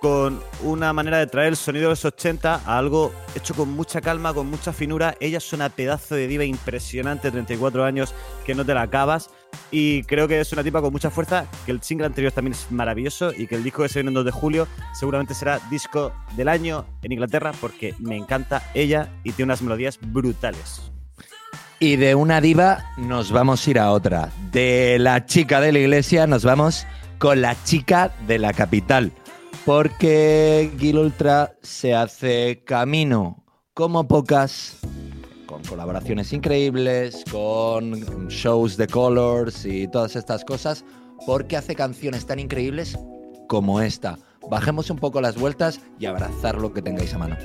con 0.00 0.40
una 0.62 0.92
manera 0.92 1.18
de 1.18 1.26
traer 1.26 1.48
el 1.48 1.56
sonido 1.56 1.84
de 1.84 1.90
los 1.90 2.04
80 2.04 2.62
a 2.64 2.78
algo 2.78 3.12
hecho 3.34 3.54
con 3.54 3.70
mucha 3.70 4.00
calma, 4.00 4.34
con 4.34 4.48
mucha 4.48 4.72
finura. 4.72 5.16
Ella 5.20 5.38
es 5.38 5.52
una 5.52 5.68
pedazo 5.68 6.14
de 6.14 6.26
diva 6.26 6.44
impresionante, 6.44 7.30
34 7.30 7.84
años, 7.84 8.14
que 8.44 8.54
no 8.54 8.64
te 8.64 8.74
la 8.74 8.82
acabas. 8.82 9.30
Y 9.70 10.02
creo 10.04 10.28
que 10.28 10.40
es 10.40 10.52
una 10.52 10.62
tipa 10.62 10.80
con 10.80 10.92
mucha 10.92 11.10
fuerza, 11.10 11.46
que 11.64 11.72
el 11.72 11.82
single 11.82 12.06
anterior 12.06 12.32
también 12.32 12.52
es 12.52 12.70
maravilloso 12.70 13.32
y 13.32 13.46
que 13.46 13.54
el 13.54 13.64
disco 13.64 13.82
que 13.82 13.88
se 13.88 14.00
viene 14.00 14.10
el 14.10 14.14
2 14.14 14.24
de 14.26 14.30
julio 14.30 14.68
seguramente 14.92 15.34
será 15.34 15.60
disco 15.70 16.12
del 16.36 16.48
año 16.48 16.84
en 17.02 17.12
Inglaterra 17.12 17.52
porque 17.60 17.94
me 17.98 18.16
encanta 18.16 18.62
ella 18.74 19.10
y 19.24 19.32
tiene 19.32 19.48
unas 19.48 19.62
melodías 19.62 19.98
brutales. 20.00 20.92
Y 21.78 21.96
de 21.96 22.14
una 22.14 22.40
diva 22.40 22.92
nos 22.96 23.30
vamos 23.30 23.66
a 23.66 23.70
ir 23.70 23.78
a 23.78 23.92
otra. 23.92 24.30
De 24.50 24.98
la 24.98 25.26
chica 25.26 25.60
de 25.60 25.72
la 25.72 25.78
iglesia 25.78 26.26
nos 26.26 26.44
vamos 26.44 26.86
con 27.18 27.42
la 27.42 27.56
chica 27.64 28.12
de 28.26 28.38
la 28.38 28.52
capital. 28.52 29.12
Porque 29.66 30.70
Gil 30.78 30.96
Ultra 30.96 31.56
se 31.60 31.92
hace 31.92 32.62
camino 32.64 33.42
como 33.74 34.06
pocas, 34.06 34.78
con 35.44 35.60
colaboraciones 35.64 36.32
increíbles, 36.32 37.24
con 37.32 38.28
shows 38.28 38.76
de 38.76 38.86
colors 38.86 39.66
y 39.66 39.88
todas 39.88 40.14
estas 40.14 40.44
cosas, 40.44 40.84
porque 41.26 41.56
hace 41.56 41.74
canciones 41.74 42.26
tan 42.26 42.38
increíbles 42.38 42.96
como 43.48 43.80
esta. 43.80 44.20
Bajemos 44.48 44.88
un 44.88 44.98
poco 44.98 45.20
las 45.20 45.34
vueltas 45.36 45.80
y 45.98 46.06
abrazar 46.06 46.58
lo 46.58 46.72
que 46.72 46.80
tengáis 46.80 47.12
a 47.14 47.18
mano. 47.18 47.36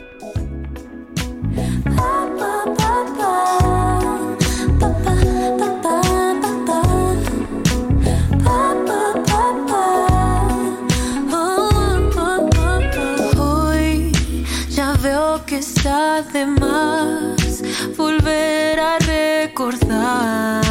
Que 15.52 15.58
está 15.58 16.22
de 16.22 16.46
más 16.46 17.62
volver 17.98 18.80
a 18.80 18.98
recordar 19.00 20.62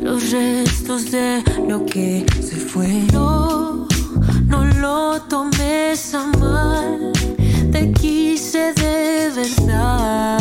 los 0.00 0.30
restos 0.30 1.10
de 1.10 1.42
lo 1.66 1.84
que 1.84 2.24
se 2.40 2.54
fue. 2.54 2.86
No, 3.12 3.88
no 4.46 4.64
lo 4.64 5.20
tomes 5.22 6.14
a 6.14 6.26
mal, 6.38 7.10
te 7.72 7.90
quise 7.94 8.74
de 8.74 9.32
verdad, 9.34 10.39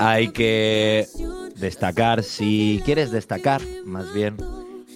hay 0.00 0.28
que 0.28 1.06
destacar, 1.56 2.22
si 2.22 2.80
quieres 2.86 3.10
destacar 3.10 3.60
más 3.84 4.12
bien 4.14 4.34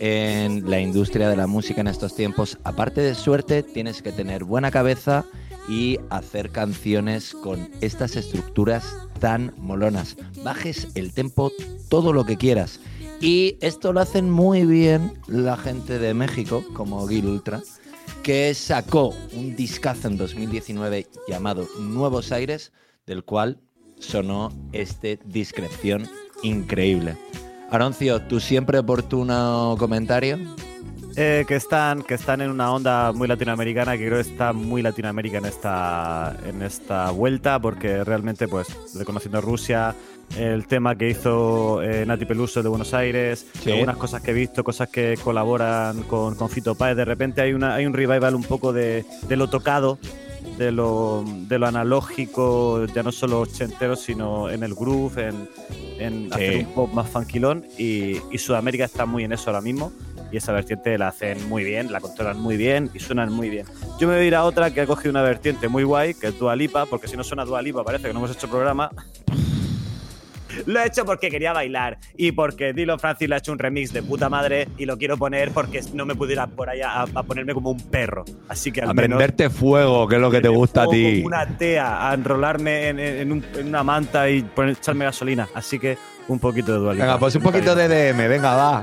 en 0.01 0.69
la 0.71 0.81
industria 0.81 1.29
de 1.29 1.37
la 1.37 1.47
música 1.47 1.83
en 1.83 1.89
estos 1.89 2.17
tiempos, 2.17 2.59
aparte 2.65 3.03
de 3.03 3.15
suerte, 3.15 3.63
tienes 3.63 4.01
que 4.01 4.13
tener 4.13 4.45
buena 4.45 4.71
cabeza 4.71 5.27
y 5.69 5.99
hacer 6.09 6.51
canciones 6.51 7.35
con 7.35 7.69
estas 7.83 8.17
estructuras 8.17 8.97
tan 9.21 9.53
molonas. 9.59 10.17
Bajes 10.43 10.89
el 10.95 11.13
tempo 11.13 11.53
todo 11.91 12.15
lo 12.15 12.25
que 12.25 12.39
quieras. 12.39 12.81
Y 13.21 13.59
esto 13.61 13.93
lo 13.93 14.01
hacen 14.01 14.31
muy 14.31 14.65
bien 14.65 15.13
la 15.27 15.59
gente 15.59 15.99
de 15.99 16.15
México, 16.15 16.65
como 16.73 17.07
Gil 17.07 17.27
Ultra, 17.27 17.63
que 18.23 18.55
sacó 18.55 19.15
un 19.35 19.55
discazo 19.55 20.09
en 20.09 20.17
2019 20.17 21.07
llamado 21.29 21.69
Nuevos 21.79 22.33
Aires, 22.33 22.73
del 23.07 23.23
cual 23.23 23.61
sonó 24.05 24.53
este 24.73 25.19
discreción 25.25 26.09
increíble. 26.43 27.17
Aroncio, 27.71 28.21
tu 28.23 28.41
siempre 28.41 28.79
oportuno 28.79 29.77
comentario. 29.79 30.39
Eh, 31.17 31.45
que 31.47 31.55
están 31.55 32.03
que 32.03 32.15
están 32.15 32.41
en 32.41 32.51
una 32.51 32.73
onda 32.73 33.13
muy 33.13 33.29
latinoamericana 33.29 33.97
que 33.97 34.05
creo 34.07 34.17
que 34.21 34.29
está 34.29 34.53
muy 34.53 34.83
Latinoamérica 34.83 35.39
en 35.39 35.45
esta 35.45 36.37
en 36.45 36.61
esta 36.61 37.13
vuelta 37.13 37.61
porque 37.61 38.03
realmente 38.03 38.49
pues 38.49 38.67
reconociendo 38.97 39.41
Rusia 39.41 39.95
el 40.37 40.67
tema 40.67 40.97
que 40.99 41.09
hizo 41.11 41.81
eh, 41.85 42.05
Nati 42.05 42.25
Peluso 42.25 42.65
de 42.65 42.69
Buenos 42.69 42.95
Aires 42.95 43.47
Sí. 43.63 43.71
algunas 43.71 43.97
cosas 43.97 44.23
que 44.23 44.33
he 44.33 44.35
visto 44.35 44.65
cosas 44.65 44.89
que 44.89 45.17
colaboran 45.23 46.03
con, 46.03 46.35
con 46.35 46.51
Fito 46.51 46.75
Páez 46.75 46.97
de 46.97 47.05
repente 47.05 47.43
hay 47.43 47.53
una 47.53 47.77
hay 47.77 47.87
un 47.87 47.93
revival 47.93 48.35
un 48.35 48.43
poco 48.43 48.73
de, 48.73 49.05
de 49.29 49.37
lo 49.37 49.49
tocado 49.49 50.01
de 50.59 50.71
lo, 50.71 51.25
de 51.27 51.59
lo 51.59 51.67
analógico, 51.67 52.87
ya 52.87 53.03
no 53.03 53.13
solo 53.13 53.41
ochentero, 53.41 53.97
sino 53.97 54.49
en 54.51 54.63
el 54.63 54.75
groove, 54.75 55.29
en, 55.29 55.49
en 55.99 56.33
hacer 56.33 56.67
un 56.67 56.73
pop 56.75 56.93
más 56.93 57.09
funkilón. 57.09 57.65
Y, 57.79 58.19
y 58.31 58.39
Sudamérica 58.39 58.85
está 58.85 59.07
muy 59.07 59.25
en 59.25 59.33
eso 59.33 59.51
ahora 59.51 59.61
mismo. 59.61 59.93
Y 60.33 60.39
esa 60.39 60.53
vertiente 60.53 60.99
la 60.99 61.09
hacen 61.09 61.49
muy 61.49 61.63
bien, 61.63 61.93
la 61.93 62.01
controlan 62.01 62.41
muy 62.41 62.57
bien 62.57 62.91
y 62.93 62.99
suenan 62.99 63.33
muy 63.33 63.51
bien. 63.51 63.67
Yo 64.01 64.09
me 64.09 64.15
voy 64.15 64.25
a 64.25 64.27
ir 64.27 64.35
a 64.35 64.45
otra 64.45 64.73
que 64.73 64.81
ha 64.81 64.87
cogido 64.87 65.11
una 65.11 65.23
vertiente 65.23 65.69
muy 65.69 65.85
guay, 65.85 66.15
que 66.15 66.29
es 66.29 66.39
Dua 66.39 66.57
Lipa, 66.57 66.87
porque 66.87 67.07
si 67.07 67.17
no 67.17 67.23
suena 67.23 67.45
Dua 67.45 67.63
Lipa 67.63 67.85
parece 67.85 68.09
que 68.09 68.13
no 68.13 68.19
hemos 68.19 68.33
hecho 68.33 68.49
programa. 68.49 68.91
Lo 70.67 70.81
he 70.81 70.87
hecho 70.87 71.05
porque 71.05 71.31
quería 71.31 71.53
bailar 71.53 71.99
y 72.17 72.33
porque 72.33 72.73
Dylan 72.73 72.99
Francis 72.99 73.29
le 73.29 73.35
ha 73.35 73.39
hecho 73.39 73.53
un 73.53 73.59
remix 73.59 73.93
de 73.93 74.03
puta 74.03 74.29
madre 74.29 74.69
y 74.79 74.85
lo 74.87 74.97
quiero 74.99 75.17
poner 75.17 75.51
porque 75.51 75.81
no 75.93 76.07
me 76.07 76.15
pudiera 76.15 76.47
por 76.47 76.69
ahí 76.71 76.81
a, 76.81 77.03
a 77.03 77.23
ponerme 77.23 77.55
como 77.55 77.71
un 77.71 77.81
perro. 77.91 78.25
Así 78.49 78.73
que 78.73 78.81
al 78.83 78.91
A 78.91 78.95
menos 78.95 79.17
prenderte 79.19 79.51
fuego, 79.51 80.07
que 80.09 80.17
es 80.17 80.21
lo 80.21 80.31
que 80.31 80.41
te 80.41 80.49
gusta 80.49 80.83
a 80.85 80.87
ti. 80.89 81.23
como 81.23 81.27
una 81.27 81.47
tea, 81.59 82.11
a 82.11 82.15
enrolarme 82.15 82.89
en, 82.89 82.99
en 82.99 83.33
un- 83.33 83.45
en 83.57 83.69
una 83.69 83.83
manta 83.83 84.29
y 84.29 84.43
poner, 84.43 84.73
echarme 84.73 85.05
gasolina. 85.05 85.49
Así 85.55 85.79
que 85.79 85.97
un 86.29 86.39
poquito 86.39 86.73
de 86.73 86.79
dualidad. 86.79 87.05
Venga, 87.07 87.19
pues 87.19 87.35
un 87.37 87.43
poquito 87.43 87.75
de 87.75 87.89
DM, 88.13 88.29
venga, 88.29 88.55
va. 88.55 88.83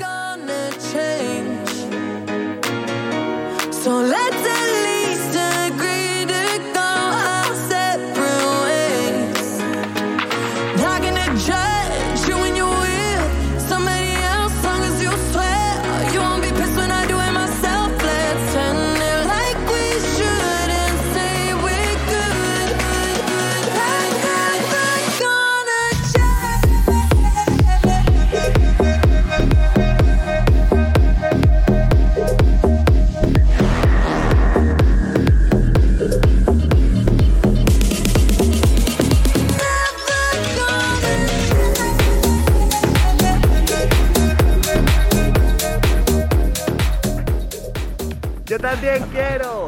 También 48.62 49.04
quiero. 49.12 49.66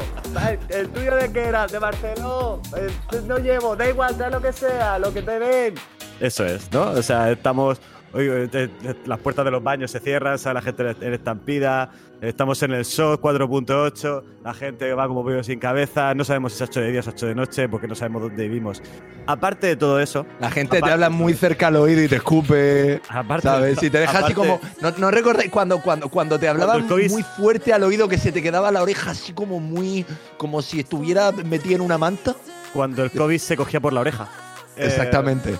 ¿El 0.68 0.88
tuyo 0.90 1.16
de 1.16 1.32
qué 1.32 1.44
era? 1.44 1.66
De 1.66 1.78
Barcelona. 1.78 2.62
Eh, 2.76 2.90
No 3.26 3.38
llevo, 3.38 3.76
da 3.76 3.88
igual, 3.88 4.16
da 4.16 4.30
lo 4.30 4.40
que 4.40 4.52
sea, 4.52 4.98
lo 4.98 5.12
que 5.12 5.22
te 5.22 5.38
den. 5.38 5.74
Eso 6.20 6.44
es, 6.44 6.70
¿no? 6.72 6.90
O 6.90 7.02
sea, 7.02 7.30
estamos. 7.30 7.80
Eh, 8.14 8.48
eh, 8.52 8.94
las 9.06 9.18
puertas 9.18 9.44
de 9.44 9.50
los 9.50 9.62
baños 9.62 9.90
se 9.90 10.00
cierran, 10.00 10.38
sale 10.38 10.54
la 10.54 10.62
gente 10.62 10.94
en 11.00 11.14
estampida. 11.14 11.90
Estamos 12.20 12.62
en 12.62 12.72
el 12.72 12.84
show 12.86 13.16
4.8. 13.18 14.22
La 14.44 14.54
gente 14.54 14.94
va 14.94 15.06
como 15.06 15.22
pollo 15.22 15.42
sin 15.44 15.58
cabeza. 15.58 16.14
No 16.14 16.24
sabemos 16.24 16.52
si 16.54 16.62
es 16.62 16.70
8 16.70 16.80
de 16.80 16.90
día 16.92 17.00
o 17.04 17.08
8 17.10 17.26
de 17.26 17.34
noche 17.34 17.68
porque 17.68 17.86
no 17.86 17.94
sabemos 17.94 18.22
dónde 18.22 18.44
vivimos. 18.48 18.82
Aparte 19.26 19.66
de 19.66 19.76
todo 19.76 20.00
eso. 20.00 20.24
La 20.40 20.50
gente 20.50 20.80
te 20.80 20.90
habla 20.90 21.10
muy 21.10 21.34
cerca 21.34 21.66
al 21.66 21.76
oído 21.76 22.02
y 22.02 22.08
te 22.08 22.16
escupe. 22.16 23.02
Aparte- 23.10 23.42
¿Sabes? 23.48 23.82
Y 23.82 23.90
te 23.90 23.98
deja 23.98 24.18
así 24.20 24.32
aparte- 24.32 24.34
como. 24.34 24.60
¿No, 24.80 24.92
no 24.96 25.10
recordáis 25.10 25.50
cuando, 25.50 25.82
cuando, 25.82 26.08
cuando 26.08 26.38
te 26.38 26.48
hablaban 26.48 26.88
COVID- 26.88 27.10
muy 27.10 27.22
fuerte 27.22 27.72
al 27.74 27.82
oído 27.82 28.08
que 28.08 28.16
se 28.16 28.32
te 28.32 28.40
quedaba 28.42 28.72
la 28.72 28.82
oreja 28.82 29.10
así 29.10 29.32
como 29.34 29.60
muy. 29.60 30.06
como 30.38 30.62
si 30.62 30.80
estuviera 30.80 31.30
metida 31.32 31.74
en 31.74 31.80
una 31.82 31.98
manta? 31.98 32.34
Cuando 32.72 33.04
el 33.04 33.10
COVID 33.10 33.38
se 33.38 33.56
cogía 33.56 33.80
por 33.80 33.92
la 33.92 34.00
oreja. 34.00 34.28
Eh, 34.76 34.86
Exactamente. 34.86 35.56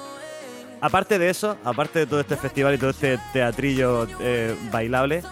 Aparte 0.85 1.19
de 1.19 1.31
eso, 1.31 1.57
aparte 1.65 2.01
de 2.01 2.07
todo 2.07 2.21
este 2.21 2.37
festival 2.37 2.75
y 2.75 2.79
todo 2.79 2.91
este 2.91 3.19
teatrillo 3.33 4.07
eh, 4.21 4.55
bailable, 4.71 5.23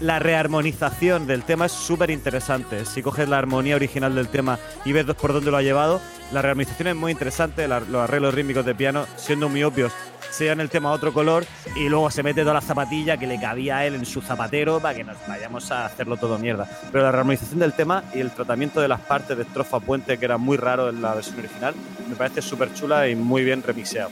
la 0.00 0.18
rearmonización 0.18 1.28
del 1.28 1.44
tema 1.44 1.66
es 1.66 1.72
súper 1.72 2.10
interesante. 2.10 2.84
Si 2.84 3.00
coges 3.00 3.28
la 3.28 3.38
armonía 3.38 3.76
original 3.76 4.12
del 4.16 4.26
tema 4.26 4.58
y 4.84 4.90
ves 4.92 5.04
por 5.14 5.32
dónde 5.32 5.52
lo 5.52 5.56
ha 5.56 5.62
llevado, 5.62 6.00
la 6.32 6.42
rearmonización 6.42 6.88
es 6.88 6.96
muy 6.96 7.12
interesante. 7.12 7.68
la- 7.68 7.78
los 7.78 8.02
arreglos 8.02 8.34
rítmicos 8.34 8.66
de 8.66 8.74
piano, 8.74 9.06
siendo 9.14 9.48
muy 9.48 9.62
obvios, 9.62 9.92
se 10.32 10.44
llevan 10.44 10.58
el 10.60 10.68
tema 10.68 10.88
a 10.88 10.92
otro 10.94 11.12
color 11.12 11.44
y 11.76 11.88
luego 11.88 12.10
se 12.10 12.24
mete 12.24 12.40
toda 12.40 12.54
la 12.54 12.60
zapatilla 12.60 13.16
que 13.16 13.28
le 13.28 13.38
cabía 13.38 13.76
a 13.76 13.86
él 13.86 13.94
en 13.94 14.04
su 14.04 14.20
zapatero 14.20 14.80
para 14.80 14.96
que 14.96 15.04
nos 15.04 15.16
vayamos 15.28 15.70
a 15.70 15.86
hacerlo 15.86 16.16
todo 16.16 16.38
mierda. 16.40 16.66
Pero 16.90 17.04
la 17.04 17.12
rearmonización 17.12 17.60
del 17.60 17.72
tema 17.74 18.02
y 18.12 18.18
el 18.18 18.32
tratamiento 18.32 18.80
de 18.80 18.88
las 18.88 19.00
partes 19.02 19.36
de 19.36 19.44
estrofa 19.44 19.78
puente, 19.78 20.18
que 20.18 20.24
era 20.24 20.38
muy 20.38 20.56
raro 20.56 20.88
en 20.88 21.00
la 21.02 21.14
versión 21.14 21.38
original, 21.38 21.74
me 22.08 22.16
parece 22.16 22.42
súper 22.42 22.74
chula 22.74 23.06
y 23.08 23.14
muy 23.14 23.44
bien 23.44 23.62
remixeado. 23.62 24.10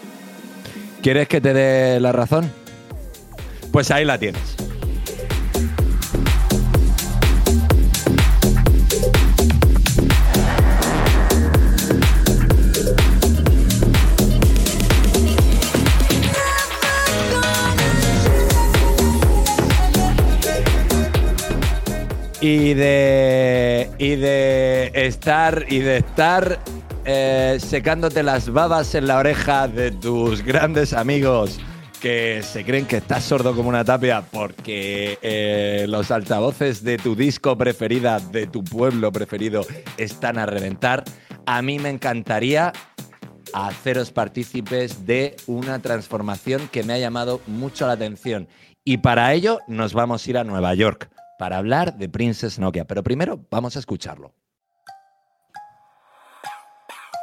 ¿Quieres 1.03 1.28
que 1.28 1.40
te 1.40 1.55
dé 1.55 1.98
la 1.98 2.12
razón? 2.12 2.51
Pues 3.72 3.90
ahí 3.90 4.05
la 4.05 4.18
tienes. 4.18 4.57
Y 22.42 22.74
de, 22.74 23.90
y 23.98 24.16
de 24.16 24.92
estar 24.94 25.64
y 25.68 25.78
de 25.78 25.98
estar 25.98 26.59
eh, 27.13 27.59
secándote 27.59 28.23
las 28.23 28.51
babas 28.51 28.95
en 28.95 29.09
la 29.09 29.19
oreja 29.19 29.67
de 29.67 29.91
tus 29.91 30.45
grandes 30.45 30.93
amigos 30.93 31.59
que 32.01 32.41
se 32.45 32.65
creen 32.65 32.87
que 32.87 32.99
estás 32.99 33.25
sordo 33.25 33.53
como 33.57 33.69
una 33.69 33.85
tapia 33.85 34.23
porque 34.31 35.19
eh, 35.21 35.87
los 35.89 36.13
altavoces 36.13 36.85
de 36.85 36.99
tu 36.99 37.17
disco 37.17 37.59
preferida, 37.59 38.21
de 38.21 38.47
tu 38.47 38.63
pueblo 38.63 39.11
preferido, 39.11 39.67
están 39.97 40.39
a 40.39 40.47
reventar. 40.47 41.03
A 41.47 41.63
mí 41.63 41.81
me 41.81 41.89
encantaría 41.89 42.73
haceros 43.55 44.13
partícipes 44.13 45.05
de 45.05 45.35
una 45.49 45.81
transformación 45.81 46.69
que 46.71 46.85
me 46.85 46.93
ha 46.93 46.99
llamado 46.99 47.41
mucho 47.49 47.89
la 47.89 47.95
atención. 47.95 48.47
Y 48.85 48.99
para 48.99 49.35
ello 49.35 49.59
nos 49.67 49.95
vamos 49.95 50.25
a 50.25 50.31
ir 50.31 50.39
a 50.39 50.45
Nueva 50.45 50.75
York 50.75 51.11
para 51.41 51.59
hablar 51.59 51.99
de 51.99 52.09
Princess 52.09 52.61
Nokia. 52.61 52.85
Pero 52.85 53.03
primero 53.03 53.45
vamos 53.51 53.75
a 53.75 53.81
escucharlo. 53.81 54.33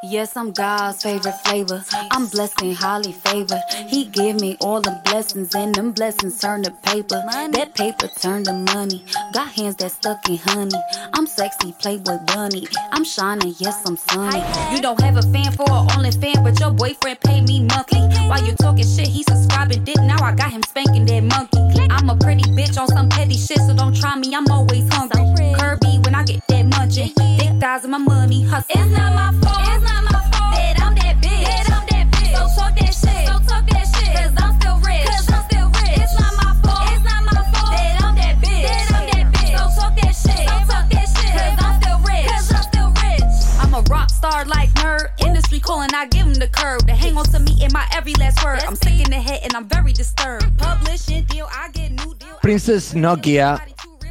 Yes, 0.03 0.37
I'm 0.37 0.51
God's 0.51 1.01
favorite 1.01 1.33
flavor. 1.43 1.83
I'm 2.11 2.27
blessed 2.27 2.61
and 2.61 2.75
highly 2.75 3.11
favored. 3.11 3.63
He 3.87 4.05
give 4.05 4.39
me 4.39 4.55
all 4.61 4.79
the 4.79 5.01
blessings, 5.05 5.55
and 5.55 5.73
them 5.73 5.91
blessings 5.91 6.39
turn 6.39 6.63
to 6.63 6.71
paper. 6.71 7.23
That 7.51 7.73
paper 7.73 8.07
turn 8.07 8.43
to 8.43 8.53
money. 8.53 9.03
Got 9.33 9.47
hands 9.49 9.75
that 9.77 9.91
stuck 9.91 10.29
in 10.29 10.37
honey. 10.37 10.77
I'm 11.13 11.25
sexy, 11.25 11.73
playboy 11.73 12.19
bunny. 12.27 12.67
I'm 12.91 13.03
shining, 13.03 13.55
yes, 13.57 13.81
I'm 13.87 13.97
sunny. 13.97 14.43
You 14.75 14.83
don't 14.83 15.01
have 15.01 15.17
a 15.17 15.23
fan 15.23 15.51
for 15.53 15.65
a 15.67 15.87
only 15.97 16.11
fan, 16.11 16.43
but 16.43 16.59
your 16.59 16.71
boyfriend 16.71 17.19
pay 17.21 17.41
me 17.41 17.63
monthly. 17.63 18.01
While 18.29 18.45
you 18.45 18.53
talking 18.53 18.85
shit, 18.85 19.07
he 19.07 19.23
subscribing 19.23 19.83
dick. 19.83 19.97
Now 19.97 20.23
I 20.23 20.35
got 20.35 20.51
him 20.51 20.61
spanking 20.61 21.05
that 21.05 21.23
monkey. 21.23 21.87
I'm 21.89 22.09
a 22.09 22.15
pretty 22.15 22.43
bitch 22.51 22.79
on 22.79 22.87
some 22.87 23.09
petty 23.09 23.35
shit, 23.35 23.57
so 23.57 23.73
don't 23.75 23.95
try 23.95 24.15
me. 24.15 24.35
I'm 24.35 24.47
always 24.51 24.87
hungry. 24.93 25.25
Kirby 25.57 25.99
when 26.03 26.13
I 26.13 26.23
get 26.23 26.45
that 26.49 26.65
munching. 26.67 27.36
Thick 27.57 27.63
thighs 27.63 27.83
and 27.85 27.91
my 27.91 27.97
money 27.97 28.43
hustle. 28.43 28.69
It's 28.69 28.91
not 28.91 29.13
my 29.15 29.31
fault. 29.41 29.67
It's 29.73 29.83
not 29.83 30.03
my 30.03 30.11
fault 30.29 30.53
that 30.53 30.77
I'm 30.79 30.93
that 30.93 31.17
bitch. 31.17 31.41
That 31.41 31.65
I'm 31.73 31.85
that 31.89 32.05
bitch. 32.13 32.33
So 32.37 32.61
talk 32.61 32.75
that 32.77 32.93
shit. 32.93 33.25
So 33.25 33.33
talk 33.49 33.65
that 33.65 33.85
shit. 33.97 34.13
Cause 34.13 34.33
I'm 34.37 34.53
still 34.61 34.77
rich. 34.85 35.05
Cause 35.09 35.29
I'm 35.33 35.43
still 35.49 35.69
rich. 35.81 35.97
It's 35.97 36.13
not 36.19 36.33
my 36.37 36.53
fault. 36.61 36.85
It's 36.93 37.01
not 37.01 37.21
my 37.25 37.41
fault 37.57 37.73
that 37.73 37.97
I'm 38.03 38.13
that 38.13 38.35
bitch. 38.37 38.61
That 38.61 38.93
I'm 38.93 39.05
that 39.09 39.25
bitch. 39.33 39.57
So 39.57 39.65
talk 39.73 39.93
that 39.97 40.13
shit. 40.13 40.45
So 40.45 40.55
talk 40.69 40.85
that 40.85 41.07
shit. 41.09 41.33
Cause 41.33 41.57
I'm 41.65 41.81
still 41.81 41.99
rich. 42.05 42.29
Cause 42.29 42.53
I'm 42.53 42.65
still 42.69 42.89
rich. 43.01 43.25
I'm 43.57 43.73
a 43.73 43.81
rock 43.89 44.09
star 44.11 44.45
like 44.45 44.69
nerd. 44.77 45.09
Industry 45.25 45.59
calling, 45.59 45.89
I 45.97 46.05
give 46.05 46.27
him 46.29 46.37
the 46.37 46.49
curve. 46.49 46.85
They 46.85 46.95
hang 46.95 47.17
on 47.17 47.25
to 47.33 47.39
me 47.39 47.57
in 47.63 47.73
my 47.73 47.89
every 47.89 48.13
last 48.21 48.37
word. 48.45 48.61
I'm 48.69 48.75
sick 48.75 49.01
in 49.01 49.09
the 49.09 49.17
head 49.17 49.41
and 49.41 49.55
I'm 49.57 49.65
very 49.65 49.93
disturbed. 49.93 50.45
Publishing 50.59 51.25
deal, 51.25 51.49
I 51.49 51.69
get 51.73 51.89
new 51.89 52.13
deal. 52.21 52.37
Princess 52.41 52.93
Nokia 52.93 53.57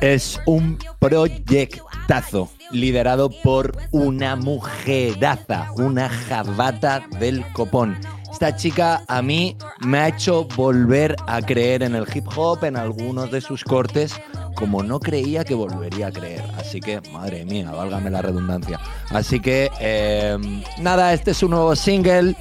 es 0.02 0.40
un 0.46 0.78
proyectazo 0.98 2.50
liderado 2.70 3.30
por 3.30 3.76
una 3.92 4.36
mujeraza, 4.36 5.70
una 5.76 6.08
jabata 6.08 7.06
del 7.18 7.44
copón. 7.52 7.98
Esta 8.32 8.54
chica 8.54 9.02
a 9.08 9.22
mí 9.22 9.56
me 9.80 9.98
ha 9.98 10.08
hecho 10.08 10.44
volver 10.56 11.16
a 11.26 11.40
creer 11.40 11.82
en 11.82 11.94
el 11.94 12.06
hip 12.12 12.26
hop, 12.36 12.64
en 12.64 12.76
algunos 12.76 13.30
de 13.30 13.40
sus 13.40 13.64
cortes, 13.64 14.14
como 14.56 14.82
no 14.82 15.00
creía 15.00 15.44
que 15.44 15.54
volvería 15.54 16.08
a 16.08 16.12
creer. 16.12 16.44
Así 16.58 16.80
que, 16.80 17.00
madre 17.12 17.46
mía, 17.46 17.70
válgame 17.70 18.10
la 18.10 18.20
redundancia. 18.20 18.78
Así 19.08 19.40
que, 19.40 19.70
eh, 19.80 20.36
nada, 20.80 21.14
este 21.14 21.30
es 21.30 21.42
un 21.42 21.52
nuevo 21.52 21.74
single. 21.76 22.36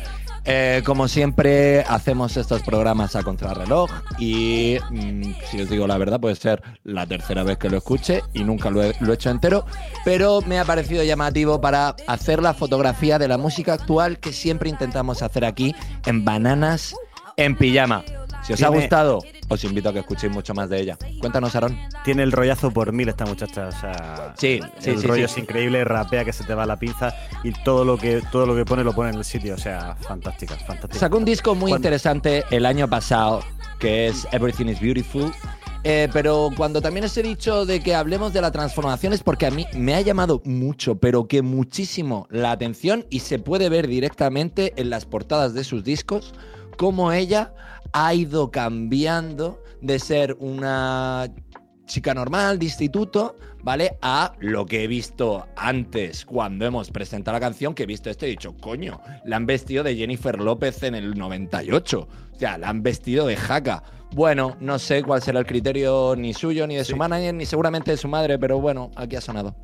Eh, 0.47 0.83
como 0.85 1.07
siempre, 1.07 1.81
hacemos 1.81 2.37
estos 2.37 2.61
programas 2.61 3.15
a 3.15 3.23
contrarreloj 3.23 3.89
y 4.19 4.77
mm, 4.91 5.33
si 5.49 5.61
os 5.61 5.69
digo 5.69 5.87
la 5.87 5.97
verdad, 5.97 6.19
puede 6.19 6.35
ser 6.35 6.61
la 6.83 7.07
tercera 7.07 7.43
vez 7.43 7.57
que 7.57 7.69
lo 7.69 7.77
escuche 7.77 8.21
y 8.33 8.43
nunca 8.43 8.69
lo 8.69 8.83
he, 8.83 8.93
lo 8.99 9.11
he 9.11 9.15
hecho 9.15 9.31
entero, 9.31 9.65
pero 10.03 10.41
me 10.41 10.59
ha 10.59 10.65
parecido 10.65 11.03
llamativo 11.03 11.59
para 11.61 11.95
hacer 12.07 12.43
la 12.43 12.53
fotografía 12.53 13.17
de 13.17 13.27
la 13.27 13.39
música 13.39 13.73
actual 13.73 14.19
que 14.19 14.33
siempre 14.33 14.69
intentamos 14.69 15.23
hacer 15.23 15.45
aquí 15.45 15.73
en 16.05 16.23
Bananas 16.23 16.95
en 17.37 17.55
Pijama. 17.55 18.03
Si 18.45 18.53
os 18.53 18.61
ha 18.61 18.69
gustado, 18.69 19.21
os 19.47 19.63
invito 19.63 19.89
a 19.89 19.93
que 19.93 19.99
escuchéis 19.99 20.31
mucho 20.33 20.53
más 20.53 20.69
de 20.69 20.81
ella. 20.81 20.97
Cuéntanos, 21.19 21.55
Aaron. 21.55 21.77
Tiene 22.03 22.23
el 22.23 22.31
rollazo 22.31 22.71
por 22.71 22.91
mil 22.91 23.09
esta 23.09 23.25
muchacha. 23.25 23.67
O 23.67 23.71
sea, 23.71 24.33
Sí, 24.37 24.59
sí, 24.79 24.89
el 24.91 24.99
sí, 24.99 25.07
rollo 25.07 25.27
sí. 25.27 25.33
es 25.33 25.37
increíble, 25.43 25.83
rapea 25.83 26.25
que 26.25 26.33
se 26.33 26.43
te 26.43 26.53
va 26.55 26.65
la 26.65 26.77
pinza 26.79 27.13
y 27.43 27.51
todo 27.63 27.85
lo 27.85 27.97
que 27.97 28.21
todo 28.31 28.45
lo 28.45 28.55
que 28.55 28.65
pone 28.65 28.83
lo 28.83 28.93
pone 28.93 29.09
en 29.11 29.15
el 29.17 29.25
sitio. 29.25 29.55
O 29.55 29.57
sea, 29.57 29.95
fantástica, 30.01 30.55
fantástica. 30.55 30.99
Sacó 30.99 31.17
un 31.17 31.25
disco 31.25 31.55
muy 31.55 31.71
interesante 31.71 32.43
el 32.51 32.65
año 32.65 32.89
pasado, 32.89 33.41
que 33.79 34.07
es 34.07 34.27
Everything 34.31 34.67
is 34.67 34.79
Beautiful. 34.79 35.31
Eh, 35.87 36.09
pero 36.11 36.49
cuando 36.57 36.81
también 36.81 37.05
os 37.05 37.15
he 37.15 37.21
dicho 37.21 37.63
de 37.67 37.79
que 37.79 37.93
hablemos 37.93 38.33
de 38.33 38.41
la 38.41 38.49
transformación 38.51 39.13
es 39.13 39.21
porque 39.21 39.45
a 39.45 39.51
mí 39.51 39.67
me 39.75 39.93
ha 39.93 40.01
llamado 40.01 40.41
mucho, 40.43 40.95
pero 40.95 41.27
que 41.27 41.43
muchísimo 41.43 42.25
la 42.31 42.49
atención 42.49 43.05
y 43.11 43.19
se 43.19 43.37
puede 43.37 43.69
ver 43.69 43.87
directamente 43.87 44.73
en 44.77 44.89
las 44.89 45.05
portadas 45.05 45.53
de 45.53 45.63
sus 45.63 45.83
discos 45.83 46.33
cómo 46.75 47.11
ella 47.11 47.53
ha 47.93 48.13
ido 48.13 48.51
cambiando 48.51 49.61
de 49.81 49.99
ser 49.99 50.35
una 50.39 51.29
chica 51.85 52.13
normal 52.13 52.59
de 52.59 52.65
instituto, 52.65 53.37
¿vale? 53.63 53.97
A 54.01 54.33
lo 54.39 54.65
que 54.65 54.83
he 54.83 54.87
visto 54.87 55.47
antes 55.55 56.25
cuando 56.25 56.65
hemos 56.65 56.89
presentado 56.91 57.35
la 57.35 57.39
canción, 57.39 57.73
que 57.73 57.83
he 57.83 57.85
visto 57.85 58.09
esto 58.09 58.25
y 58.25 58.29
he 58.29 58.31
dicho, 58.31 58.55
coño, 58.57 58.99
la 59.23 59.37
han 59.37 59.45
vestido 59.45 59.83
de 59.83 59.95
Jennifer 59.95 60.39
López 60.39 60.81
en 60.83 60.95
el 60.95 61.17
98. 61.17 61.99
O 61.99 62.39
sea, 62.39 62.57
la 62.57 62.69
han 62.69 62.83
vestido 62.83 63.27
de 63.27 63.35
jaca. 63.35 63.83
Bueno, 64.11 64.57
no 64.59 64.79
sé 64.79 65.03
cuál 65.03 65.21
será 65.21 65.39
el 65.39 65.45
criterio 65.45 66.15
ni 66.17 66.33
suyo, 66.33 66.67
ni 66.67 66.75
de 66.75 66.85
su 66.85 66.95
manager, 66.95 67.33
ni 67.33 67.45
seguramente 67.45 67.91
de 67.91 67.97
su 67.97 68.07
madre, 68.07 68.39
pero 68.39 68.59
bueno, 68.59 68.91
aquí 68.95 69.15
ha 69.15 69.21
sonado. 69.21 69.55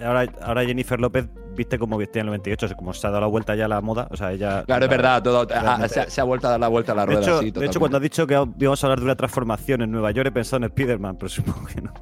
Ahora, 0.00 0.32
ahora 0.40 0.64
Jennifer 0.64 0.98
López 1.00 1.28
viste 1.54 1.78
como 1.78 1.96
vestía 1.96 2.20
en 2.20 2.26
el 2.26 2.30
98, 2.32 2.66
o 2.66 2.68
sea, 2.68 2.76
como 2.76 2.92
se 2.92 3.06
ha 3.06 3.10
dado 3.10 3.20
la 3.22 3.26
vuelta 3.26 3.54
ya 3.54 3.68
la 3.68 3.80
moda. 3.80 4.08
O 4.10 4.16
sea, 4.16 4.32
ella. 4.32 4.64
Claro, 4.64 4.84
es 4.84 4.90
verdad, 4.90 5.22
todo, 5.22 5.46
ah, 5.54 5.86
se, 5.88 6.10
se 6.10 6.20
ha 6.20 6.24
vuelto 6.24 6.46
a 6.48 6.50
dar 6.50 6.60
la 6.60 6.68
vuelta 6.68 6.92
a 6.92 6.94
la 6.94 7.02
De 7.06 7.14
rueda. 7.14 7.20
hecho, 7.22 7.40
sí, 7.40 7.50
de 7.50 7.66
hecho, 7.66 7.78
cuando 7.78 7.96
has 7.98 8.02
dicho 8.02 8.26
que 8.26 8.34
íbamos 8.34 8.82
a 8.82 8.86
hablar 8.86 8.98
de 8.98 9.04
una 9.04 9.16
transformación 9.16 9.82
en 9.82 9.90
Nueva 9.90 10.10
York, 10.10 10.28
he 10.28 10.32
pensado 10.32 10.58
en 10.58 10.64
Spider-Man, 10.64 11.16
pero 11.16 11.28
supongo 11.28 11.66
que 11.66 11.80
no. 11.80 11.92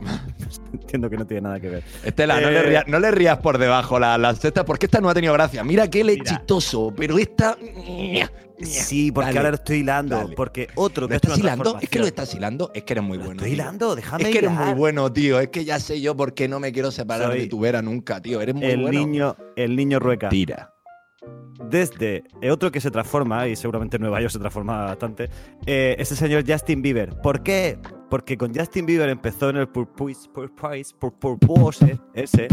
entiendo 0.80 1.08
que 1.10 1.16
no 1.16 1.26
tiene 1.26 1.42
nada 1.42 1.60
que 1.60 1.68
ver. 1.68 1.82
Estela, 2.04 2.40
no, 2.40 2.48
Eh, 2.48 2.52
le 2.52 2.62
rías, 2.62 2.84
no 2.88 2.98
le 2.98 3.10
rías 3.10 3.38
por 3.38 3.58
debajo 3.58 3.98
la, 3.98 4.16
la 4.18 4.34
cesta 4.34 4.64
porque 4.64 4.86
esta 4.86 5.00
no 5.00 5.08
ha 5.08 5.14
tenido 5.14 5.32
gracia. 5.34 5.62
Mira 5.64 5.88
que 5.88 6.00
él 6.00 6.10
es 6.10 6.18
chistoso, 6.24 6.92
pero 6.96 7.18
esta. 7.18 7.56
Sí, 8.60 9.10
porque 9.10 9.26
Dale, 9.28 9.38
ahora 9.38 9.50
lo 9.50 9.56
estoy 9.56 9.78
hilando. 9.78 10.16
dale. 10.16 10.36
Porque 10.36 10.68
otro 10.76 11.08
que 11.08 11.14
¿Lo 11.14 11.16
estás 11.16 11.38
hilando? 11.38 11.78
Es 11.80 11.88
que 11.88 11.98
lo 11.98 12.06
estás 12.06 12.32
hilando. 12.34 12.70
Es 12.74 12.84
que 12.84 12.92
eres 12.92 13.02
muy 13.04 13.18
bueno. 13.18 13.32
Estoy 13.32 13.46
tío. 13.48 13.54
hilando, 13.54 13.96
déjame 13.96 14.22
Es 14.24 14.30
que 14.30 14.38
eres 14.38 14.50
muy 14.52 14.74
bueno, 14.74 15.12
tío. 15.12 15.40
Es 15.40 15.48
que 15.48 15.64
ya 15.64 15.80
sé 15.80 16.00
yo 16.00 16.16
por 16.16 16.32
qué 16.32 16.46
no 16.46 16.60
me 16.60 16.70
quiero 16.72 16.92
separar 16.92 17.28
Soy 17.30 17.40
de 17.40 17.46
tu 17.48 17.58
vera 17.58 17.82
nunca, 17.82 18.20
tío. 18.20 18.40
Eres 18.40 18.54
muy 18.54 18.64
El 18.66 18.82
bueno. 18.82 18.98
niño, 19.00 19.36
el 19.56 19.74
niño 19.74 19.98
rueca. 19.98 20.28
Tira. 20.28 20.72
Desde 21.68 22.24
eh, 22.40 22.50
otro 22.50 22.70
que 22.70 22.80
se 22.80 22.90
transforma, 22.90 23.48
y 23.48 23.56
seguramente 23.56 23.96
en 23.96 24.02
Nueva 24.02 24.20
York 24.20 24.32
se 24.32 24.38
transforma 24.38 24.84
bastante, 24.84 25.28
eh, 25.66 25.96
ese 25.98 26.14
señor 26.16 26.44
Justin 26.46 26.82
Bieber. 26.82 27.16
¿Por 27.20 27.42
qué? 27.42 27.78
Porque 28.12 28.36
con 28.36 28.54
Justin 28.54 28.84
Bieber 28.84 29.08
empezó 29.08 29.48
en 29.48 29.56
el 29.56 29.68
Purpose, 29.68 30.28
Purpose, 30.28 30.94
Purpose 30.98 31.98
ese, 32.12 32.46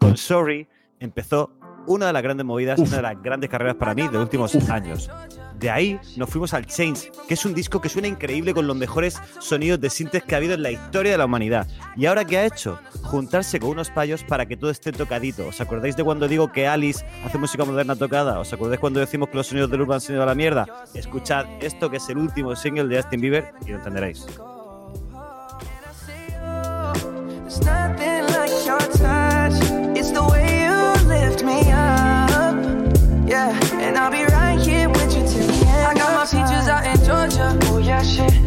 con 0.00 0.16
Sorry, 0.16 0.66
empezó 0.98 1.52
una 1.86 2.08
de 2.08 2.12
las 2.12 2.20
grandes 2.20 2.44
movidas, 2.44 2.80
una 2.80 2.96
de 2.96 3.02
las 3.02 3.22
grandes 3.22 3.48
carreras 3.48 3.76
para 3.76 3.94
mí 3.94 4.02
de 4.02 4.14
los 4.14 4.22
últimos 4.22 4.56
años. 4.68 5.08
De 5.56 5.70
ahí 5.70 6.00
nos 6.16 6.28
fuimos 6.28 6.52
al 6.52 6.66
Change, 6.66 7.12
que 7.28 7.34
es 7.34 7.46
un 7.46 7.54
disco 7.54 7.80
que 7.80 7.88
suena 7.88 8.08
increíble 8.08 8.52
con 8.54 8.66
los 8.66 8.76
mejores 8.76 9.22
sonidos 9.38 9.80
de 9.80 9.88
sintes 9.88 10.24
que 10.24 10.34
ha 10.34 10.38
habido 10.38 10.54
en 10.54 10.64
la 10.64 10.72
historia 10.72 11.12
de 11.12 11.18
la 11.18 11.26
humanidad. 11.26 11.68
¿Y 11.94 12.06
ahora 12.06 12.24
qué 12.24 12.38
ha 12.38 12.46
hecho? 12.46 12.80
Juntarse 13.04 13.60
con 13.60 13.70
unos 13.70 13.90
payos 13.90 14.24
para 14.24 14.46
que 14.46 14.56
todo 14.56 14.72
esté 14.72 14.90
tocadito. 14.90 15.46
¿Os 15.46 15.60
acordáis 15.60 15.96
de 15.96 16.02
cuando 16.02 16.26
digo 16.26 16.50
que 16.50 16.66
Alice 16.66 17.06
hace 17.24 17.38
música 17.38 17.64
moderna 17.64 17.94
tocada? 17.94 18.40
¿Os 18.40 18.52
acordáis 18.52 18.80
cuando 18.80 18.98
decimos 18.98 19.28
que 19.28 19.36
los 19.36 19.46
sonidos 19.46 19.70
del 19.70 19.82
urban 19.82 19.94
han 19.94 20.00
sido 20.00 20.24
a 20.24 20.26
la 20.26 20.34
mierda? 20.34 20.66
Escuchad 20.92 21.46
esto 21.60 21.88
que 21.88 21.98
es 21.98 22.08
el 22.08 22.18
último 22.18 22.56
single 22.56 22.88
de 22.88 23.00
Justin 23.00 23.20
Bieber 23.20 23.52
y 23.64 23.70
lo 23.70 23.76
entenderéis. 23.76 24.26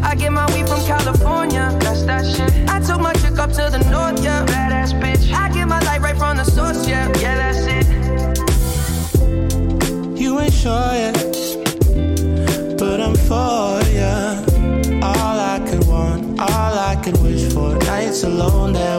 I 0.04 0.16
get 0.16 0.32
my 0.32 0.46
weed 0.54 0.68
from 0.68 0.80
California. 0.86 1.78
That's 1.82 2.04
that 2.04 2.26
shit. 2.26 2.52
I 2.70 2.80
took 2.80 3.02
my 3.02 3.14
chick 3.14 3.38
up 3.38 3.52
to 3.52 3.70
the 3.70 3.80
north, 3.92 4.24
yeah. 4.24 4.46
Badass 4.46 4.94
bitch. 5.02 5.34
I 5.34 5.50
get 5.52 5.68
my 5.68 5.80
light 5.82 6.02
right 6.02 6.18
from 6.18 6.38
the 6.38 6.46
source, 6.46 6.88
yeah. 6.88 7.08
Yeah, 7.20 7.36
that's 7.36 7.66
it. 7.68 7.86
You 10.18 10.40
ain't 10.40 10.54
sure 10.54 10.94
yet, 10.94 11.16
but 12.78 13.02
I'm 13.02 13.16
for 13.16 13.82
ya. 13.92 14.44
All 15.04 15.40
I 15.54 15.60
could 15.68 15.86
want, 15.88 16.40
all 16.40 16.74
I 16.92 16.96
could 17.04 17.18
wish 17.22 17.52
for. 17.54 17.76
Nights 17.76 18.24
alone 18.24 18.74
that 18.74 18.97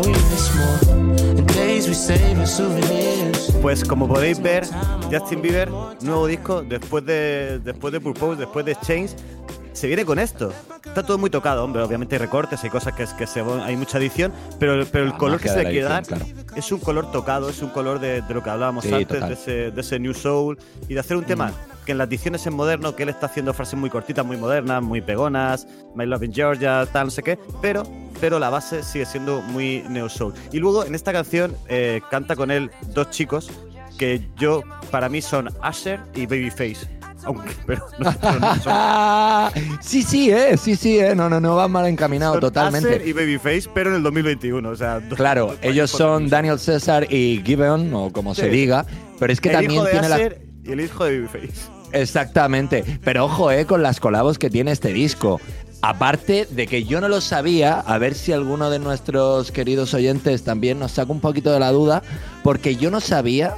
Pues 3.60 3.84
como 3.84 4.08
podéis 4.08 4.40
ver, 4.40 4.64
Justin 5.10 5.42
Bieber, 5.42 5.68
nuevo 6.00 6.26
disco, 6.26 6.62
después 6.62 7.04
de, 7.04 7.60
después 7.62 7.92
de 7.92 8.00
Purpose, 8.00 8.38
después 8.38 8.64
de 8.64 8.74
Change, 8.76 9.10
se 9.78 9.86
viene 9.86 10.04
con 10.04 10.18
esto. 10.18 10.52
Está 10.84 11.04
todo 11.04 11.18
muy 11.18 11.30
tocado, 11.30 11.64
hombre. 11.64 11.82
Obviamente 11.82 12.16
hay 12.16 12.18
recortes, 12.18 12.62
hay 12.64 12.70
cosas 12.70 12.94
que, 12.94 13.06
que 13.16 13.26
se, 13.26 13.40
hay 13.40 13.76
mucha 13.76 13.98
edición, 13.98 14.32
pero, 14.58 14.84
pero 14.90 15.04
el 15.04 15.10
La 15.10 15.18
color 15.18 15.40
que 15.40 15.48
se 15.48 15.62
le 15.62 15.70
quiere 15.70 15.84
dar 15.84 16.02
es 16.56 16.72
un 16.72 16.80
color 16.80 17.12
tocado, 17.12 17.48
es 17.48 17.62
un 17.62 17.70
color 17.70 18.00
de, 18.00 18.20
de 18.22 18.34
lo 18.34 18.42
que 18.42 18.50
hablábamos 18.50 18.84
Sí, 18.84 18.92
antes, 18.92 19.20
de 19.20 19.32
ese, 19.32 19.70
de 19.70 19.80
ese 19.80 19.98
New 20.00 20.14
Soul, 20.14 20.58
y 20.88 20.94
de 20.94 21.00
hacer 21.00 21.16
un 21.16 21.24
tema 21.24 21.52
que 21.86 21.92
en 21.92 21.98
las 21.98 22.08
ediciones 22.08 22.46
en 22.46 22.54
moderno, 22.54 22.96
que 22.96 23.04
él 23.04 23.08
está 23.08 23.26
haciendo 23.26 23.54
frases 23.54 23.78
muy 23.78 23.88
cortitas, 23.88 24.26
muy 24.26 24.36
modernas, 24.36 24.82
muy 24.82 25.00
pegonas, 25.00 25.66
My 25.94 26.06
Love 26.06 26.24
in 26.24 26.34
Georgia, 26.34 26.84
tal, 26.92 27.06
no 27.06 27.10
sé 27.10 27.22
qué, 27.22 27.38
pero, 27.62 27.84
pero 28.20 28.38
la 28.38 28.50
base 28.50 28.82
sigue 28.82 29.06
siendo 29.06 29.40
muy 29.42 29.84
Neo 29.88 30.08
Soul. 30.08 30.34
Y 30.52 30.58
luego 30.58 30.84
en 30.84 30.94
esta 30.94 31.12
canción 31.12 31.56
eh, 31.68 32.00
canta 32.10 32.34
con 32.34 32.50
él 32.50 32.70
dos 32.88 33.10
chicos 33.10 33.50
que 33.96 34.20
yo, 34.36 34.62
para 34.90 35.08
mí 35.08 35.22
son 35.22 35.48
Asher 35.62 36.00
y 36.14 36.26
Babyface. 36.26 36.97
Aunque, 37.24 37.50
pero 37.66 37.84
no, 37.98 38.12
son- 38.62 39.52
sí, 39.82 40.02
sí, 40.02 40.30
eh. 40.30 40.56
Sí, 40.56 40.76
sí, 40.76 40.98
eh. 40.98 41.14
No, 41.14 41.28
no, 41.28 41.40
no 41.40 41.56
va 41.56 41.68
mal 41.68 41.86
encaminado 41.86 42.34
son 42.34 42.40
totalmente. 42.40 42.88
Asher 42.96 43.06
y 43.08 43.12
Babyface, 43.12 43.68
pero 43.74 43.90
en 43.90 43.96
el 43.96 44.02
2021. 44.02 44.68
O 44.68 44.76
sea, 44.76 45.00
Claro, 45.16 45.56
ellos 45.62 45.90
son 45.90 46.28
Daniel 46.28 46.58
César 46.58 47.12
y 47.12 47.42
Gibeon, 47.44 47.92
o 47.94 48.10
como 48.12 48.34
se 48.34 48.44
Sí. 48.44 48.48
diga. 48.50 48.86
Pero 49.18 49.32
es 49.32 49.40
que 49.40 49.48
el 49.48 49.54
también 49.54 49.72
hijo 49.72 49.84
de 49.84 49.90
tiene 49.90 50.08
la. 50.08 50.14
Asher 50.16 50.42
y 50.64 50.72
el 50.72 50.80
hijo 50.80 51.04
de 51.04 51.20
Babyface. 51.20 51.68
Exactamente. 51.92 52.84
Pero 53.02 53.24
ojo, 53.24 53.50
eh, 53.50 53.64
con 53.66 53.82
las 53.82 53.98
colabos 54.00 54.38
que 54.38 54.50
tiene 54.50 54.70
este 54.72 54.92
disco. 54.92 55.40
Aparte 55.80 56.46
de 56.50 56.66
que 56.66 56.84
yo 56.84 57.00
no 57.00 57.08
lo 57.08 57.20
sabía, 57.20 57.78
a 57.78 57.98
ver 57.98 58.14
si 58.14 58.32
alguno 58.32 58.68
de 58.68 58.80
nuestros 58.80 59.52
queridos 59.52 59.94
oyentes 59.94 60.42
también 60.42 60.80
nos 60.80 60.92
saca 60.92 61.12
un 61.12 61.20
poquito 61.20 61.52
de 61.52 61.60
la 61.60 61.70
duda, 61.70 62.02
porque 62.42 62.74
yo 62.74 62.90
no 62.90 63.00
sabía, 63.00 63.54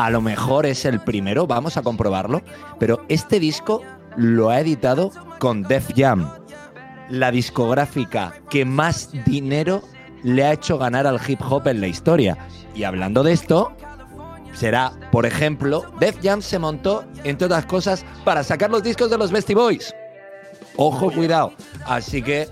a 0.00 0.08
lo 0.08 0.22
mejor 0.22 0.64
es 0.64 0.86
el 0.86 0.98
primero, 0.98 1.46
vamos 1.46 1.76
a 1.76 1.82
comprobarlo, 1.82 2.40
pero 2.78 3.04
este 3.10 3.38
disco 3.38 3.82
lo 4.16 4.48
ha 4.48 4.58
editado 4.58 5.10
con 5.38 5.62
Def 5.62 5.90
Jam, 5.94 6.26
la 7.10 7.30
discográfica 7.30 8.32
que 8.48 8.64
más 8.64 9.10
dinero 9.26 9.82
le 10.22 10.46
ha 10.46 10.54
hecho 10.54 10.78
ganar 10.78 11.06
al 11.06 11.20
hip 11.28 11.42
hop 11.46 11.68
en 11.68 11.82
la 11.82 11.86
historia. 11.86 12.38
Y 12.74 12.84
hablando 12.84 13.22
de 13.22 13.32
esto, 13.32 13.72
será, 14.54 14.92
por 15.12 15.26
ejemplo, 15.26 15.84
Def 16.00 16.16
Jam 16.22 16.40
se 16.40 16.58
montó, 16.58 17.04
entre 17.24 17.44
otras 17.44 17.66
cosas, 17.66 18.06
para 18.24 18.42
sacar 18.42 18.70
los 18.70 18.82
discos 18.82 19.10
de 19.10 19.18
los 19.18 19.30
Beastie 19.30 19.54
Boys. 19.54 19.94
Ojo, 20.76 21.10
cuidado. 21.10 21.52
Así 21.84 22.22
que, 22.22 22.48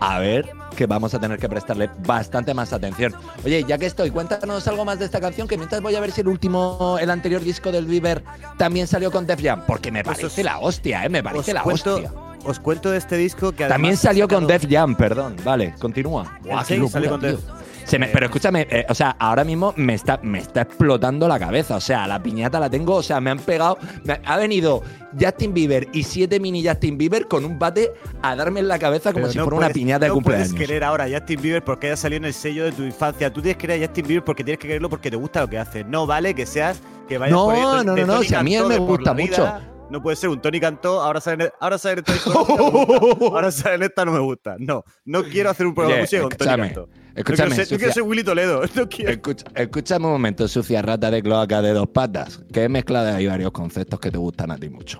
a 0.00 0.18
ver, 0.18 0.50
que 0.74 0.86
vamos 0.86 1.14
a 1.14 1.20
tener 1.20 1.38
que 1.38 1.48
prestarle 1.48 1.88
bastante 2.06 2.52
más 2.54 2.72
atención. 2.72 3.14
Oye, 3.44 3.64
ya 3.66 3.78
que 3.78 3.86
estoy, 3.86 4.10
cuéntanos 4.10 4.66
algo 4.68 4.84
más 4.84 4.98
de 4.98 5.04
esta 5.06 5.20
canción, 5.20 5.48
que 5.48 5.56
mientras 5.56 5.80
voy 5.80 5.94
a 5.94 6.00
ver 6.00 6.10
si 6.12 6.20
el 6.20 6.28
último, 6.28 6.98
el 7.00 7.10
anterior 7.10 7.42
disco 7.42 7.72
del 7.72 7.86
Bieber 7.86 8.22
también 8.58 8.86
salió 8.86 9.10
con 9.10 9.26
Def 9.26 9.40
Jam, 9.42 9.62
porque 9.66 9.90
me 9.90 10.02
Pues 10.04 10.18
parece 10.18 10.40
os- 10.40 10.44
la 10.44 10.58
hostia, 10.58 11.04
¿eh? 11.04 11.08
Me 11.08 11.22
parece 11.22 11.52
la 11.54 11.62
cuento, 11.62 11.94
hostia. 11.94 12.12
os 12.44 12.60
cuento 12.60 12.90
de 12.90 12.98
este 12.98 13.16
disco 13.16 13.52
que 13.52 13.66
También 13.66 13.96
salió 13.96 14.28
con 14.28 14.46
Def 14.46 14.66
Jam, 14.68 14.94
perdón. 14.96 15.36
Vale, 15.44 15.74
continúa. 15.78 16.38
Buah, 16.42 16.64
qué 16.64 16.74
Change 16.76 16.90
salió 16.90 17.10
locura, 17.10 17.30
con. 17.32 17.40
Def. 17.40 17.63
Se 17.84 17.98
me- 17.98 18.06
pero 18.08 18.26
escúchame, 18.26 18.66
eh, 18.70 18.86
o 18.88 18.94
sea, 18.94 19.14
ahora 19.18 19.44
mismo 19.44 19.72
me 19.76 19.94
está, 19.94 20.18
me 20.22 20.38
está 20.38 20.62
explotando 20.62 21.28
la 21.28 21.38
cabeza. 21.38 21.76
O 21.76 21.80
sea, 21.80 22.06
la 22.06 22.22
piñata 22.22 22.58
la 22.58 22.70
tengo, 22.70 22.96
o 22.96 23.02
sea, 23.02 23.20
me 23.20 23.30
han 23.30 23.38
pegado. 23.38 23.78
me 24.04 24.14
ha- 24.14 24.20
ha 24.24 24.36
venido 24.38 24.82
Justin 25.20 25.52
Bieber 25.54 25.88
y 25.92 26.02
siete 26.02 26.40
mini 26.40 26.66
Justin 26.66 26.96
Bieber 26.98 27.26
con 27.28 27.44
un 27.44 27.58
bate 27.58 27.92
a 28.22 28.34
darme 28.36 28.60
en 28.60 28.68
la 28.68 28.78
cabeza 28.78 29.12
como 29.12 29.24
Pero 29.24 29.32
si 29.32 29.38
no 29.38 29.44
fuera 29.44 29.56
una 29.58 29.66
puedes- 29.66 29.74
piñata 29.74 30.04
de 30.06 30.08
no 30.08 30.14
cumpleaños. 30.14 30.48
puedes 30.50 30.66
querer 30.66 30.82
ahora 30.84 31.04
a 31.04 31.08
Justin 31.10 31.40
Bieber 31.42 31.62
porque 31.62 31.86
haya 31.88 31.96
salido 31.96 32.18
en 32.18 32.24
el 32.24 32.34
sello 32.34 32.64
de 32.64 32.72
tu 32.72 32.82
infancia. 32.82 33.32
Tú 33.32 33.40
tienes 33.42 33.56
que 33.58 33.66
querer 33.68 33.82
a 33.82 33.86
Justin 33.86 34.06
Bieber 34.06 34.24
porque 34.24 34.44
tienes 34.44 34.58
que 34.58 34.66
quererlo 34.68 34.88
porque 34.88 35.10
te 35.10 35.16
gusta 35.16 35.40
lo 35.42 35.48
que 35.48 35.58
hace. 35.58 35.84
No 35.84 36.06
vale 36.06 36.34
que 36.34 36.46
seas 36.46 36.80
que 37.08 37.18
vayas 37.18 37.34
No, 37.36 37.44
por 37.44 37.54
ahí 37.54 37.60
no, 37.60 37.84
no, 37.84 37.96
no, 37.96 38.06
Tony 38.14 38.26
si 38.26 38.34
a 38.34 38.42
mí 38.42 38.56
él 38.56 38.64
me 38.66 38.78
gusta 38.78 39.10
la 39.10 39.16
vida. 39.16 39.60
No 39.90 40.02
puede 40.02 40.16
ser 40.16 40.30
un 40.30 40.40
Tony 40.40 40.58
Cantó, 40.60 41.00
ahora 41.02 41.20
sale 41.20 41.44
en, 41.44 41.50
ahora 41.60 41.78
sale 41.78 42.02
en 42.06 42.14
esta, 42.14 42.30
no 42.30 43.26
ahora 43.32 43.50
sale 43.52 43.86
esta, 43.86 44.04
no 44.04 44.12
me 44.12 44.18
gusta. 44.18 44.56
No, 44.58 44.82
no 45.04 45.22
quiero 45.24 45.50
hacer 45.50 45.66
un 45.66 45.74
programa 45.74 46.00
música 46.00 46.22
con 46.22 46.30
Tony 46.30 46.38
escúchame, 46.50 46.62
Cantó. 46.74 46.88
escúchame, 47.14 47.14
no 47.14 47.24
quiero, 47.24 47.54
ser, 47.54 47.58
no 47.58 47.64
Sofía. 47.64 47.78
quiero 47.78 47.92
ser 47.92 48.02
Willy 48.02 48.24
Toledo. 48.24 48.62
No 48.74 48.88
quiero. 48.88 49.10
Escucha- 49.12 49.46
escúchame 49.54 50.06
un 50.06 50.12
momento, 50.12 50.48
sucia 50.48 50.82
rata 50.82 51.10
de 51.10 51.22
cloaca 51.22 51.62
de 51.62 51.72
dos 51.72 51.88
patas, 51.88 52.40
que 52.52 52.64
he 52.64 52.68
mezclado 52.68 53.14
ahí 53.14 53.26
varios 53.26 53.52
conceptos 53.52 54.00
que 54.00 54.10
te 54.10 54.18
gustan 54.18 54.50
a 54.50 54.56
ti 54.58 54.68
mucho. 54.70 54.98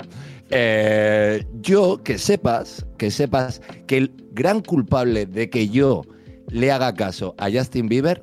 Eh, 0.51 1.45
yo, 1.61 2.03
que 2.05 2.19
sepas, 2.19 2.87
que 2.99 3.11
sepas 3.11 3.63
que 3.87 3.97
el 3.97 4.13
gran 4.33 4.61
culpable 4.61 5.27
de 5.27 5.49
que 5.51 5.69
yo 5.71 6.03
le 6.49 6.71
haga 6.71 6.95
caso 6.95 7.35
a 7.39 7.51
Justin 7.51 7.89
Bieber 7.89 8.23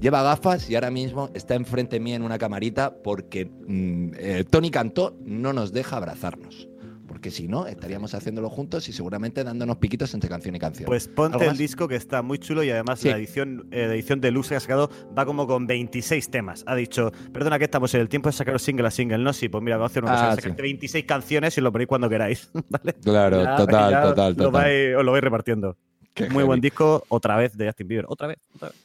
lleva 0.00 0.22
gafas 0.22 0.68
y 0.70 0.74
ahora 0.74 0.90
mismo 0.90 1.30
está 1.34 1.54
enfrente 1.54 2.00
mía 2.00 2.16
en 2.16 2.22
una 2.22 2.38
camarita 2.38 2.94
porque 3.02 3.46
mm, 3.46 4.10
eh, 4.16 4.44
Tony 4.48 4.70
Cantó 4.70 5.16
no 5.24 5.52
nos 5.52 5.72
deja 5.72 5.96
abrazarnos. 5.96 6.68
Porque 7.06 7.30
si 7.30 7.46
no, 7.48 7.66
estaríamos 7.66 8.12
haciéndolo 8.14 8.48
juntos 8.50 8.88
y 8.88 8.92
seguramente 8.92 9.44
dándonos 9.44 9.76
piquitos 9.76 10.12
entre 10.14 10.28
canción 10.28 10.56
y 10.56 10.58
canción. 10.58 10.86
Pues 10.86 11.06
ponte 11.06 11.36
¿Algo 11.38 11.50
el 11.50 11.56
disco 11.56 11.86
que 11.86 11.94
está 11.96 12.22
muy 12.22 12.38
chulo 12.38 12.64
y 12.64 12.70
además 12.70 12.98
Sí. 12.98 13.08
la 13.08 13.16
edición, 13.16 13.68
eh, 13.70 13.86
la 13.86 13.94
edición 13.94 14.20
de 14.20 14.30
Luz 14.30 14.48
que 14.48 14.56
ha 14.56 14.60
sacado 14.60 14.90
va 15.16 15.24
como 15.24 15.46
con 15.46 15.66
26 15.66 16.30
temas. 16.30 16.64
Ha 16.66 16.74
dicho, 16.74 17.12
perdona 17.32 17.58
que 17.58 17.66
estamos 17.66 17.94
en 17.94 18.00
el 18.00 18.08
tiempo 18.08 18.30
de 18.30 18.32
sacar 18.32 18.58
single 18.58 18.88
a 18.88 18.90
single, 18.90 19.18
¿no? 19.18 19.32
Sí, 19.32 19.48
pues 19.48 19.62
mira, 19.62 19.76
vamos 19.76 19.90
a 19.90 19.92
hacer 19.92 20.02
una 20.02 20.12
cosa, 20.12 20.32
Ah, 20.32 20.34
sacarte 20.34 20.56
sí. 20.56 20.62
26 20.62 21.04
canciones 21.04 21.56
y 21.56 21.60
lo 21.60 21.70
ponéis 21.70 21.88
cuando 21.88 22.08
queráis. 22.08 22.50
¿vale? 22.70 22.94
Claro, 22.94 23.44
Ya, 23.44 23.56
total, 23.56 23.90
ya 23.90 24.02
total, 24.02 24.34
lo 24.36 24.44
total. 24.46 24.62
vais- 24.64 24.96
os 24.98 25.04
lo 25.04 25.12
vais 25.12 25.24
repartiendo. 25.24 25.76
Qué 26.14 26.30
Muy 26.30 26.42
buen 26.44 26.60
disco, 26.60 27.04
otra 27.08 27.36
vez 27.36 27.56
de 27.56 27.66
Justin 27.66 27.86
Bieber. 27.88 28.06
Otra 28.08 28.28
vez, 28.28 28.38
otra 28.54 28.68
vez. 28.70 28.83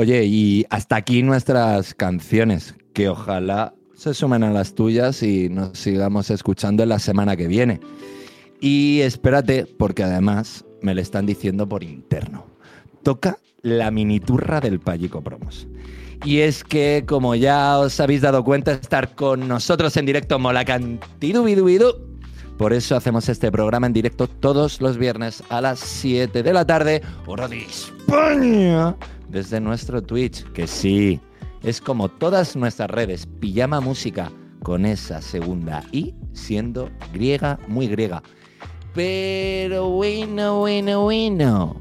Oye, 0.00 0.26
y 0.26 0.64
hasta 0.70 0.94
aquí 0.94 1.24
nuestras 1.24 1.92
canciones, 1.92 2.76
que 2.92 3.08
ojalá 3.08 3.74
se 3.96 4.14
sumen 4.14 4.44
a 4.44 4.52
las 4.52 4.76
tuyas 4.76 5.24
y 5.24 5.48
nos 5.48 5.76
sigamos 5.76 6.30
escuchando 6.30 6.84
en 6.84 6.90
la 6.90 7.00
semana 7.00 7.36
que 7.36 7.48
viene. 7.48 7.80
Y 8.60 9.00
espérate, 9.00 9.66
porque 9.66 10.04
además 10.04 10.64
me 10.82 10.94
lo 10.94 11.00
están 11.00 11.26
diciendo 11.26 11.68
por 11.68 11.82
interno. 11.82 12.46
Toca 13.02 13.38
la 13.62 13.90
miniturra 13.90 14.60
del 14.60 14.78
Payico 14.78 15.20
Promos. 15.20 15.66
Y 16.24 16.38
es 16.38 16.62
que, 16.62 17.02
como 17.04 17.34
ya 17.34 17.76
os 17.80 17.98
habéis 17.98 18.20
dado 18.20 18.44
cuenta, 18.44 18.70
estar 18.74 19.16
con 19.16 19.48
nosotros 19.48 19.96
en 19.96 20.06
directo 20.06 20.38
mola 20.38 20.64
cantidubidubidu, 20.64 22.07
Por 22.58 22.72
eso 22.72 22.96
hacemos 22.96 23.28
este 23.28 23.52
programa 23.52 23.86
en 23.86 23.92
directo 23.92 24.26
todos 24.26 24.80
los 24.80 24.98
viernes 24.98 25.44
a 25.48 25.60
las 25.60 25.78
7 25.78 26.42
de 26.42 26.52
la 26.52 26.66
tarde, 26.66 27.02
hora 27.24 27.46
de 27.46 27.62
España, 27.62 28.96
desde 29.28 29.60
nuestro 29.60 30.02
Twitch, 30.02 30.42
que 30.52 30.66
sí, 30.66 31.20
es 31.62 31.80
como 31.80 32.08
todas 32.08 32.56
nuestras 32.56 32.90
redes, 32.90 33.26
Pijama 33.38 33.80
Música, 33.80 34.32
con 34.64 34.86
esa 34.86 35.22
segunda 35.22 35.84
I 35.92 36.12
siendo 36.32 36.90
griega, 37.12 37.60
muy 37.68 37.86
griega. 37.86 38.24
Pero 38.92 39.90
bueno, 39.90 40.58
bueno, 40.58 41.02
bueno, 41.02 41.76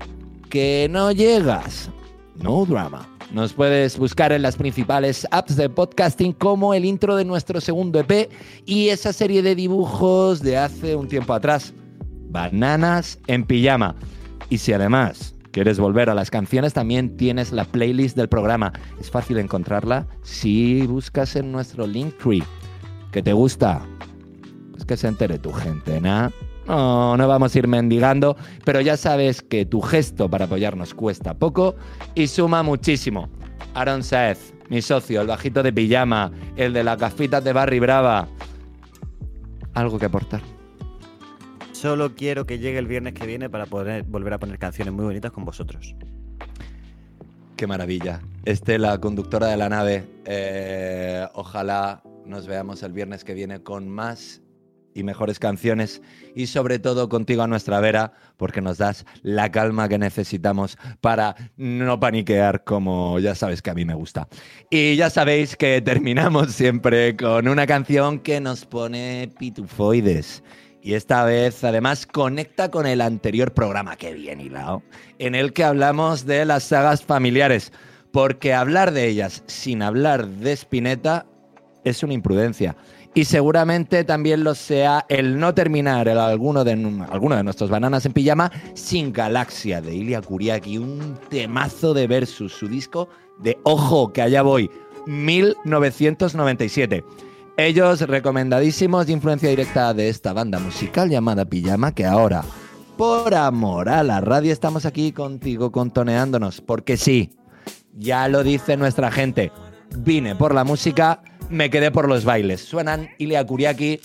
que 0.48 0.88
no 0.92 1.12
llegas. 1.12 1.90
No 2.36 2.66
drama. 2.66 3.17
Nos 3.32 3.52
puedes 3.52 3.98
buscar 3.98 4.32
en 4.32 4.42
las 4.42 4.56
principales 4.56 5.28
apps 5.32 5.58
de 5.58 5.70
podcasting 5.70 6.32
como 6.32 6.74
el 6.74 6.86
intro 6.86 7.18
de 7.18 7.26
nuestro 7.26 7.60
segundo 7.60 8.00
EP 8.00 8.30
y 8.66 8.88
esa 8.88 9.12
serie 9.12 9.42
de 9.42 9.54
dibujos 9.54 10.42
de 10.42 10.58
hace 10.58 10.96
un 10.96 11.10
tiempo 11.10 11.34
atrás. 11.34 11.74
Bananas 12.30 13.20
en 13.28 13.44
pijama. 13.44 13.96
Y 14.50 14.60
si 14.60 14.72
además 14.72 15.36
quieres 15.52 15.78
volver 15.78 16.10
a 16.10 16.14
las 16.14 16.32
canciones, 16.32 16.74
también 16.74 17.18
tienes 17.18 17.52
la 17.52 17.66
playlist 17.66 18.16
del 18.16 18.30
programa. 18.30 18.72
Es 19.00 19.12
fácil 19.12 19.40
encontrarla 19.40 20.08
si 20.24 20.88
buscas 20.88 21.36
en 21.36 21.52
nuestro 21.52 21.86
Linktree. 21.86 22.44
¿Que 23.12 23.22
te 23.22 23.34
gusta? 23.34 23.86
Pues 24.72 24.86
que 24.86 24.96
se 24.96 25.10
entere 25.10 25.38
tu 25.38 25.52
gente, 25.52 26.00
¿no? 26.00 26.32
No, 26.68 27.16
no 27.16 27.28
vamos 27.28 27.56
a 27.56 27.60
ir 27.60 27.68
mendigando, 27.68 28.36
pero 28.66 28.82
ya 28.82 28.98
sabes 28.98 29.42
que 29.42 29.66
tu 29.66 29.82
gesto 29.82 30.30
para 30.30 30.46
apoyarnos 30.46 30.94
cuesta 30.94 31.34
poco 31.34 31.76
y 32.14 32.28
suma 32.28 32.62
muchísimo. 32.62 33.30
Aaron 33.74 34.04
Saez, 34.04 34.54
mi 34.70 34.82
socio, 34.82 35.22
el 35.22 35.28
bajito 35.28 35.64
de 35.64 35.72
pijama, 35.72 36.32
el 36.58 36.74
de 36.74 36.84
las 36.84 37.00
gafitas 37.00 37.44
de 37.44 37.54
Barry 37.54 37.80
Brava. 37.80 38.28
¿Algo 39.74 39.98
que 39.98 40.08
aportar? 40.08 40.42
Solo 41.72 42.16
quiero 42.16 42.46
que 42.46 42.60
llegue 42.60 42.80
el 42.80 42.88
viernes 42.88 43.14
que 43.14 43.26
viene 43.26 43.50
para 43.50 43.66
poder 43.68 44.04
volver 44.04 44.34
a 44.34 44.40
poner 44.40 44.58
canciones 44.58 44.94
muy 44.94 45.06
bonitas 45.06 45.32
con 45.32 45.46
vosotros. 45.46 45.96
Qué 47.56 47.66
maravilla. 47.66 48.20
Estela, 48.46 49.00
conductora 49.00 49.48
de 49.48 49.58
la 49.58 49.70
nave, 49.70 50.04
eh, 50.26 51.28
ojalá 51.34 52.02
nos 52.26 52.46
veamos 52.48 52.84
el 52.84 52.94
viernes 52.94 53.24
que 53.24 53.34
viene 53.34 53.62
con 53.62 53.88
más 53.88 54.42
y 54.98 55.04
mejores 55.04 55.40
canciones 55.40 56.02
y 56.36 56.48
sobre 56.48 56.80
todo 56.80 57.08
contigo 57.08 57.44
a 57.44 57.48
nuestra 57.48 57.80
vera 57.80 58.14
porque 58.36 58.62
nos 58.62 58.78
das 58.78 59.06
la 59.22 59.52
calma 59.52 59.88
que 59.88 60.00
necesitamos 60.00 60.78
para 61.02 61.36
no 61.56 62.00
paniquear 62.00 62.64
como 62.64 63.20
ya 63.20 63.36
sabes 63.36 63.62
que 63.62 63.70
a 63.70 63.76
mí 63.76 63.86
me 63.86 63.94
gusta. 63.94 64.28
Y 64.70 64.96
ya 64.96 65.10
sabéis 65.10 65.56
que 65.56 65.82
terminamos 65.82 66.54
siempre 66.54 67.16
con 67.16 67.48
una 67.48 67.68
canción 67.68 68.20
que 68.20 68.42
nos 68.42 68.66
pone 68.66 69.30
pitufoides. 69.38 70.44
Y 70.82 70.94
esta 70.94 71.26
vez 71.26 71.64
además 71.64 72.08
conecta 72.08 72.72
con 72.72 72.88
el 72.88 73.02
anterior 73.02 73.54
programa, 73.54 73.98
que 73.98 74.14
bien 74.14 74.40
hilado, 74.40 74.84
en 75.20 75.36
el 75.36 75.52
que 75.52 75.64
hablamos 75.64 76.26
de 76.26 76.46
las 76.46 76.64
sagas 76.64 77.04
familiares. 77.04 77.74
Porque 78.12 78.54
hablar 78.54 78.94
de 78.94 79.08
ellas 79.08 79.44
sin 79.48 79.82
hablar 79.82 80.28
de 80.28 80.54
Spinetta 80.54 81.26
es 81.84 82.04
una 82.04 82.14
imprudencia. 82.14 82.76
Y 83.18 83.26
seguramente 83.26 84.04
también 84.04 84.44
lo 84.44 84.54
sea 84.54 85.08
el 85.10 85.40
no 85.40 85.56
terminar 85.56 86.08
el 86.08 86.20
alguno, 86.20 86.64
de, 86.64 86.74
alguno 87.10 87.36
de 87.36 87.42
nuestros 87.42 87.72
bananas 87.72 88.06
en 88.06 88.14
pijama 88.14 88.52
sin 88.76 89.12
Galaxia 89.12 89.82
de 89.82 89.96
Ilia 89.96 90.22
Kuriaki, 90.22 90.78
un 90.78 91.18
temazo 91.28 91.96
de 91.96 92.06
Versus, 92.06 92.54
su 92.54 92.68
disco 92.68 93.10
de 93.40 93.58
Ojo, 93.64 94.14
que 94.14 94.22
allá 94.22 94.44
voy, 94.44 94.70
1997. 95.08 97.04
Ellos 97.58 98.02
recomendadísimos 98.02 99.08
de 99.08 99.14
influencia 99.14 99.50
directa 99.50 99.96
de 99.96 100.10
esta 100.10 100.32
banda 100.32 100.60
musical 100.60 101.10
llamada 101.10 101.44
Pijama, 101.44 101.96
que 101.96 102.06
ahora, 102.06 102.44
por 102.98 103.34
amor 103.34 103.90
a 103.90 104.04
la 104.04 104.22
radio, 104.22 104.54
estamos 104.54 104.86
aquí 104.86 105.12
contigo 105.12 105.72
contoneándonos, 105.72 106.62
porque 106.62 106.98
sí, 106.98 107.32
ya 107.94 108.28
lo 108.28 108.44
dice 108.44 108.78
nuestra 108.78 109.10
gente, 109.10 109.52
vine 109.98 110.36
por 110.36 110.54
la 110.54 110.64
música, 110.64 111.24
me 111.50 111.70
quedé 111.70 111.92
por 111.92 112.08
los 112.08 112.26
bailes. 112.26 112.62
Suenan 112.62 113.10
Ilia 113.18 113.46
Kuriaki. 113.46 114.00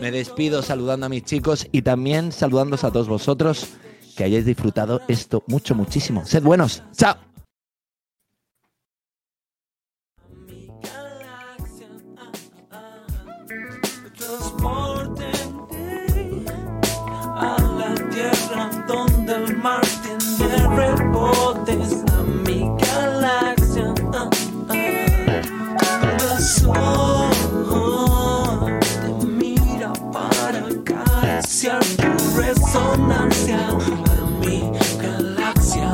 Me 0.00 0.10
despido 0.10 0.62
saludando 0.62 1.06
a 1.06 1.08
mis 1.08 1.24
chicos 1.24 1.66
y 1.72 1.82
también 1.82 2.32
saludándos 2.32 2.84
a 2.84 2.90
todos 2.90 3.08
vosotros 3.08 3.68
que 4.16 4.24
hayáis 4.24 4.44
disfrutado 4.44 5.00
esto 5.08 5.42
mucho, 5.46 5.74
muchísimo. 5.74 6.24
Sed 6.24 6.42
buenos. 6.42 6.82
Chao. 6.96 7.16
a 17.36 17.56
la 17.78 17.94
tierra 18.10 18.70
donde 18.86 19.34
el 19.34 19.56
mar 19.56 19.82
tiene 20.02 20.68
rebotes 20.76 21.93
resonancia 32.74 33.68
a 33.68 34.26
mi 34.40 34.72
galaxia. 35.00 35.92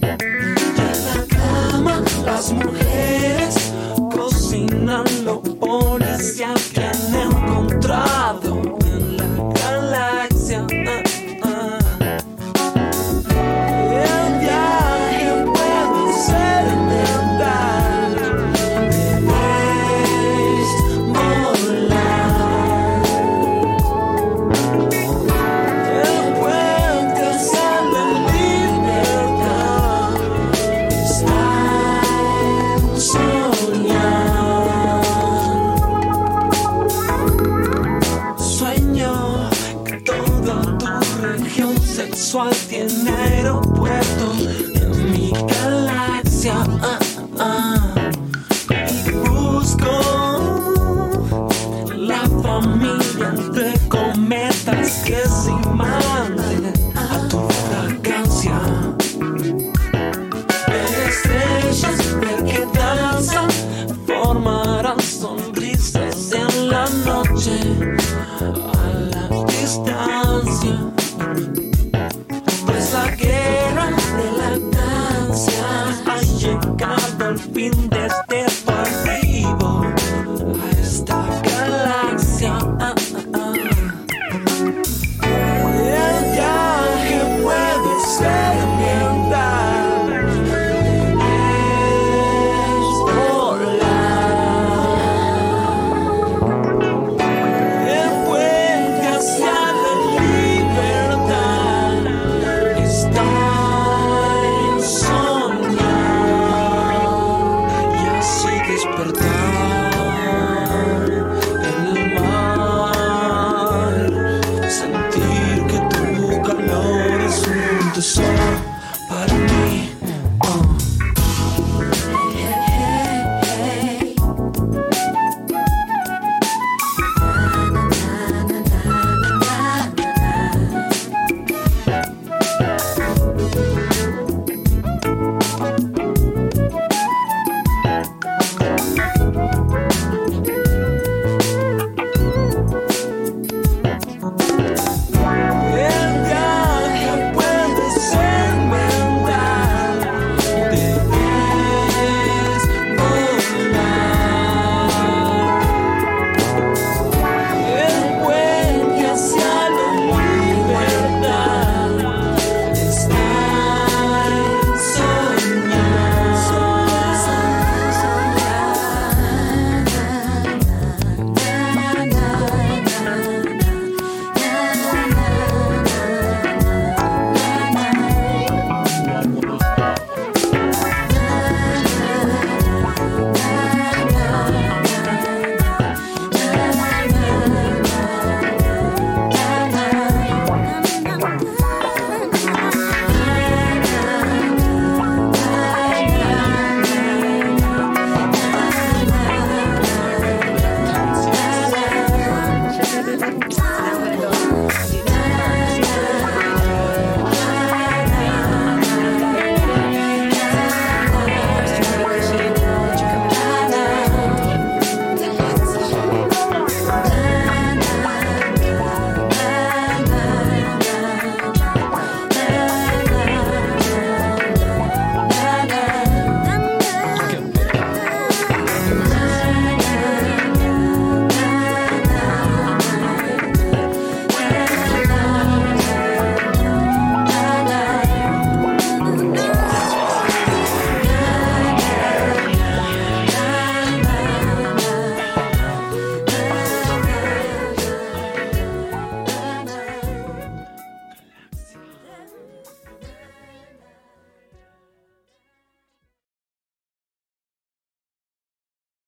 En 0.00 0.54
la 0.76 1.26
cama 1.28 2.02
las 2.24 2.52
mujeres 2.52 2.79
sexual 42.30 42.54
tiene 42.68 42.99